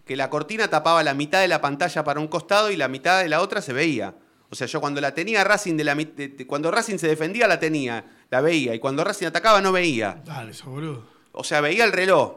que 0.06 0.16
la 0.16 0.30
cortina 0.30 0.68
tapaba 0.68 1.04
la 1.04 1.14
mitad 1.14 1.40
de 1.42 1.48
la 1.48 1.62
pantalla 1.62 2.04
para 2.04 2.20
un 2.20 2.28
costado 2.28 2.70
y 2.72 2.76
la 2.76 2.88
mitad 2.88 3.22
de 3.22 3.30
la 3.30 3.42
otra 3.42 3.62
se 3.62 3.72
veía. 3.74 4.14
O 4.50 4.56
sea, 4.56 4.68
yo 4.68 4.82
cuando 4.82 5.02
la 5.02 5.14
tenía 5.16 5.44
Racing 5.44 5.78
de 5.78 5.84
la 5.84 5.96
de- 5.96 6.06
de- 6.30 6.46
cuando 6.48 6.70
Racing 6.70 6.98
se 6.98 7.08
defendía 7.08 7.48
la 7.48 7.60
tenía, 7.60 8.06
la 8.30 8.42
veía 8.42 8.76
y 8.76 8.80
cuando 8.80 9.04
Racing 9.04 9.28
atacaba 9.28 9.62
no 9.62 9.72
veía. 9.72 10.22
Dale, 10.26 10.52
eso, 10.52 10.70
boludo. 10.70 11.06
O 11.32 11.44
sea, 11.44 11.62
veía 11.62 11.86
el 11.86 11.92
reloj. 11.92 12.36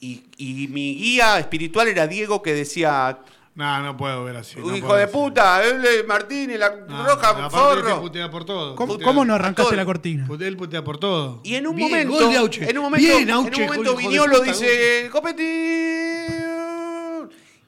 Y, 0.00 0.26
y 0.36 0.68
mi 0.68 0.94
guía 0.94 1.38
espiritual 1.40 1.88
era 1.88 2.06
Diego 2.06 2.40
que 2.40 2.54
decía, 2.54 3.18
No, 3.58 3.82
no 3.82 3.96
puedo 3.96 4.22
ver 4.22 4.36
así. 4.36 4.56
no 4.60 4.76
hijo 4.76 4.94
de 4.94 5.00
ver 5.06 5.10
puta, 5.10 5.64
él 5.64 5.82
Martínez, 6.06 6.60
la 6.60 6.70
No, 6.76 7.04
roja, 7.04 7.32
no, 7.32 7.44
aparte 7.46 7.78
este 7.80 7.88
forro. 7.90 8.00
putea 8.02 8.30
por 8.30 8.44
todo. 8.44 8.76
¿Cómo, 8.76 8.94
Putea- 8.94 9.04
cómo 9.04 9.24
no 9.24 9.34
arrancaste 9.34 9.74
la 9.74 9.84
cortina? 9.84 10.26
Putea- 10.28 10.46
Él 10.46 10.56
putea 10.56 10.84
por 10.84 10.98
todo. 10.98 11.40
Y 11.42 11.56
en 11.56 11.66
un 11.66 11.74
Bien, 11.74 11.88
momento, 11.90 12.12
gol 12.14 12.30
de 12.30 12.36
Auche. 12.38 12.70
en 12.70 12.78
un 12.78 12.84
momento, 12.84 13.04
Bien, 13.08 13.22
en 13.24 13.30
Auche, 13.30 13.60
un 13.62 13.66
momento 13.66 13.96
Viñolo 13.96 14.38
puta, 14.38 14.44
dice, 14.52 15.08
Copetti. 15.10 15.42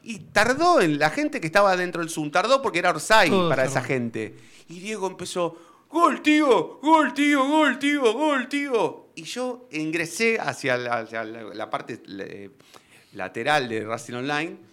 Y 0.03 0.19
tardó 0.33 0.81
en 0.81 0.99
la 1.01 1.11
gente 1.11 1.41
que 1.41 1.47
estaba 1.49 1.77
dentro 1.77 2.01
del 2.03 2.11
Zoom, 2.11 2.31
tardó 2.31 2.63
porque 2.63 2.79
era 2.79 2.91
Orsay 2.91 3.29
Todo 3.29 3.49
para 3.49 3.65
esa 3.65 3.83
gente. 3.83 4.37
Y 4.69 4.79
Diego 4.81 5.07
empezó, 5.09 5.57
gol 5.91 6.23
tío, 6.23 6.79
gol 6.83 7.13
tío, 7.15 7.47
gol 7.49 7.79
tío, 7.79 8.13
gol 8.13 8.49
tío. 8.49 9.09
Y 9.17 9.25
yo 9.25 9.67
ingresé 9.73 10.39
hacia 10.41 10.77
la, 10.77 11.01
hacia 11.01 11.25
la- 11.25 11.43
la 11.55 11.69
parte 11.69 12.01
eh, 12.09 12.51
lateral 13.13 13.69
de 13.69 13.85
Racing 13.85 14.15
Online 14.15 14.70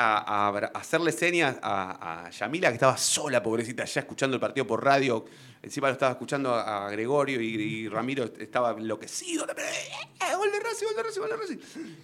hacerle 0.00 1.12
señas 1.12 1.56
a, 1.62 2.30
Yamila, 2.30 2.68
que 2.68 2.74
estaba 2.74 2.96
sola, 2.96 3.42
pobrecita, 3.42 3.84
ya 3.84 4.00
escuchando 4.00 4.36
el 4.36 4.40
partido 4.40 4.66
por 4.66 4.84
radio. 4.84 5.24
Encima 5.62 5.88
lo 5.88 5.92
estaba 5.92 6.12
escuchando 6.12 6.54
a 6.54 6.90
Gregorio 6.90 7.40
y, 7.40 7.88
Ramiro 7.88 8.24
estaba 8.38 8.70
enloquecido. 8.72 9.46
¡Eh, 9.46 10.34
Gol 10.36 10.52
de 10.52 10.60
Racing, 10.60 10.86
gol 10.86 10.96
de 10.96 11.02
Racing, 11.02 11.20
gol 11.20 11.30
de 11.30 11.36
Racing. 11.36 11.58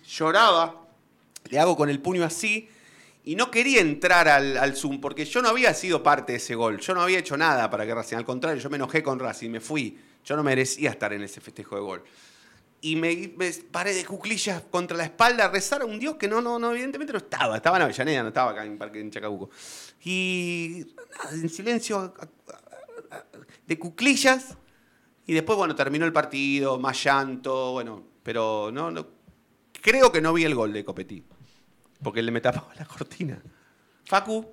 Lloraba, 0.06 0.86
le 1.48 1.58
hago 1.58 1.76
con 1.76 1.88
el 1.88 2.00
puño 2.00 2.24
así. 2.24 2.68
Y 3.24 3.34
no 3.34 3.50
quería 3.50 3.80
entrar 3.80 4.28
al, 4.28 4.56
al 4.56 4.76
Zoom 4.76 5.00
porque 5.00 5.24
yo 5.24 5.42
no 5.42 5.48
había 5.48 5.74
sido 5.74 6.02
parte 6.02 6.32
de 6.32 6.38
ese 6.38 6.54
gol. 6.54 6.78
Yo 6.78 6.94
no 6.94 7.02
había 7.02 7.18
hecho 7.18 7.36
nada 7.36 7.68
para 7.68 7.84
que 7.84 7.94
Racing. 7.94 8.16
Al 8.16 8.24
contrario, 8.24 8.62
yo 8.62 8.70
me 8.70 8.76
enojé 8.76 9.02
con 9.02 9.18
Racing, 9.18 9.50
me 9.50 9.60
fui. 9.60 9.98
Yo 10.24 10.36
no 10.36 10.44
merecía 10.44 10.90
estar 10.90 11.12
en 11.12 11.22
ese 11.22 11.40
festejo 11.40 11.74
de 11.74 11.80
gol 11.80 12.04
y 12.80 12.96
me, 12.96 13.32
me 13.36 13.50
paré 13.70 13.94
de 13.94 14.04
cuclillas 14.04 14.62
contra 14.70 14.96
la 14.96 15.04
espalda 15.04 15.46
a 15.46 15.48
rezar 15.48 15.82
a 15.82 15.84
un 15.84 15.98
Dios 15.98 16.16
que 16.16 16.28
no, 16.28 16.40
no, 16.40 16.58
no, 16.58 16.72
evidentemente 16.72 17.12
no 17.12 17.18
estaba. 17.18 17.56
Estaba 17.56 17.76
en 17.78 17.82
Avellaneda, 17.84 18.22
no 18.22 18.28
estaba 18.28 18.50
acá 18.52 18.64
en 18.64 18.78
Parque 18.78 19.00
en 19.00 19.10
Chacabuco. 19.10 19.50
Y 20.04 20.86
nada, 21.16 21.34
en 21.34 21.48
silencio, 21.48 22.14
de 23.66 23.78
cuclillas, 23.78 24.56
Y 25.26 25.32
después, 25.34 25.58
bueno, 25.58 25.74
terminó 25.74 26.04
el 26.06 26.12
partido, 26.12 26.78
más 26.78 27.02
llanto, 27.02 27.72
bueno, 27.72 28.02
pero 28.22 28.70
no, 28.72 28.90
no 28.92 29.06
creo 29.82 30.12
que 30.12 30.20
no 30.20 30.32
vi 30.32 30.44
el 30.44 30.54
gol 30.54 30.72
de 30.72 30.84
Copetti. 30.84 31.24
Porque 32.02 32.22
le 32.22 32.30
me 32.30 32.40
tapaba 32.40 32.72
la 32.78 32.84
cortina. 32.84 33.42
Facu. 34.04 34.46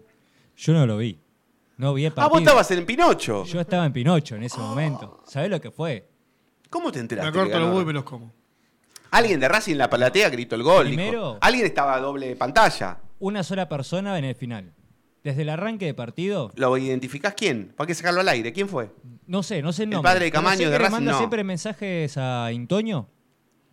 Yo 0.56 0.74
no 0.74 0.88
lo 0.88 0.98
vi. 0.98 1.20
No 1.78 1.94
vi 1.94 2.06
el 2.06 2.12
Ah, 2.14 2.16
partido. 2.16 2.30
vos 2.30 2.40
estabas 2.42 2.72
en 2.72 2.86
Pinocho. 2.86 3.44
Yo 3.46 3.60
estaba 3.60 3.86
en 3.86 3.94
Pinocho 3.94 4.36
en 4.36 4.44
ese 4.44 4.58
momento. 4.60 5.22
¿Sabés 5.28 5.50
lo 5.50 5.60
que 5.62 5.70
fue? 5.70 6.10
¿Cómo 6.74 6.92
te 6.92 7.00
enteraste? 7.00 7.32
Me 7.32 7.38
corto 7.38 7.60
los 7.60 7.68
huevos 7.68 7.84
y 7.84 7.86
me 7.86 7.94
los 7.94 8.04
como. 8.04 8.34
Alguien 9.12 9.40
de 9.40 9.48
Racing 9.48 9.74
en 9.74 9.78
la 9.78 9.90
platea 9.92 10.30
gritó 10.30 10.56
el 10.56 10.64
gol. 10.64 10.88
dijo. 10.88 10.96
Primero- 10.98 11.38
Alguien 11.40 11.68
estaba 11.68 11.94
a 11.94 12.00
doble 12.00 12.36
pantalla. 12.36 12.98
Una 13.20 13.44
sola 13.44 13.70
persona 13.70 14.18
en 14.18 14.26
el 14.26 14.34
final. 14.34 14.74
Desde 15.24 15.44
el 15.44 15.50
arranque 15.50 15.86
de 15.86 15.94
partido, 15.94 16.52
¿Lo 16.56 16.76
identificás 16.78 17.36
quién? 17.36 17.74
¿Para 17.78 17.88
qué 17.88 17.94
sacarlo 17.94 18.22
al 18.22 18.28
aire? 18.30 18.52
¿Quién 18.52 18.68
fue? 18.68 18.90
no 19.28 19.44
sé, 19.44 19.62
no 19.62 19.72
sé 19.72 19.84
el 19.84 19.94
El 19.94 20.02
padre 20.02 20.26
de 20.26 20.32
Camaño 20.32 20.66
de 20.70 20.72
le 20.72 20.78
Racing, 20.80 20.92
manda 20.92 21.12
no. 21.12 21.18
siempre 21.20 21.44
mensajes 21.46 22.18
a 22.18 22.52
Intoño 22.52 23.08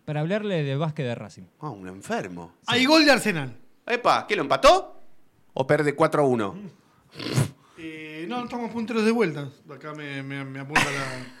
para 0.05 0.19
hablarle 0.21 0.63
del 0.63 0.77
básquet 0.77 1.05
de 1.07 1.15
Racing. 1.15 1.43
Ah, 1.59 1.71
un 1.71 1.87
enfermo. 1.87 2.53
Hay 2.67 2.85
gol 2.85 3.03
de 3.03 3.11
Arsenal. 3.11 3.57
Epa, 3.87 4.25
¿qué 4.27 4.35
lo 4.35 4.43
empató? 4.43 5.01
¿O 5.53 5.65
perde 5.67 5.93
4 5.95 6.21
a 6.21 6.25
1? 6.25 6.55
Eh, 7.79 8.25
no, 8.29 8.43
estamos 8.43 8.71
punteros 8.71 9.03
de 9.03 9.11
vuelta. 9.11 9.49
Acá 9.73 9.93
me, 9.93 10.21
me, 10.23 10.45
me 10.45 10.59
apunta 10.59 10.85
la. 10.85 11.39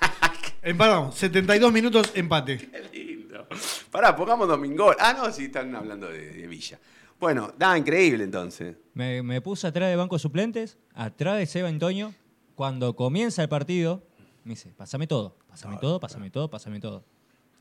Empatamos. 0.61 1.15
72 1.15 1.73
minutos, 1.73 2.11
empate. 2.13 2.69
Lindo. 2.93 3.47
Pará, 3.89 4.15
pongamos 4.15 4.47
Domingol. 4.47 4.95
Ah, 4.99 5.13
no, 5.17 5.31
sí, 5.31 5.45
están 5.45 5.75
hablando 5.75 6.07
de, 6.07 6.31
de 6.33 6.47
Villa. 6.47 6.79
Bueno, 7.19 7.53
nada, 7.57 7.77
increíble 7.77 8.23
entonces. 8.23 8.75
Me, 8.93 9.21
me 9.23 9.41
puse 9.41 9.67
atrás 9.67 9.89
de 9.89 9.95
banco 9.95 10.15
de 10.15 10.19
suplentes, 10.19 10.77
atrás 10.93 11.37
de 11.37 11.45
Seba 11.45 11.69
Antonio. 11.69 12.13
Cuando 12.55 12.95
comienza 12.95 13.41
el 13.41 13.49
partido, 13.49 14.03
me 14.43 14.51
dice, 14.51 14.71
pásame 14.77 15.07
todo, 15.07 15.35
pásame 15.47 15.77
todo, 15.77 15.99
pásame 15.99 16.29
todo, 16.29 16.49
pásame 16.49 16.79
todo. 16.79 17.03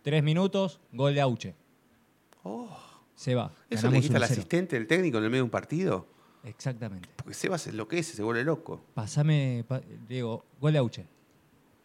Tres 0.03 0.22
minutos, 0.22 0.80
gol 0.92 1.14
de 1.14 1.20
Auche. 1.20 1.55
Se 3.14 3.34
va. 3.34 3.46
Oh. 3.46 3.57
¿Eso 3.70 3.90
le 3.90 4.01
quita 4.01 4.16
al 4.16 4.22
1-0. 4.22 4.24
asistente 4.24 4.76
del 4.76 4.86
técnico 4.86 5.18
en 5.18 5.24
el 5.24 5.30
medio 5.30 5.40
de 5.42 5.44
un 5.44 5.51
partido? 5.51 6.07
Exactamente. 6.44 7.09
Porque 7.16 7.72
lo 7.72 7.86
que 7.88 7.98
es, 7.98 8.07
se 8.07 8.22
vuelve 8.22 8.44
loco. 8.44 8.82
Pasame, 8.94 9.64
pa- 9.68 9.82
digo, 10.09 10.44
gol 10.59 10.72
de 10.72 10.78
Auche. 10.78 11.07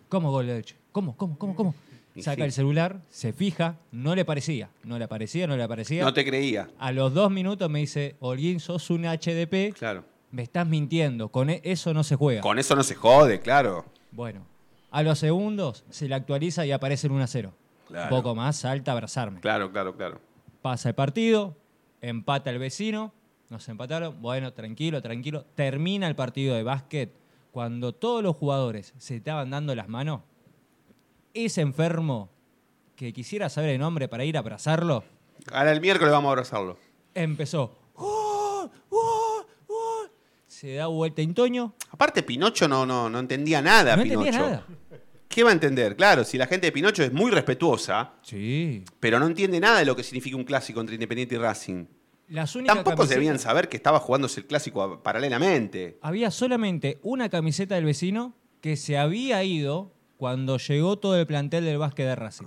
¿Cómo 0.07 0.31
gol 0.31 0.47
de 0.47 0.55
Auche? 0.55 0.75
¿Cómo, 0.95 1.17
cómo, 1.17 1.37
cómo, 1.37 1.55
cómo? 1.57 1.75
Saca 2.21 2.35
sí. 2.37 2.41
el 2.43 2.51
celular, 2.53 3.01
se 3.09 3.33
fija, 3.33 3.75
no 3.91 4.15
le 4.15 4.23
parecía, 4.23 4.69
no 4.85 4.97
le 4.97 5.09
parecía, 5.09 5.45
no 5.45 5.57
le 5.57 5.67
parecía. 5.67 6.05
No 6.05 6.13
te 6.13 6.23
creía. 6.23 6.69
A 6.79 6.93
los 6.93 7.13
dos 7.13 7.29
minutos 7.29 7.69
me 7.69 7.79
dice, 7.79 8.15
Holguín, 8.21 8.61
sos 8.61 8.89
un 8.89 9.03
HDP. 9.03 9.73
Claro. 9.77 10.05
Me 10.31 10.43
estás 10.43 10.65
mintiendo, 10.65 11.27
con 11.27 11.49
e- 11.49 11.59
eso 11.65 11.93
no 11.93 12.05
se 12.05 12.15
juega. 12.15 12.39
Con 12.39 12.59
eso 12.59 12.77
no 12.77 12.83
se 12.83 12.95
jode, 12.95 13.41
claro. 13.41 13.83
Bueno, 14.13 14.45
a 14.89 15.03
los 15.03 15.19
segundos 15.19 15.83
se 15.89 16.07
le 16.07 16.15
actualiza 16.15 16.65
y 16.65 16.71
aparece 16.71 17.07
en 17.07 17.13
1 17.13 17.23
a 17.25 17.27
0. 17.27 17.53
Claro. 17.89 18.03
Un 18.05 18.21
poco 18.21 18.33
más, 18.33 18.55
salta 18.55 18.91
a 18.91 18.93
abrazarme. 18.93 19.41
Claro, 19.41 19.73
claro, 19.73 19.97
claro. 19.97 20.21
Pasa 20.61 20.87
el 20.87 20.95
partido, 20.95 21.57
empata 21.99 22.51
el 22.51 22.57
vecino, 22.59 23.11
nos 23.49 23.67
empataron. 23.67 24.21
Bueno, 24.21 24.53
tranquilo, 24.53 25.01
tranquilo. 25.01 25.43
Termina 25.55 26.07
el 26.07 26.15
partido 26.15 26.55
de 26.55 26.63
básquet. 26.63 27.11
Cuando 27.51 27.91
todos 27.91 28.23
los 28.23 28.37
jugadores 28.37 28.93
se 28.97 29.17
estaban 29.17 29.49
dando 29.49 29.75
las 29.75 29.89
manos, 29.89 30.21
ese 31.35 31.61
enfermo 31.61 32.29
que 32.95 33.13
quisiera 33.13 33.49
saber 33.49 33.71
el 33.71 33.79
nombre 33.79 34.07
para 34.07 34.25
ir 34.25 34.37
a 34.37 34.39
abrazarlo, 34.39 35.03
Ahora 35.51 35.71
el 35.73 35.81
miércoles 35.81 36.11
vamos 36.11 36.29
a 36.29 36.31
abrazarlo. 36.31 36.77
empezó. 37.13 37.77
"Oh, 37.95 38.69
oh, 38.89 39.45
oh". 39.67 40.05
Se 40.47 40.73
da 40.75 40.87
vuelta 40.87 41.21
Intoño. 41.21 41.73
Aparte, 41.91 42.23
Pinocho 42.23 42.67
no, 42.67 42.85
no, 42.85 43.09
no 43.09 43.19
entendía 43.19 43.61
nada. 43.61 43.95
No 43.97 44.03
Pinocho. 44.03 44.25
entendía 44.27 44.41
nada. 44.49 44.65
¿Qué 45.27 45.43
va 45.43 45.49
a 45.49 45.53
entender? 45.53 45.95
Claro, 45.97 46.23
si 46.23 46.37
la 46.37 46.47
gente 46.47 46.67
de 46.67 46.71
Pinocho 46.71 47.03
es 47.03 47.11
muy 47.11 47.29
respetuosa, 47.31 48.13
Sí. 48.21 48.83
pero 49.01 49.19
no 49.19 49.27
entiende 49.27 49.59
nada 49.59 49.79
de 49.79 49.85
lo 49.85 49.95
que 49.95 50.03
significa 50.03 50.37
un 50.37 50.45
clásico 50.45 50.79
entre 50.79 50.95
Independiente 50.95 51.35
y 51.35 51.37
Racing. 51.37 51.85
Las 52.29 52.55
únicas 52.55 52.75
Tampoco 52.77 52.95
camisetas- 52.97 53.09
debían 53.15 53.39
saber 53.39 53.67
que 53.69 53.75
estaba 53.77 53.99
jugándose 53.99 54.39
el 54.39 54.47
clásico 54.47 54.81
a- 54.81 55.03
paralelamente. 55.03 55.99
Había 56.01 56.31
solamente 56.31 56.99
una 57.03 57.27
camiseta 57.29 57.75
del 57.75 57.83
vecino 57.85 58.33
que 58.61 58.77
se 58.77 58.97
había 58.97 59.43
ido 59.43 59.91
cuando 60.17 60.57
llegó 60.57 60.97
todo 60.97 61.17
el 61.19 61.25
plantel 61.27 61.65
del 61.65 61.77
básquet 61.77 62.05
de 62.05 62.15
Racing. 62.15 62.45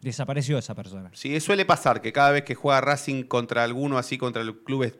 Desapareció 0.00 0.58
esa 0.58 0.74
persona. 0.74 1.10
Sí, 1.14 1.38
suele 1.40 1.64
pasar 1.64 2.00
que 2.00 2.12
cada 2.12 2.30
vez 2.30 2.44
que 2.44 2.54
juega 2.54 2.80
Racing 2.80 3.24
contra 3.24 3.64
alguno 3.64 3.98
así, 3.98 4.18
contra 4.18 4.44
los 4.44 4.56
clubes 4.64 4.94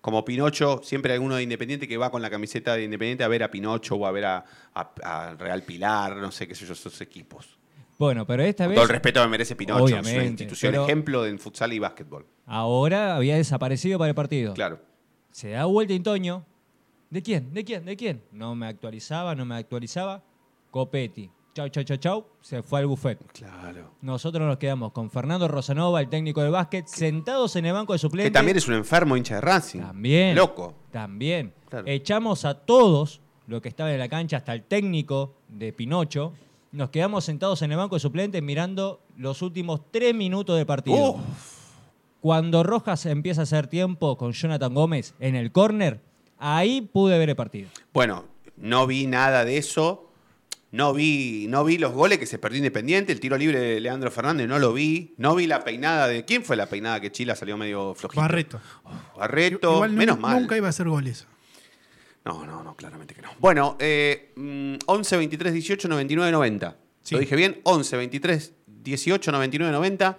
como 0.00 0.24
Pinocho, 0.24 0.80
siempre 0.84 1.12
hay 1.12 1.16
alguno 1.16 1.34
de 1.34 1.42
Independiente 1.42 1.88
que 1.88 1.96
va 1.96 2.10
con 2.10 2.22
la 2.22 2.30
camiseta 2.30 2.74
de 2.76 2.84
Independiente 2.84 3.24
a 3.24 3.28
ver 3.28 3.42
a 3.42 3.50
Pinocho 3.50 3.96
o 3.96 4.06
a 4.06 4.12
ver 4.12 4.24
a, 4.24 4.44
a- 4.72 4.92
a 5.02 5.34
Real 5.34 5.62
Pilar, 5.64 6.16
no 6.16 6.30
sé 6.30 6.46
qué 6.46 6.54
sé 6.54 6.64
yo, 6.64 6.74
esos 6.74 7.00
equipos. 7.00 7.58
Bueno, 7.98 8.24
pero 8.26 8.42
esta 8.44 8.64
Con 8.64 8.68
vez. 8.70 8.76
todo 8.76 8.84
el 8.84 8.90
respeto 8.90 9.20
que 9.22 9.28
merece 9.28 9.56
Pinocho, 9.56 9.84
es 9.86 9.92
una 9.92 10.00
Obviamente, 10.00 10.44
institución 10.44 10.74
ejemplo 10.76 11.26
en 11.26 11.38
futsal 11.40 11.72
y 11.72 11.78
básquetbol. 11.80 12.24
Ahora 12.46 13.16
había 13.16 13.36
desaparecido 13.36 13.98
para 13.98 14.10
el 14.10 14.14
partido. 14.14 14.54
Claro. 14.54 14.78
Se 15.32 15.50
da 15.50 15.64
vuelta 15.64 15.92
Intoño. 15.92 16.44
¿De 17.10 17.22
quién? 17.22 17.52
¿De 17.52 17.64
quién? 17.64 17.84
¿De 17.84 17.96
quién? 17.96 18.22
No 18.32 18.54
me 18.54 18.66
actualizaba, 18.68 19.34
no 19.34 19.44
me 19.44 19.56
actualizaba. 19.56 20.22
Copetti. 20.76 21.30
Chau, 21.54 21.70
chau, 21.70 21.84
chau, 21.84 21.96
chau. 21.96 22.26
Se 22.42 22.62
fue 22.62 22.80
al 22.80 22.86
buffet. 22.86 23.18
Claro. 23.32 23.92
Nosotros 24.02 24.46
nos 24.46 24.58
quedamos 24.58 24.92
con 24.92 25.10
Fernando 25.10 25.48
Rosanova, 25.48 26.02
el 26.02 26.10
técnico 26.10 26.42
de 26.42 26.50
básquet, 26.50 26.86
sentados 26.86 27.56
en 27.56 27.64
el 27.64 27.72
banco 27.72 27.94
de 27.94 27.96
Que 27.96 28.00
suplentes. 28.02 28.32
también 28.34 28.58
es 28.58 28.68
un 28.68 28.74
enfermo 28.74 29.16
hincha 29.16 29.36
de 29.36 29.40
Racing. 29.40 29.80
También. 29.80 30.36
Loco. 30.36 30.74
También. 30.90 31.54
Claro. 31.70 31.86
Echamos 31.88 32.44
a 32.44 32.52
todos 32.66 33.22
lo 33.46 33.62
que 33.62 33.70
estaba 33.70 33.90
en 33.90 33.98
la 33.98 34.08
cancha, 34.10 34.36
hasta 34.36 34.52
el 34.52 34.64
técnico 34.64 35.36
de 35.48 35.72
Pinocho. 35.72 36.34
Nos 36.72 36.90
quedamos 36.90 37.24
sentados 37.24 37.62
en 37.62 37.70
el 37.72 37.78
banco 37.78 37.96
de 37.96 38.00
suplentes 38.00 38.42
mirando 38.42 39.00
los 39.16 39.40
últimos 39.40 39.80
tres 39.90 40.14
minutos 40.14 40.58
del 40.58 40.66
partido. 40.66 41.12
Uf. 41.12 41.20
Cuando 42.20 42.64
Rojas 42.64 43.06
empieza 43.06 43.40
a 43.40 43.44
hacer 43.44 43.66
tiempo 43.66 44.18
con 44.18 44.32
Jonathan 44.32 44.74
Gómez 44.74 45.14
en 45.20 45.36
el 45.36 45.52
córner, 45.52 46.02
ahí 46.36 46.82
pude 46.82 47.18
ver 47.18 47.30
el 47.30 47.36
partido. 47.36 47.70
Bueno, 47.94 48.24
no 48.58 48.86
vi 48.86 49.06
nada 49.06 49.46
de 49.46 49.56
eso. 49.56 50.02
No 50.72 50.92
vi, 50.92 51.46
no 51.48 51.64
vi 51.64 51.78
los 51.78 51.92
goles 51.92 52.18
que 52.18 52.26
se 52.26 52.38
perdió 52.38 52.58
Independiente. 52.58 53.12
El 53.12 53.20
tiro 53.20 53.36
libre 53.36 53.58
de 53.60 53.80
Leandro 53.80 54.10
Fernández 54.10 54.48
no 54.48 54.58
lo 54.58 54.72
vi. 54.72 55.14
No 55.16 55.34
vi 55.34 55.46
la 55.46 55.62
peinada 55.64 56.08
de. 56.08 56.24
¿Quién 56.24 56.42
fue 56.44 56.56
la 56.56 56.66
peinada 56.66 57.00
que 57.00 57.12
Chila 57.12 57.36
salió 57.36 57.56
medio 57.56 57.94
flojito? 57.94 58.20
Barreto. 58.20 58.60
Barreto. 59.16 59.74
Igual 59.74 59.92
menos 59.92 60.18
mal. 60.18 60.40
nunca 60.40 60.56
iba 60.56 60.66
a 60.66 60.70
hacer 60.70 60.88
goles. 60.88 61.26
No, 62.24 62.44
no, 62.44 62.64
no, 62.64 62.74
claramente 62.74 63.14
que 63.14 63.22
no. 63.22 63.28
Bueno, 63.38 63.76
eh, 63.78 64.32
mm, 64.34 64.74
11 64.86 65.16
23 65.16 65.52
18 65.52 65.88
99 65.88 66.32
90. 66.32 66.76
¿Lo 67.10 67.18
dije 67.20 67.36
bien? 67.36 67.60
11 67.62 67.96
23 67.96 68.52
18 68.66 69.32
99 69.32 69.72
90. 69.72 70.18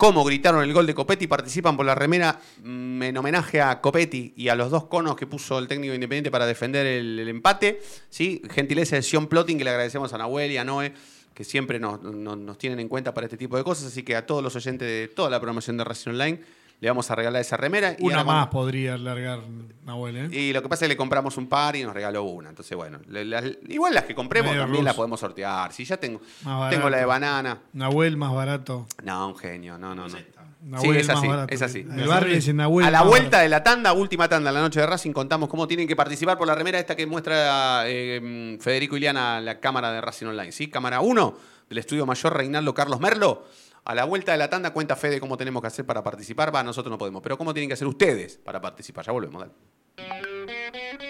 ¿Cómo 0.00 0.24
gritaron 0.24 0.64
el 0.64 0.72
gol 0.72 0.86
de 0.86 0.94
Copetti? 0.94 1.26
Participan 1.26 1.76
por 1.76 1.84
la 1.84 1.94
remera 1.94 2.40
mm, 2.64 3.02
en 3.02 3.16
homenaje 3.18 3.60
a 3.60 3.82
Copetti 3.82 4.32
y 4.34 4.48
a 4.48 4.54
los 4.54 4.70
dos 4.70 4.86
conos 4.86 5.14
que 5.14 5.26
puso 5.26 5.58
el 5.58 5.68
técnico 5.68 5.92
independiente 5.92 6.30
para 6.30 6.46
defender 6.46 6.86
el, 6.86 7.28
empate. 7.28 7.82
¿sí? 8.08 8.40
Gentileza 8.50 8.96
de 8.96 9.02
Sion 9.02 9.26
Plotting, 9.26 9.58
que 9.58 9.64
le 9.64 9.68
agradecemos 9.68 10.10
a 10.14 10.16
Nahuel 10.16 10.52
y 10.52 10.56
a 10.56 10.64
Noé, 10.64 10.94
que 11.34 11.44
siempre 11.44 11.78
nos- 11.78 12.00
nos 12.02 12.56
tienen 12.56 12.80
en 12.80 12.88
cuenta 12.88 13.12
para 13.12 13.26
este 13.26 13.36
tipo 13.36 13.58
de 13.58 13.62
cosas. 13.62 13.88
Así 13.88 14.02
que 14.02 14.16
a 14.16 14.24
todos 14.24 14.42
los 14.42 14.56
oyentes 14.56 14.88
de 14.88 15.08
toda 15.14 15.28
la 15.28 15.38
programación 15.38 15.76
de 15.76 15.84
Racing 15.84 16.12
Online 16.12 16.40
le 16.80 16.88
vamos 16.88 17.10
a 17.10 17.14
regalar 17.14 17.40
esa 17.42 17.56
remera. 17.56 17.94
y 17.98 18.04
Una 18.06 18.24
más 18.24 18.46
con- 18.46 18.60
podría 18.60 18.96
largar 18.96 19.40
Nahuel, 19.84 20.16
¿eh? 20.16 20.28
y 20.30 20.52
lo 20.52 20.62
que 20.62 20.68
pasa 20.68 20.84
es 20.84 20.88
que 20.88 20.94
le 20.94 20.96
compramos 20.96 21.36
un 21.36 21.48
par 21.48 21.76
y 21.76 21.82
nos 21.84 21.92
regaló 21.94 22.24
una. 22.24 22.48
Entonces, 22.50 22.76
bueno, 22.76 22.98
le- 23.08 23.24
la- 23.24 23.42
igual 23.68 23.94
las 23.94 24.04
que 24.04 24.14
compremos 24.14 24.50
Medio 24.50 24.62
también 24.64 24.84
las 24.84 24.94
podemos 24.94 25.20
sortear. 25.20 25.72
Si 25.72 25.84
ya 25.84 25.96
tengo, 25.98 26.20
la 26.44 26.68
de 26.70 27.04
banana. 27.04 27.58
Nahuel 27.72 28.16
más 28.16 28.32
barato. 28.34 28.86
No, 29.04 29.28
un 29.28 29.36
genio. 29.36 29.78
No, 29.78 29.94
no, 29.94 30.08
no. 30.08 30.16
Nahuel 30.62 30.92
sí, 30.92 31.00
es 31.00 31.08
más 31.08 31.16
así, 31.18 31.26
barato. 31.28 31.54
es 31.54 31.62
así. 31.62 31.78
El 31.80 32.06
barrio 32.06 32.28
le 32.28 32.34
dice 32.34 32.52
Nahuel 32.52 32.84
A 32.86 32.90
la 32.90 33.00
vuelta 33.02 33.38
barato. 33.38 33.42
de 33.44 33.48
la 33.48 33.62
tanda, 33.62 33.92
última 33.94 34.28
tanda, 34.28 34.52
la 34.52 34.60
noche 34.60 34.78
de 34.80 34.86
Racing, 34.86 35.12
contamos 35.12 35.48
cómo 35.48 35.66
tienen 35.66 35.88
que 35.88 35.96
participar 35.96 36.36
por 36.36 36.46
la 36.46 36.54
remera 36.54 36.78
esta 36.78 36.94
que 36.94 37.06
muestra 37.06 37.84
eh, 37.86 38.58
Federico 38.60 38.94
Iliana, 38.96 39.40
la 39.40 39.58
cámara 39.58 39.90
de 39.90 40.02
Racing 40.02 40.26
Online. 40.26 40.52
¿sí? 40.52 40.68
Cámara 40.68 41.00
1 41.00 41.34
del 41.68 41.78
estudio 41.78 42.04
mayor 42.04 42.36
Reinaldo 42.36 42.74
Carlos 42.74 43.00
Merlo. 43.00 43.44
A 43.84 43.94
la 43.94 44.04
vuelta 44.04 44.32
de 44.32 44.38
la 44.38 44.50
tanda 44.50 44.72
cuenta 44.72 44.96
Fede 44.96 45.20
cómo 45.20 45.36
tenemos 45.36 45.62
que 45.62 45.68
hacer 45.68 45.86
para 45.86 46.02
participar. 46.02 46.54
Va, 46.54 46.62
nosotros 46.62 46.90
no 46.90 46.98
podemos, 46.98 47.22
pero 47.22 47.38
cómo 47.38 47.54
tienen 47.54 47.68
que 47.68 47.74
hacer 47.74 47.88
ustedes 47.88 48.36
para 48.38 48.60
participar. 48.60 49.04
Ya 49.04 49.12
volvemos, 49.12 49.40
dale. 49.42 51.09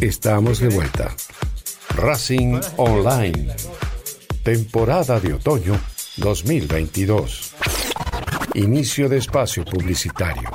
Estamos 0.00 0.60
de 0.60 0.70
vuelta. 0.70 1.14
Racing 1.94 2.58
Online. 2.78 3.48
Temporada 4.42 5.20
de 5.20 5.34
otoño 5.34 5.78
2022. 6.16 7.54
Inicio 8.54 9.10
de 9.10 9.18
espacio 9.18 9.62
publicitario. 9.62 10.48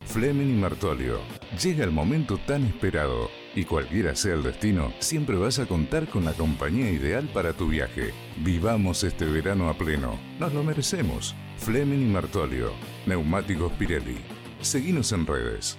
Fleming 0.00 0.48
y 0.48 0.60
Martolio. 0.60 1.20
Llega 1.62 1.84
el 1.84 1.92
momento 1.92 2.36
tan 2.48 2.64
esperado. 2.64 3.30
Y 3.54 3.64
cualquiera 3.64 4.16
sea 4.16 4.34
el 4.34 4.42
destino, 4.42 4.92
siempre 4.98 5.36
vas 5.36 5.60
a 5.60 5.66
contar 5.66 6.08
con 6.08 6.24
la 6.24 6.32
compañía 6.32 6.90
ideal 6.90 7.30
para 7.32 7.52
tu 7.52 7.68
viaje. 7.68 8.12
Vivamos 8.38 9.04
este 9.04 9.24
verano 9.26 9.68
a 9.68 9.74
pleno. 9.74 10.18
Nos 10.40 10.52
lo 10.52 10.64
merecemos. 10.64 11.36
Fleming 11.58 12.02
y 12.02 12.12
Martolio. 12.12 12.72
Neumáticos 13.06 13.72
Pirelli. 13.74 14.18
Seguinos 14.60 15.12
en 15.12 15.28
redes. 15.28 15.78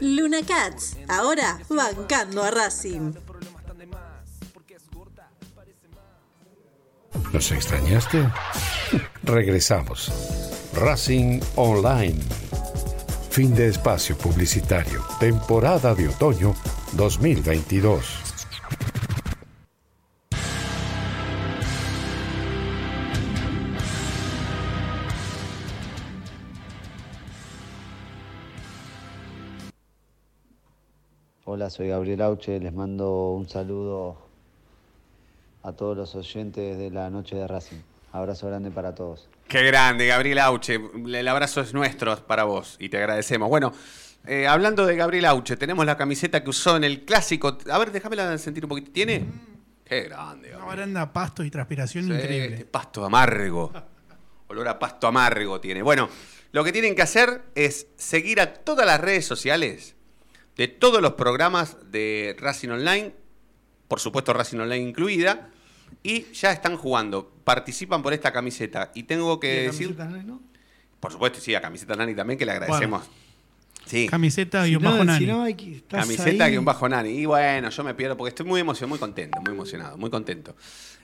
Luna 0.00 0.42
Cats, 0.46 0.96
ahora 1.08 1.58
bancando 1.68 2.42
a 2.42 2.50
Racing. 2.50 3.14
¿Nos 7.32 7.52
extrañaste? 7.52 8.26
Regresamos. 9.22 10.10
Racing 10.74 11.40
Online. 11.56 12.18
Fin 13.30 13.54
de 13.54 13.68
espacio 13.68 14.16
publicitario. 14.16 15.04
Temporada 15.20 15.94
de 15.94 16.08
otoño 16.08 16.54
2022. 16.92 18.27
Hola, 31.50 31.70
soy 31.70 31.88
Gabriel 31.88 32.20
Auche, 32.20 32.60
les 32.60 32.74
mando 32.74 33.30
un 33.30 33.48
saludo 33.48 34.18
a 35.62 35.72
todos 35.72 35.96
los 35.96 36.14
oyentes 36.14 36.76
de 36.76 36.90
la 36.90 37.08
noche 37.08 37.36
de 37.36 37.48
Racing. 37.48 37.78
Abrazo 38.12 38.48
grande 38.48 38.70
para 38.70 38.94
todos. 38.94 39.30
Qué 39.48 39.62
grande, 39.62 40.06
Gabriel 40.06 40.40
Auche. 40.40 40.74
El 40.74 41.26
abrazo 41.26 41.62
es 41.62 41.72
nuestro 41.72 42.14
para 42.26 42.44
vos 42.44 42.76
y 42.78 42.90
te 42.90 42.98
agradecemos. 42.98 43.48
Bueno, 43.48 43.72
eh, 44.26 44.46
hablando 44.46 44.84
de 44.84 44.94
Gabriel 44.94 45.24
Auche, 45.24 45.56
tenemos 45.56 45.86
la 45.86 45.96
camiseta 45.96 46.44
que 46.44 46.50
usó 46.50 46.76
en 46.76 46.84
el 46.84 47.06
clásico. 47.06 47.56
A 47.70 47.78
ver, 47.78 47.92
déjamela 47.92 48.36
sentir 48.36 48.66
un 48.66 48.68
poquito. 48.68 48.92
¿Tiene? 48.92 49.24
Qué 49.86 50.02
grande. 50.02 50.54
Una 50.54 50.66
baranda, 50.66 51.10
pasto 51.10 51.42
y 51.42 51.50
transpiración 51.50 52.08
Sí, 52.08 52.12
increíble. 52.12 52.56
este 52.56 52.66
pasto 52.66 53.06
amargo. 53.06 53.72
Olor 54.48 54.68
a 54.68 54.78
pasto 54.78 55.06
amargo 55.06 55.58
tiene. 55.62 55.80
Bueno, 55.80 56.10
lo 56.52 56.62
que 56.62 56.72
tienen 56.72 56.94
que 56.94 57.00
hacer 57.00 57.40
es 57.54 57.86
seguir 57.96 58.38
a 58.38 58.52
todas 58.52 58.84
las 58.84 59.00
redes 59.00 59.24
sociales 59.24 59.94
de 60.58 60.68
todos 60.68 61.00
los 61.00 61.12
programas 61.14 61.76
de 61.90 62.36
Racing 62.38 62.68
Online, 62.68 63.14
por 63.88 64.00
supuesto 64.00 64.34
Racing 64.34 64.58
Online 64.58 64.86
incluida, 64.88 65.48
y 66.02 66.26
ya 66.34 66.52
están 66.52 66.76
jugando, 66.76 67.32
participan 67.44 68.02
por 68.02 68.12
esta 68.12 68.32
camiseta. 68.32 68.90
Y 68.94 69.04
tengo 69.04 69.40
que 69.40 69.54
¿Y 69.54 69.56
la 69.66 69.72
decir, 69.72 69.96
camiseta 69.96 70.10
Nani, 70.10 70.24
no? 70.28 70.42
por 71.00 71.12
supuesto, 71.12 71.40
sí, 71.40 71.54
a 71.54 71.60
Camiseta 71.62 71.94
Nani 71.94 72.14
también, 72.14 72.38
que 72.38 72.44
le 72.44 72.52
agradecemos. 72.52 73.08
Sí. 73.86 74.06
Camiseta 74.06 74.64
Si 74.64 74.72
y 74.72 74.76
un 74.76 74.82
no, 74.82 74.90
bajo 74.90 75.02
si 75.02 75.06
nani. 75.06 75.26
no, 75.26 75.42
hay 75.44 75.54
que- 75.54 75.76
estás 75.76 76.00
Camiseta 76.04 76.44
ahí. 76.44 76.52
que 76.52 76.58
un 76.58 76.64
bajo 76.66 76.86
nani. 76.88 77.08
Y 77.10 77.24
bueno, 77.24 77.70
yo 77.70 77.84
me 77.84 77.94
pierdo 77.94 78.16
porque 78.18 78.28
estoy 78.30 78.44
muy 78.44 78.60
emocionado, 78.60 78.88
muy 78.90 78.98
contento, 78.98 79.40
muy 79.40 79.52
emocionado, 79.52 79.96
muy 79.96 80.10
contento. 80.10 80.54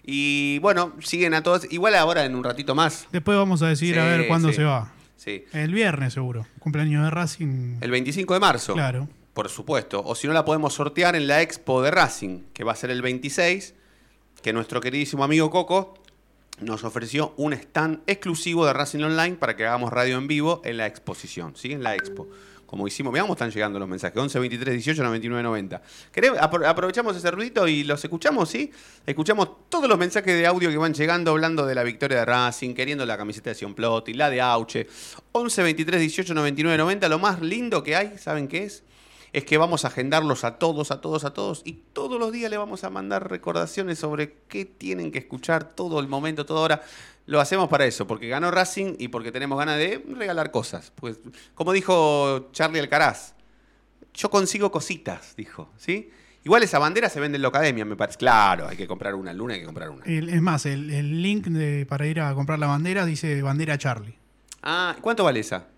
Y 0.05 0.59
bueno, 0.59 0.93
siguen 1.01 1.33
a 1.33 1.43
todos. 1.43 1.67
Igual 1.73 1.95
ahora 1.95 2.25
en 2.27 2.35
un 2.35 2.45
ratito 2.45 2.75
más. 2.75 3.07
Después 3.11 3.39
vamos 3.39 3.63
a 3.63 3.69
decir 3.69 3.99
a 3.99 4.05
ver 4.05 4.27
cuándo 4.29 4.49
sí. 4.51 4.57
se 4.57 4.65
va. 4.65 4.93
Sí. 5.17 5.45
El 5.53 5.73
viernes 5.73 6.13
seguro. 6.13 6.47
Cumpleaños 6.59 7.05
de 7.05 7.11
Racing. 7.11 7.77
El 7.81 7.91
25 7.91 8.35
de 8.35 8.41
marzo. 8.41 8.75
Claro. 8.75 9.09
Por 9.35 9.49
supuesto. 9.49 10.03
O 10.05 10.15
si 10.15 10.27
no, 10.27 10.33
la 10.33 10.45
podemos 10.45 10.73
sortear 10.75 11.17
en 11.17 11.27
la 11.27 11.43
expo 11.43 11.83
de 11.83 11.91
Racing, 11.91 12.45
que 12.55 12.65
va 12.65 12.73
a 12.73 12.77
ser 12.77 12.91
el 12.91 13.03
26, 13.03 13.75
que 14.43 14.53
nuestro 14.53 14.81
queridísimo 14.81 15.25
amigo 15.25 15.51
Coco 15.51 15.95
nos 16.61 16.85
ofreció 16.85 17.35
un 17.37 17.53
stand 17.53 18.01
exclusivo 18.07 18.65
de 18.65 18.73
Racing 18.73 19.03
Online 19.03 19.35
para 19.37 19.57
que 19.57 19.67
hagamos 19.67 19.93
radio 19.93 20.19
en 20.19 20.29
vivo 20.29 20.63
en 20.65 20.77
la 20.77 20.87
exposición, 20.87 21.57
¿sí? 21.57 21.73
En 21.73 21.83
la 21.83 21.95
expo. 21.97 22.29
Como 22.67 22.87
hicimos, 22.89 23.13
veamos, 23.13 23.33
están 23.35 23.51
llegando 23.51 23.79
los 23.79 23.89
mensajes. 23.89 24.17
11 24.21 24.39
23 24.39 24.75
18 24.75 25.03
99 25.03 25.43
90. 25.43 25.83
¿Querés- 26.13 26.39
apro- 26.41 26.67
aprovechamos 26.67 27.17
ese 27.17 27.31
ruidito 27.31 27.67
y 27.69 27.85
los 27.85 28.03
escuchamos, 28.05 28.49
¿sí? 28.49 28.71
Escuchamos 29.05 29.69
todos 29.69 29.89
los 29.89 29.99
mensajes 29.99 30.33
de 30.37 30.47
audio 30.47 30.71
que 30.71 30.77
van 30.77 30.95
llegando 30.95 31.33
hablando 31.33 31.67
de 31.67 31.75
la 31.75 31.83
victoria 31.83 32.19
de 32.21 32.25
Racing, 32.25 32.73
queriendo 32.75 33.05
la 33.05 33.17
camiseta 33.17 33.51
de 33.51 33.55
Sion 33.57 33.75
Plot 33.75 34.09
y 34.09 34.15
la 34.15 34.31
de 34.31 34.41
Auche. 34.41 34.87
11 35.33 35.63
23 35.63 36.01
18 36.01 36.35
99 36.35 36.79
90. 36.79 37.09
Lo 37.09 37.19
más 37.19 37.41
lindo 37.43 37.83
que 37.83 37.97
hay, 37.97 38.17
¿saben 38.19 38.47
qué 38.49 38.65
es? 38.65 38.83
Es 39.35 39.45
que 39.45 39.59
vamos 39.59 39.85
a 39.85 39.89
agendarlos 39.89 40.45
a 40.45 40.59
todos, 40.59 40.91
a 40.91 41.01
todos, 41.01 41.25
a 41.25 41.35
todos, 41.35 41.63
y 41.65 41.73
todos 41.93 42.19
los 42.21 42.31
días 42.33 42.51
le 42.51 42.57
vamos 42.57 42.85
a 42.85 42.91
mandar 42.91 43.29
recordaciones 43.29 43.99
sobre 43.99 44.37
qué 44.49 44.65
tienen 44.65 45.11
que 45.13 45.19
escuchar 45.19 45.75
todo 45.75 45.99
el 46.01 46.07
momento, 46.09 46.47
toda 46.47 46.61
hora. 46.61 46.83
Lo 47.27 47.41
hacemos 47.41 47.69
para 47.69 47.85
eso, 47.85 48.07
porque 48.07 48.29
ganó 48.29 48.51
Racing 48.51 48.95
y 48.99 49.09
porque 49.09 49.33
tenemos 49.33 49.59
ganas 49.59 49.77
de 49.79 50.05
regalar 50.17 50.51
cosas. 50.51 50.93
Pues, 50.95 51.19
como 51.55 51.73
dijo 51.73 52.49
Charlie 52.53 52.79
Alcaraz, 52.81 53.35
yo 54.15 54.31
consigo 54.31 54.71
cositas, 54.71 55.35
dijo, 55.37 55.71
¿sí? 55.77 56.11
Igual 56.45 56.63
esa 56.63 56.79
bandera 56.79 57.09
se 57.09 57.19
vende 57.21 57.37
en 57.37 57.43
la 57.43 57.49
academia, 57.49 57.85
me 57.85 57.97
parece. 57.97 58.19
Claro, 58.19 58.69
hay 58.69 58.77
que 58.77 58.87
comprar 58.87 59.15
una, 59.15 59.33
lunes 59.33 59.55
hay 59.57 59.61
que 59.63 59.67
comprar 59.67 59.89
una. 59.91 60.05
El- 60.05 60.29
es 60.29 60.43
más, 60.43 60.65
el, 60.67 60.91
el 60.91 61.23
link 61.23 61.47
de- 61.47 61.87
para 61.87 62.07
ir 62.07 62.21
a 62.21 62.33
comprar 62.35 62.59
la 62.59 62.67
bandera 62.67 63.05
dice 63.07 63.41
bandera 63.43 63.79
Charlie. 63.79 64.17
Ah, 64.63 64.95
¿cuánto 65.01 65.25
vale 65.25 65.41
esa? 65.41 65.69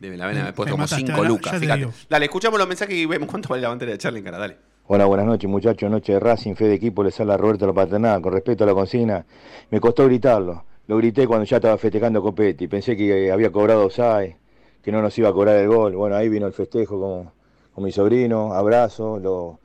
Debe 0.00 0.16
la 0.16 0.24
haber 0.24 0.42
Me 0.42 0.52
puesto 0.54 0.72
como 0.72 0.84
mataste, 0.84 1.04
5 1.04 1.12
ahora 1.12 1.28
lucas, 1.28 1.58
fíjate. 1.58 1.88
Dale, 2.08 2.24
escuchamos 2.24 2.58
los 2.58 2.66
mensajes 2.66 2.94
y 2.96 3.04
vemos 3.04 3.28
cuánto 3.28 3.50
vale 3.50 3.60
la 3.60 3.68
bandera 3.68 3.92
de 3.92 3.98
Charlie 3.98 4.20
en 4.20 4.24
cara, 4.24 4.38
dale. 4.38 4.56
Hola, 4.86 5.04
buenas 5.04 5.26
noches 5.26 5.48
muchachos, 5.48 5.90
noche 5.90 6.14
de 6.14 6.20
Racing, 6.20 6.54
fe 6.54 6.68
de 6.68 6.74
equipo, 6.74 7.04
les 7.04 7.20
habla 7.20 7.36
Roberto 7.36 7.66
La 7.66 7.74
Paternal, 7.74 8.22
con 8.22 8.32
respecto 8.32 8.64
a 8.64 8.66
la 8.66 8.72
consigna, 8.72 9.26
me 9.70 9.78
costó 9.78 10.06
gritarlo, 10.06 10.64
lo 10.86 10.96
grité 10.96 11.26
cuando 11.26 11.44
ya 11.44 11.58
estaba 11.58 11.76
festejando 11.76 12.22
Copetti, 12.22 12.66
pensé 12.66 12.96
que 12.96 13.30
había 13.30 13.52
cobrado 13.52 13.84
Osai, 13.84 14.36
que 14.82 14.90
no 14.90 15.02
nos 15.02 15.16
iba 15.18 15.28
a 15.28 15.32
cobrar 15.34 15.56
el 15.56 15.68
gol, 15.68 15.94
bueno, 15.94 16.16
ahí 16.16 16.30
vino 16.30 16.46
el 16.46 16.54
festejo 16.54 16.98
con, 16.98 17.30
con 17.74 17.84
mi 17.84 17.92
sobrino, 17.92 18.54
abrazo, 18.54 19.18
lo 19.18 19.60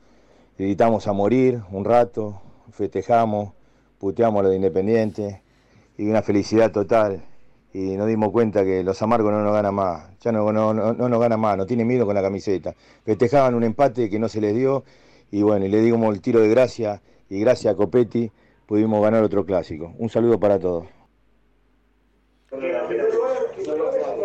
gritamos 0.58 1.08
a 1.08 1.14
morir 1.14 1.62
un 1.70 1.86
rato, 1.86 2.42
festejamos, 2.72 3.54
puteamos 3.98 4.40
a 4.40 4.42
lo 4.42 4.48
de 4.50 4.56
Independiente, 4.56 5.42
y 5.96 6.06
una 6.10 6.20
felicidad 6.20 6.70
total, 6.70 7.24
y 7.76 7.94
nos 7.94 8.08
dimos 8.08 8.30
cuenta 8.30 8.64
que 8.64 8.82
los 8.82 9.02
amargos 9.02 9.30
no 9.30 9.42
nos 9.42 9.52
ganan 9.52 9.74
más, 9.74 10.18
ya 10.20 10.32
no, 10.32 10.50
no, 10.50 10.72
no, 10.72 10.94
no 10.94 11.08
nos 11.10 11.20
ganan 11.20 11.38
más, 11.38 11.58
no 11.58 11.66
tienen 11.66 11.86
miedo 11.86 12.06
con 12.06 12.14
la 12.14 12.22
camiseta. 12.22 12.74
Festejaban 13.04 13.54
un 13.54 13.64
empate 13.64 14.08
que 14.08 14.18
no 14.18 14.30
se 14.30 14.40
les 14.40 14.54
dio 14.54 14.82
y 15.30 15.42
bueno, 15.42 15.66
y 15.66 15.68
le 15.68 15.82
dimos 15.82 16.14
el 16.14 16.22
tiro 16.22 16.40
de 16.40 16.48
gracia 16.48 17.02
y 17.28 17.38
gracias 17.38 17.74
a 17.74 17.76
Copetti 17.76 18.32
pudimos 18.64 19.02
ganar 19.02 19.22
otro 19.22 19.44
clásico. 19.44 19.92
Un 19.98 20.08
saludo 20.08 20.40
para 20.40 20.58
todos. 20.58 20.86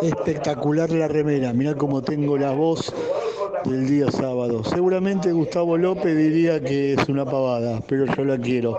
Espectacular 0.01 0.89
la 0.91 1.09
remera, 1.09 1.51
mirá 1.51 1.75
cómo 1.75 2.01
tengo 2.01 2.37
la 2.37 2.53
voz 2.53 2.95
del 3.65 3.85
día 3.85 4.09
sábado. 4.11 4.63
Seguramente 4.63 5.33
Gustavo 5.33 5.77
López 5.77 6.15
diría 6.15 6.63
que 6.63 6.93
es 6.93 7.09
una 7.09 7.25
pavada, 7.25 7.81
pero 7.85 8.05
yo 8.05 8.23
la 8.23 8.37
quiero. 8.37 8.77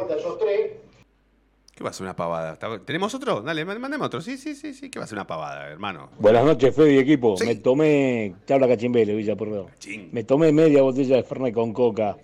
¿Qué 1.74 1.82
va 1.82 1.90
a 1.90 1.92
ser 1.92 2.04
una 2.04 2.14
pavada? 2.14 2.52
¿Está- 2.52 2.78
¿Tenemos 2.84 3.14
otro? 3.14 3.40
Dale, 3.40 3.64
ma- 3.64 3.78
mandemos 3.78 4.06
otro. 4.06 4.20
Sí, 4.20 4.36
sí, 4.36 4.54
sí, 4.54 4.74
sí. 4.74 4.90
¿Qué 4.90 4.98
va 4.98 5.06
a 5.06 5.08
ser 5.08 5.16
una 5.16 5.26
pavada, 5.26 5.68
hermano? 5.68 6.10
Buenas 6.18 6.44
noches, 6.44 6.74
Fede 6.74 6.94
y 6.94 6.98
equipo. 6.98 7.34
Me 7.44 7.54
tomé, 7.56 8.34
te 8.44 8.52
habla 8.52 8.68
Cachimbele, 8.68 9.14
Villa 9.14 9.36
Porredón. 9.36 9.66
Me 10.12 10.22
tomé 10.24 10.52
media 10.52 10.82
botella 10.82 11.16
de 11.16 11.22
Fernet 11.22 11.54
con 11.54 11.72
coca. 11.72 12.16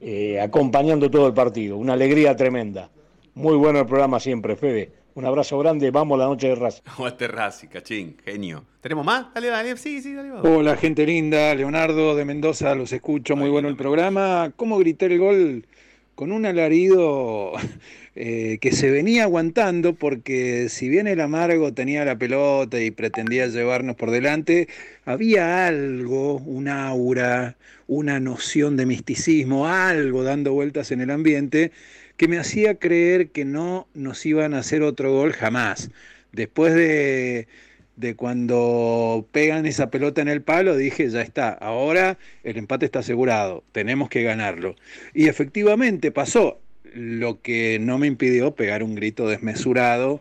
eh, 0.00 0.40
acompañando 0.40 1.08
todo 1.10 1.26
el 1.28 1.34
partido. 1.34 1.76
Una 1.76 1.92
alegría 1.92 2.34
tremenda. 2.34 2.90
Muy 3.34 3.56
bueno 3.56 3.78
el 3.80 3.86
programa 3.86 4.18
siempre, 4.18 4.56
Fede. 4.56 4.90
Un 5.14 5.26
abrazo 5.26 5.58
grande. 5.58 5.90
Vamos 5.90 6.16
a 6.16 6.22
la 6.22 6.26
noche 6.28 6.48
de 6.48 6.54
raza. 6.54 6.82
Aguante 6.86 7.28
Racing, 7.28 7.68
cachín, 7.68 8.16
genio. 8.24 8.64
¿Tenemos 8.80 9.04
más? 9.04 9.26
Dale, 9.34 9.48
dale. 9.48 9.76
Sí, 9.76 10.00
sí, 10.00 10.14
dale. 10.14 10.30
vamos. 10.30 10.48
Hola 10.48 10.76
gente 10.78 11.04
linda, 11.06 11.54
Leonardo 11.54 12.16
de 12.16 12.24
Mendoza, 12.24 12.74
los 12.74 12.90
escucho, 12.92 13.36
muy 13.36 13.50
bueno 13.50 13.68
el 13.68 13.76
programa. 13.76 14.50
¿Cómo 14.56 14.78
grité 14.78 15.06
el 15.06 15.18
gol? 15.18 15.66
Con 16.14 16.32
un 16.32 16.44
alarido 16.46 17.52
eh, 18.14 18.58
que 18.60 18.72
se 18.72 18.90
venía 18.90 19.24
aguantando 19.24 19.94
porque 19.94 20.68
si 20.68 20.88
bien 20.88 21.06
el 21.06 21.20
amargo 21.20 21.72
tenía 21.72 22.04
la 22.04 22.16
pelota 22.16 22.80
y 22.80 22.90
pretendía 22.90 23.46
llevarnos 23.46 23.96
por 23.96 24.10
delante, 24.10 24.68
había 25.04 25.66
algo, 25.66 26.36
un 26.36 26.68
aura, 26.68 27.56
una 27.86 28.20
noción 28.20 28.76
de 28.76 28.86
misticismo, 28.86 29.66
algo 29.66 30.24
dando 30.24 30.52
vueltas 30.52 30.90
en 30.92 31.00
el 31.00 31.10
ambiente 31.10 31.72
que 32.16 32.28
me 32.28 32.38
hacía 32.38 32.74
creer 32.76 33.30
que 33.30 33.44
no 33.44 33.88
nos 33.94 34.24
iban 34.26 34.54
a 34.54 34.58
hacer 34.58 34.82
otro 34.82 35.12
gol 35.12 35.32
jamás. 35.32 35.90
Después 36.32 36.74
de, 36.74 37.48
de 37.96 38.14
cuando 38.16 39.26
pegan 39.32 39.66
esa 39.66 39.90
pelota 39.90 40.22
en 40.22 40.28
el 40.28 40.42
palo, 40.42 40.76
dije, 40.76 41.08
ya 41.10 41.22
está, 41.22 41.50
ahora 41.50 42.18
el 42.44 42.56
empate 42.58 42.86
está 42.86 43.00
asegurado, 43.00 43.64
tenemos 43.72 44.08
que 44.08 44.22
ganarlo. 44.22 44.76
Y 45.14 45.28
efectivamente 45.28 46.10
pasó, 46.10 46.60
lo 46.94 47.40
que 47.40 47.78
no 47.80 47.98
me 47.98 48.06
impidió 48.06 48.54
pegar 48.54 48.82
un 48.82 48.94
grito 48.94 49.28
desmesurado 49.28 50.20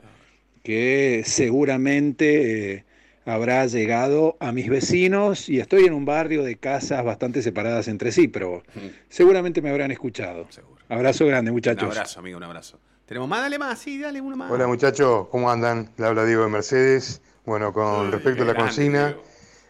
que 0.64 1.24
seguramente 1.26 2.74
eh, 2.74 2.84
habrá 3.26 3.66
llegado 3.66 4.38
a 4.40 4.52
mis 4.52 4.70
vecinos 4.70 5.50
y 5.50 5.60
estoy 5.60 5.86
en 5.86 5.94
un 5.94 6.06
barrio 6.06 6.44
de 6.44 6.56
casas 6.58 7.04
bastante 7.04 7.42
separadas 7.42 7.88
entre 7.88 8.12
sí, 8.12 8.28
pero 8.28 8.64
seguramente 9.10 9.62
me 9.62 9.70
habrán 9.70 9.92
escuchado. 9.92 10.48
Abrazo 10.90 11.26
grande, 11.26 11.52
muchachos. 11.52 11.84
Un 11.84 11.92
abrazo, 11.92 12.20
amigo, 12.20 12.38
un 12.38 12.44
abrazo. 12.44 12.80
¿Tenemos 13.06 13.28
más? 13.28 13.42
Dale 13.42 13.60
más, 13.60 13.80
sí, 13.80 14.00
dale 14.00 14.22
uno 14.22 14.38
más. 14.38 14.52
Hola 14.52 14.68
muchachos, 14.68 15.28
¿cómo 15.30 15.50
andan? 15.52 15.90
Le 15.98 16.06
habla 16.06 16.26
Diego 16.26 16.44
de 16.44 16.50
Mercedes. 16.50 17.22
Bueno, 17.46 17.74
con 17.74 18.12
respecto 18.12 18.44
a 18.44 18.46
la 18.46 18.54
grande, 18.54 18.70
consigna, 18.70 19.16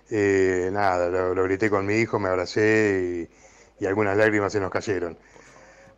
eh, 0.09 0.69
nada, 0.73 1.09
lo, 1.09 1.33
lo 1.33 1.43
grité 1.45 1.69
con 1.69 1.85
mi 1.85 1.95
hijo, 1.95 2.19
me 2.19 2.27
abracé 2.27 3.29
y, 3.79 3.83
y 3.83 3.87
algunas 3.87 4.17
lágrimas 4.17 4.51
se 4.51 4.59
nos 4.59 4.69
cayeron. 4.69 5.17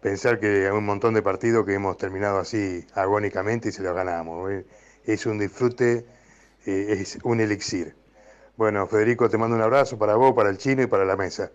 Pensar 0.03 0.37
que 0.37 0.65
hay 0.67 0.71
un 0.71 0.85
montón 0.85 1.13
de 1.13 1.21
partidos 1.21 1.65
que 1.65 1.73
hemos 1.75 1.97
terminado 1.97 2.37
así 2.39 2.85
agónicamente 2.93 3.69
y 3.69 3.71
se 3.71 3.81
los 3.83 3.95
ganamos. 3.95 4.51
¿eh? 4.51 4.65
Es 5.05 5.25
un 5.25 5.39
disfrute, 5.39 6.05
eh, 6.65 6.87
es 6.99 7.17
un 7.23 7.39
elixir. 7.39 7.95
Bueno, 8.57 8.85
Federico, 8.85 9.29
te 9.29 9.37
mando 9.37 9.55
un 9.55 9.61
abrazo 9.61 9.97
para 9.97 10.15
vos, 10.15 10.33
para 10.35 10.49
el 10.49 10.57
chino 10.57 10.81
y 10.83 10.87
para 10.87 11.05
la 11.05 11.15
mesa. 11.15 11.51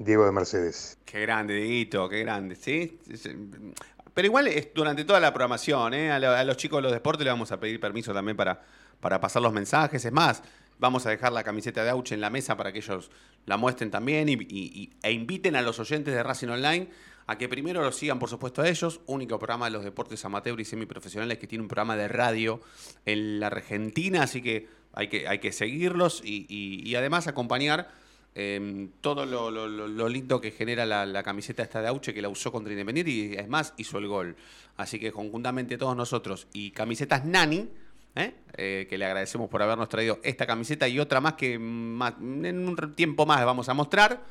Diego 0.00 0.26
de 0.26 0.32
Mercedes. 0.32 0.98
Qué 1.04 1.20
grande, 1.20 1.54
Dieguito, 1.54 2.08
qué 2.08 2.18
grande, 2.24 2.56
¿sí? 2.56 2.98
Pero 4.12 4.26
igual 4.26 4.48
es 4.48 4.74
durante 4.74 5.04
toda 5.04 5.20
la 5.20 5.32
programación, 5.32 5.94
¿eh? 5.94 6.10
A, 6.10 6.18
lo- 6.18 6.30
a 6.32 6.42
los 6.42 6.56
chicos 6.56 6.78
de 6.78 6.82
los 6.82 6.92
deportes 6.92 7.24
le 7.24 7.30
vamos 7.30 7.52
a 7.52 7.60
pedir 7.60 7.78
permiso 7.78 8.12
también 8.12 8.36
para, 8.36 8.60
para 8.98 9.20
pasar 9.20 9.40
los 9.40 9.52
mensajes. 9.52 10.04
Es 10.04 10.12
más, 10.12 10.42
vamos 10.80 11.06
a 11.06 11.10
dejar 11.10 11.32
la 11.32 11.44
camiseta 11.44 11.84
de 11.84 11.90
Auche 11.90 12.16
en 12.16 12.20
la 12.20 12.28
mesa 12.30 12.56
para 12.56 12.72
que 12.72 12.78
ellos 12.80 13.12
la 13.46 13.56
muestren 13.56 13.92
también 13.92 14.28
y- 14.28 14.90
e 15.00 15.12
inviten 15.12 15.54
a 15.54 15.62
los 15.62 15.78
oyentes 15.78 16.12
de 16.12 16.22
Racing 16.24 16.48
Online 16.48 16.88
a 17.26 17.38
que 17.38 17.48
primero 17.48 17.80
los 17.82 17.96
sigan, 17.96 18.18
por 18.18 18.28
supuesto, 18.28 18.62
a 18.62 18.68
ellos. 18.68 19.00
Único 19.06 19.38
programa 19.38 19.66
de 19.66 19.70
los 19.72 19.84
deportes 19.84 20.24
amateur 20.24 20.60
y 20.60 20.64
semiprofesionales 20.64 21.38
que 21.38 21.46
tiene 21.46 21.62
un 21.62 21.68
programa 21.68 21.96
de 21.96 22.08
radio 22.08 22.60
en 23.06 23.40
la 23.40 23.46
Argentina, 23.48 24.22
así 24.22 24.42
que 24.42 24.66
hay 24.92 25.08
que, 25.08 25.26
hay 25.26 25.38
que 25.38 25.50
seguirlos 25.52 26.22
y, 26.24 26.46
y- 26.48 26.94
además 26.96 27.26
acompañar 27.26 27.90
eh, 28.36 28.88
todo 29.00 29.26
lo, 29.26 29.50
lo- 29.50 29.68
lo- 29.68 29.88
lo 29.88 30.08
lindo 30.08 30.40
que 30.40 30.50
genera 30.50 30.84
la, 30.86 31.22
camiseta 31.22 31.62
esta 31.62 31.80
de 31.80 31.88
Auche 31.88 32.12
que 32.14 32.20
la 32.22 32.28
usó 32.28 32.50
contra 32.52 32.72
Independiente 32.72 33.10
y 33.10 33.34
es 33.34 33.48
más, 33.48 33.74
hizo 33.76 33.98
el 33.98 34.06
gol. 34.08 34.36
Así 34.76 34.98
que 34.98 35.12
conjuntamente 35.12 35.78
todos 35.78 35.96
nosotros 35.96 36.46
y 36.52 36.72
camisetas 36.72 37.24
Nani, 37.24 37.68
¿eh? 38.16 38.34
Eh, 38.56 38.86
que 38.90 38.98
le 38.98 39.04
agradecemos 39.06 39.48
por 39.48 39.62
habernos 39.62 39.88
traído 39.88 40.18
esta 40.22 40.46
camiseta 40.46 40.86
y 40.88 40.98
otra 41.00 41.20
más 41.20 41.34
que 41.34 41.58
más- 41.58 42.14
en 42.20 42.68
un 42.68 42.94
tiempo 42.94 43.24
más 43.26 43.44
vamos 43.44 43.68
a 43.68 43.74
mostrar 43.74 44.22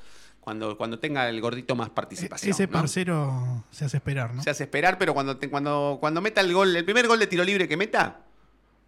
cuando, 0.43 0.77
cuando 0.77 0.99
tenga 0.99 1.29
el 1.29 1.39
gordito 1.39 1.75
más 1.75 1.89
participación. 1.89 2.51
Ese 2.51 2.65
¿no? 2.67 2.71
parcero 2.73 3.63
se 3.71 3.85
hace 3.85 3.97
esperar, 3.97 4.33
¿no? 4.33 4.43
Se 4.43 4.49
hace 4.49 4.63
esperar, 4.63 4.97
pero 4.97 5.13
cuando, 5.13 5.37
te- 5.37 5.49
cuando, 5.49 5.97
cuando 6.01 6.19
meta 6.21 6.41
el 6.41 6.51
gol, 6.53 6.75
el 6.75 6.83
primer 6.83 7.07
gol 7.07 7.19
de 7.19 7.27
tiro 7.27 7.43
libre 7.45 7.67
que 7.67 7.77
meta, 7.77 8.19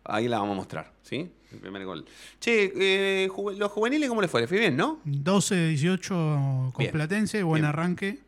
ahí 0.03 0.27
la 0.27 0.39
vamos 0.39 0.53
a 0.53 0.57
mostrar, 0.57 0.91
¿sí? 1.01 1.31
El 1.53 1.59
primer 1.59 1.85
gol. 1.85 2.05
Che, 2.41 2.73
eh, 2.75 3.29
ju- 3.29 3.55
los 3.55 3.71
juveniles, 3.71 4.09
¿cómo 4.09 4.21
les 4.21 4.29
fue? 4.29 4.41
¿Les 4.41 4.49
fue 4.49 4.59
bien, 4.59 4.75
no? 4.75 4.99
12-18 5.05 6.71
con 6.73 6.73
Bien. 6.77 6.91
Platense, 6.91 7.43
buen 7.43 7.61
Bien. 7.61 7.69
arranque. 7.69 8.19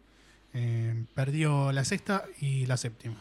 Eh, 0.53 1.03
perdió 1.13 1.71
la 1.73 1.84
sexta 1.84 2.23
y 2.39 2.65
la 2.65 2.78
séptima. 2.78 3.15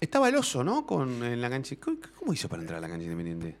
Estaba 0.00 0.28
el 0.28 0.36
oso, 0.36 0.62
¿no? 0.62 0.86
Con, 0.86 1.22
en 1.24 1.40
la 1.40 1.50
cancha. 1.50 1.74
¿Cómo, 1.80 1.98
cómo 2.18 2.32
hizo 2.32 2.48
para 2.48 2.62
entrar 2.62 2.78
a 2.78 2.80
la 2.80 2.88
cancha 2.88 3.02
independiente? 3.04 3.56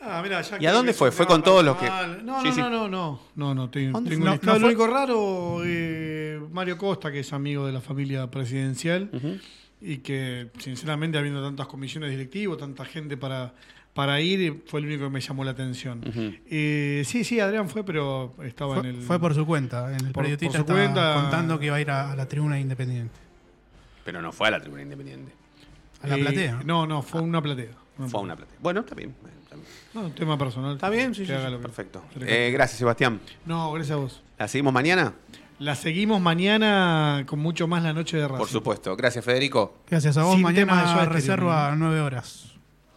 Ah, 0.00 0.20
mirá, 0.22 0.40
ya 0.42 0.58
¿Y 0.60 0.66
a 0.66 0.72
dónde 0.72 0.92
fue? 0.92 1.10
¿Fue 1.10 1.26
con 1.26 1.42
todos 1.42 1.64
los 1.64 1.76
que.? 1.76 1.86
No, 2.22 2.40
Sí, 2.40 2.48
no, 2.48 2.54
sí. 2.54 2.60
no, 2.60 2.70
no, 2.88 3.20
no, 3.34 3.54
no, 3.54 3.68
Lo 4.58 4.66
único 4.66 4.86
raro, 4.86 5.60
eh, 5.64 6.40
Mario 6.52 6.78
Costa, 6.78 7.10
que 7.10 7.20
es 7.20 7.32
amigo 7.32 7.66
de 7.66 7.72
la 7.72 7.80
familia 7.80 8.30
presidencial 8.30 9.10
y 9.80 9.98
que, 9.98 10.50
sinceramente, 10.58 11.18
habiendo 11.18 11.42
tantas 11.42 11.66
comisiones 11.66 12.10
directivas, 12.10 12.58
tanta 12.58 12.84
gente 12.84 13.16
para, 13.16 13.52
para 13.92 14.20
ir, 14.20 14.62
fue 14.66 14.80
el 14.80 14.86
único 14.86 15.04
que 15.04 15.10
me 15.10 15.20
llamó 15.20 15.42
la 15.44 15.50
atención. 15.50 16.00
Eh, 16.48 17.02
sí, 17.04 17.24
sí, 17.24 17.40
Adrián 17.40 17.68
fue, 17.68 17.84
pero 17.84 18.34
estaba 18.44 18.76
Fue, 18.76 18.88
en 18.88 18.96
el. 18.96 19.02
fue 19.02 19.18
por 19.18 19.34
su 19.34 19.44
cuenta. 19.46 19.88
En 19.92 20.06
el 20.06 20.12
por- 20.12 20.22
periodista 20.24 20.46
por 20.46 20.54
su 20.56 20.60
estaba 20.62 20.78
cuenta. 20.80 21.14
contando 21.14 21.58
que 21.58 21.66
iba 21.66 21.76
a 21.76 21.80
ir 21.80 21.90
a, 21.90 22.12
a 22.12 22.16
la 22.16 22.26
tribuna 22.28 22.58
independiente. 22.60 23.14
Pero 24.04 24.22
no 24.22 24.30
fue 24.32 24.48
a 24.48 24.52
la 24.52 24.60
tribuna 24.60 24.82
independiente. 24.82 25.32
A 26.02 26.06
la 26.06 26.16
Eh, 26.16 26.20
platea. 26.20 26.62
No, 26.64 26.86
no, 26.86 27.02
fue 27.02 27.20
una 27.20 27.42
platea. 27.42 27.72
Fue 28.08 28.20
a 28.20 28.22
una 28.22 28.36
platea. 28.36 28.56
Bueno, 28.60 28.80
está 28.80 28.94
bien. 28.94 29.10
está 29.10 29.26
bien. 29.28 29.37
No, 29.94 30.02
un 30.02 30.12
tema 30.14 30.36
personal. 30.38 30.74
Está 30.74 30.88
bien, 30.90 31.14
sí, 31.14 31.24
sí, 31.26 31.32
perfecto. 31.62 32.02
Eh, 32.20 32.50
gracias, 32.52 32.78
Sebastián. 32.78 33.20
No, 33.46 33.72
gracias 33.72 33.96
a 33.96 34.00
vos. 34.00 34.22
¿La 34.38 34.48
seguimos 34.48 34.72
mañana? 34.72 35.14
La 35.58 35.74
seguimos 35.74 36.20
mañana 36.20 37.24
con 37.26 37.40
mucho 37.40 37.66
más 37.66 37.82
la 37.82 37.92
noche 37.92 38.16
de 38.16 38.22
Racing. 38.28 38.38
Por 38.38 38.48
supuesto. 38.48 38.96
Gracias, 38.96 39.24
Federico. 39.24 39.78
Gracias 39.90 40.16
a 40.16 40.22
vos. 40.22 40.34
Sin 40.36 40.42
tema 40.46 40.52
de 40.52 40.64
Mañana 40.66 40.82
Soda 40.92 41.02
Stereo, 41.04 41.12
reserva 41.14 41.72
a 41.72 41.76
9 41.76 42.00
horas. 42.00 42.44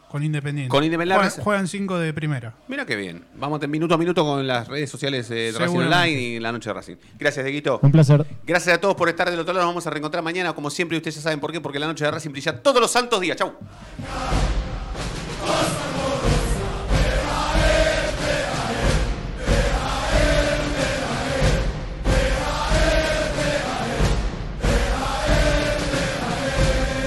Con 0.09 0.23
Independiente. 0.23 0.69
Con 0.69 0.83
Independiente. 0.83 1.23
Juegan- 1.25 1.41
Juegan 1.43 1.67
cinco 1.69 1.97
de 1.97 2.13
primera. 2.13 2.53
Mira 2.67 2.85
qué 2.85 2.97
bien. 2.97 3.23
Vamos 3.35 3.61
de 3.61 3.67
minuto 3.69 3.95
a 3.95 3.97
minuto 3.97 4.25
con 4.25 4.45
las 4.45 4.67
redes 4.67 4.89
sociales 4.91 5.31
eh, 5.31 5.53
de 5.53 5.57
Racing. 5.57 5.77
Online 5.77 6.11
y 6.21 6.39
la 6.41 6.51
noche 6.51 6.69
de 6.69 6.73
Racing. 6.73 6.95
Gracias, 7.17 7.45
Deguito. 7.45 7.79
Un 7.81 7.93
placer. 7.93 8.25
Gracias 8.45 8.75
a 8.75 8.81
todos 8.81 8.93
por 8.95 9.07
estar 9.07 9.31
del 9.31 9.39
otro 9.39 9.53
lado. 9.53 9.65
Nos 9.65 9.71
vamos 9.73 9.87
a 9.87 9.89
reencontrar 9.89 10.21
mañana, 10.21 10.51
como 10.53 10.69
siempre. 10.69 10.97
Y 10.97 10.99
ustedes 10.99 11.15
ya 11.15 11.21
saben 11.21 11.39
por 11.39 11.53
qué. 11.53 11.61
Porque 11.61 11.79
la 11.79 11.87
noche 11.87 12.03
de 12.03 12.11
Racing 12.11 12.31
brilla 12.31 12.61
todos 12.61 12.81
los 12.81 12.91
santos 12.91 13.21
días. 13.21 13.37
Chau. 13.37 13.53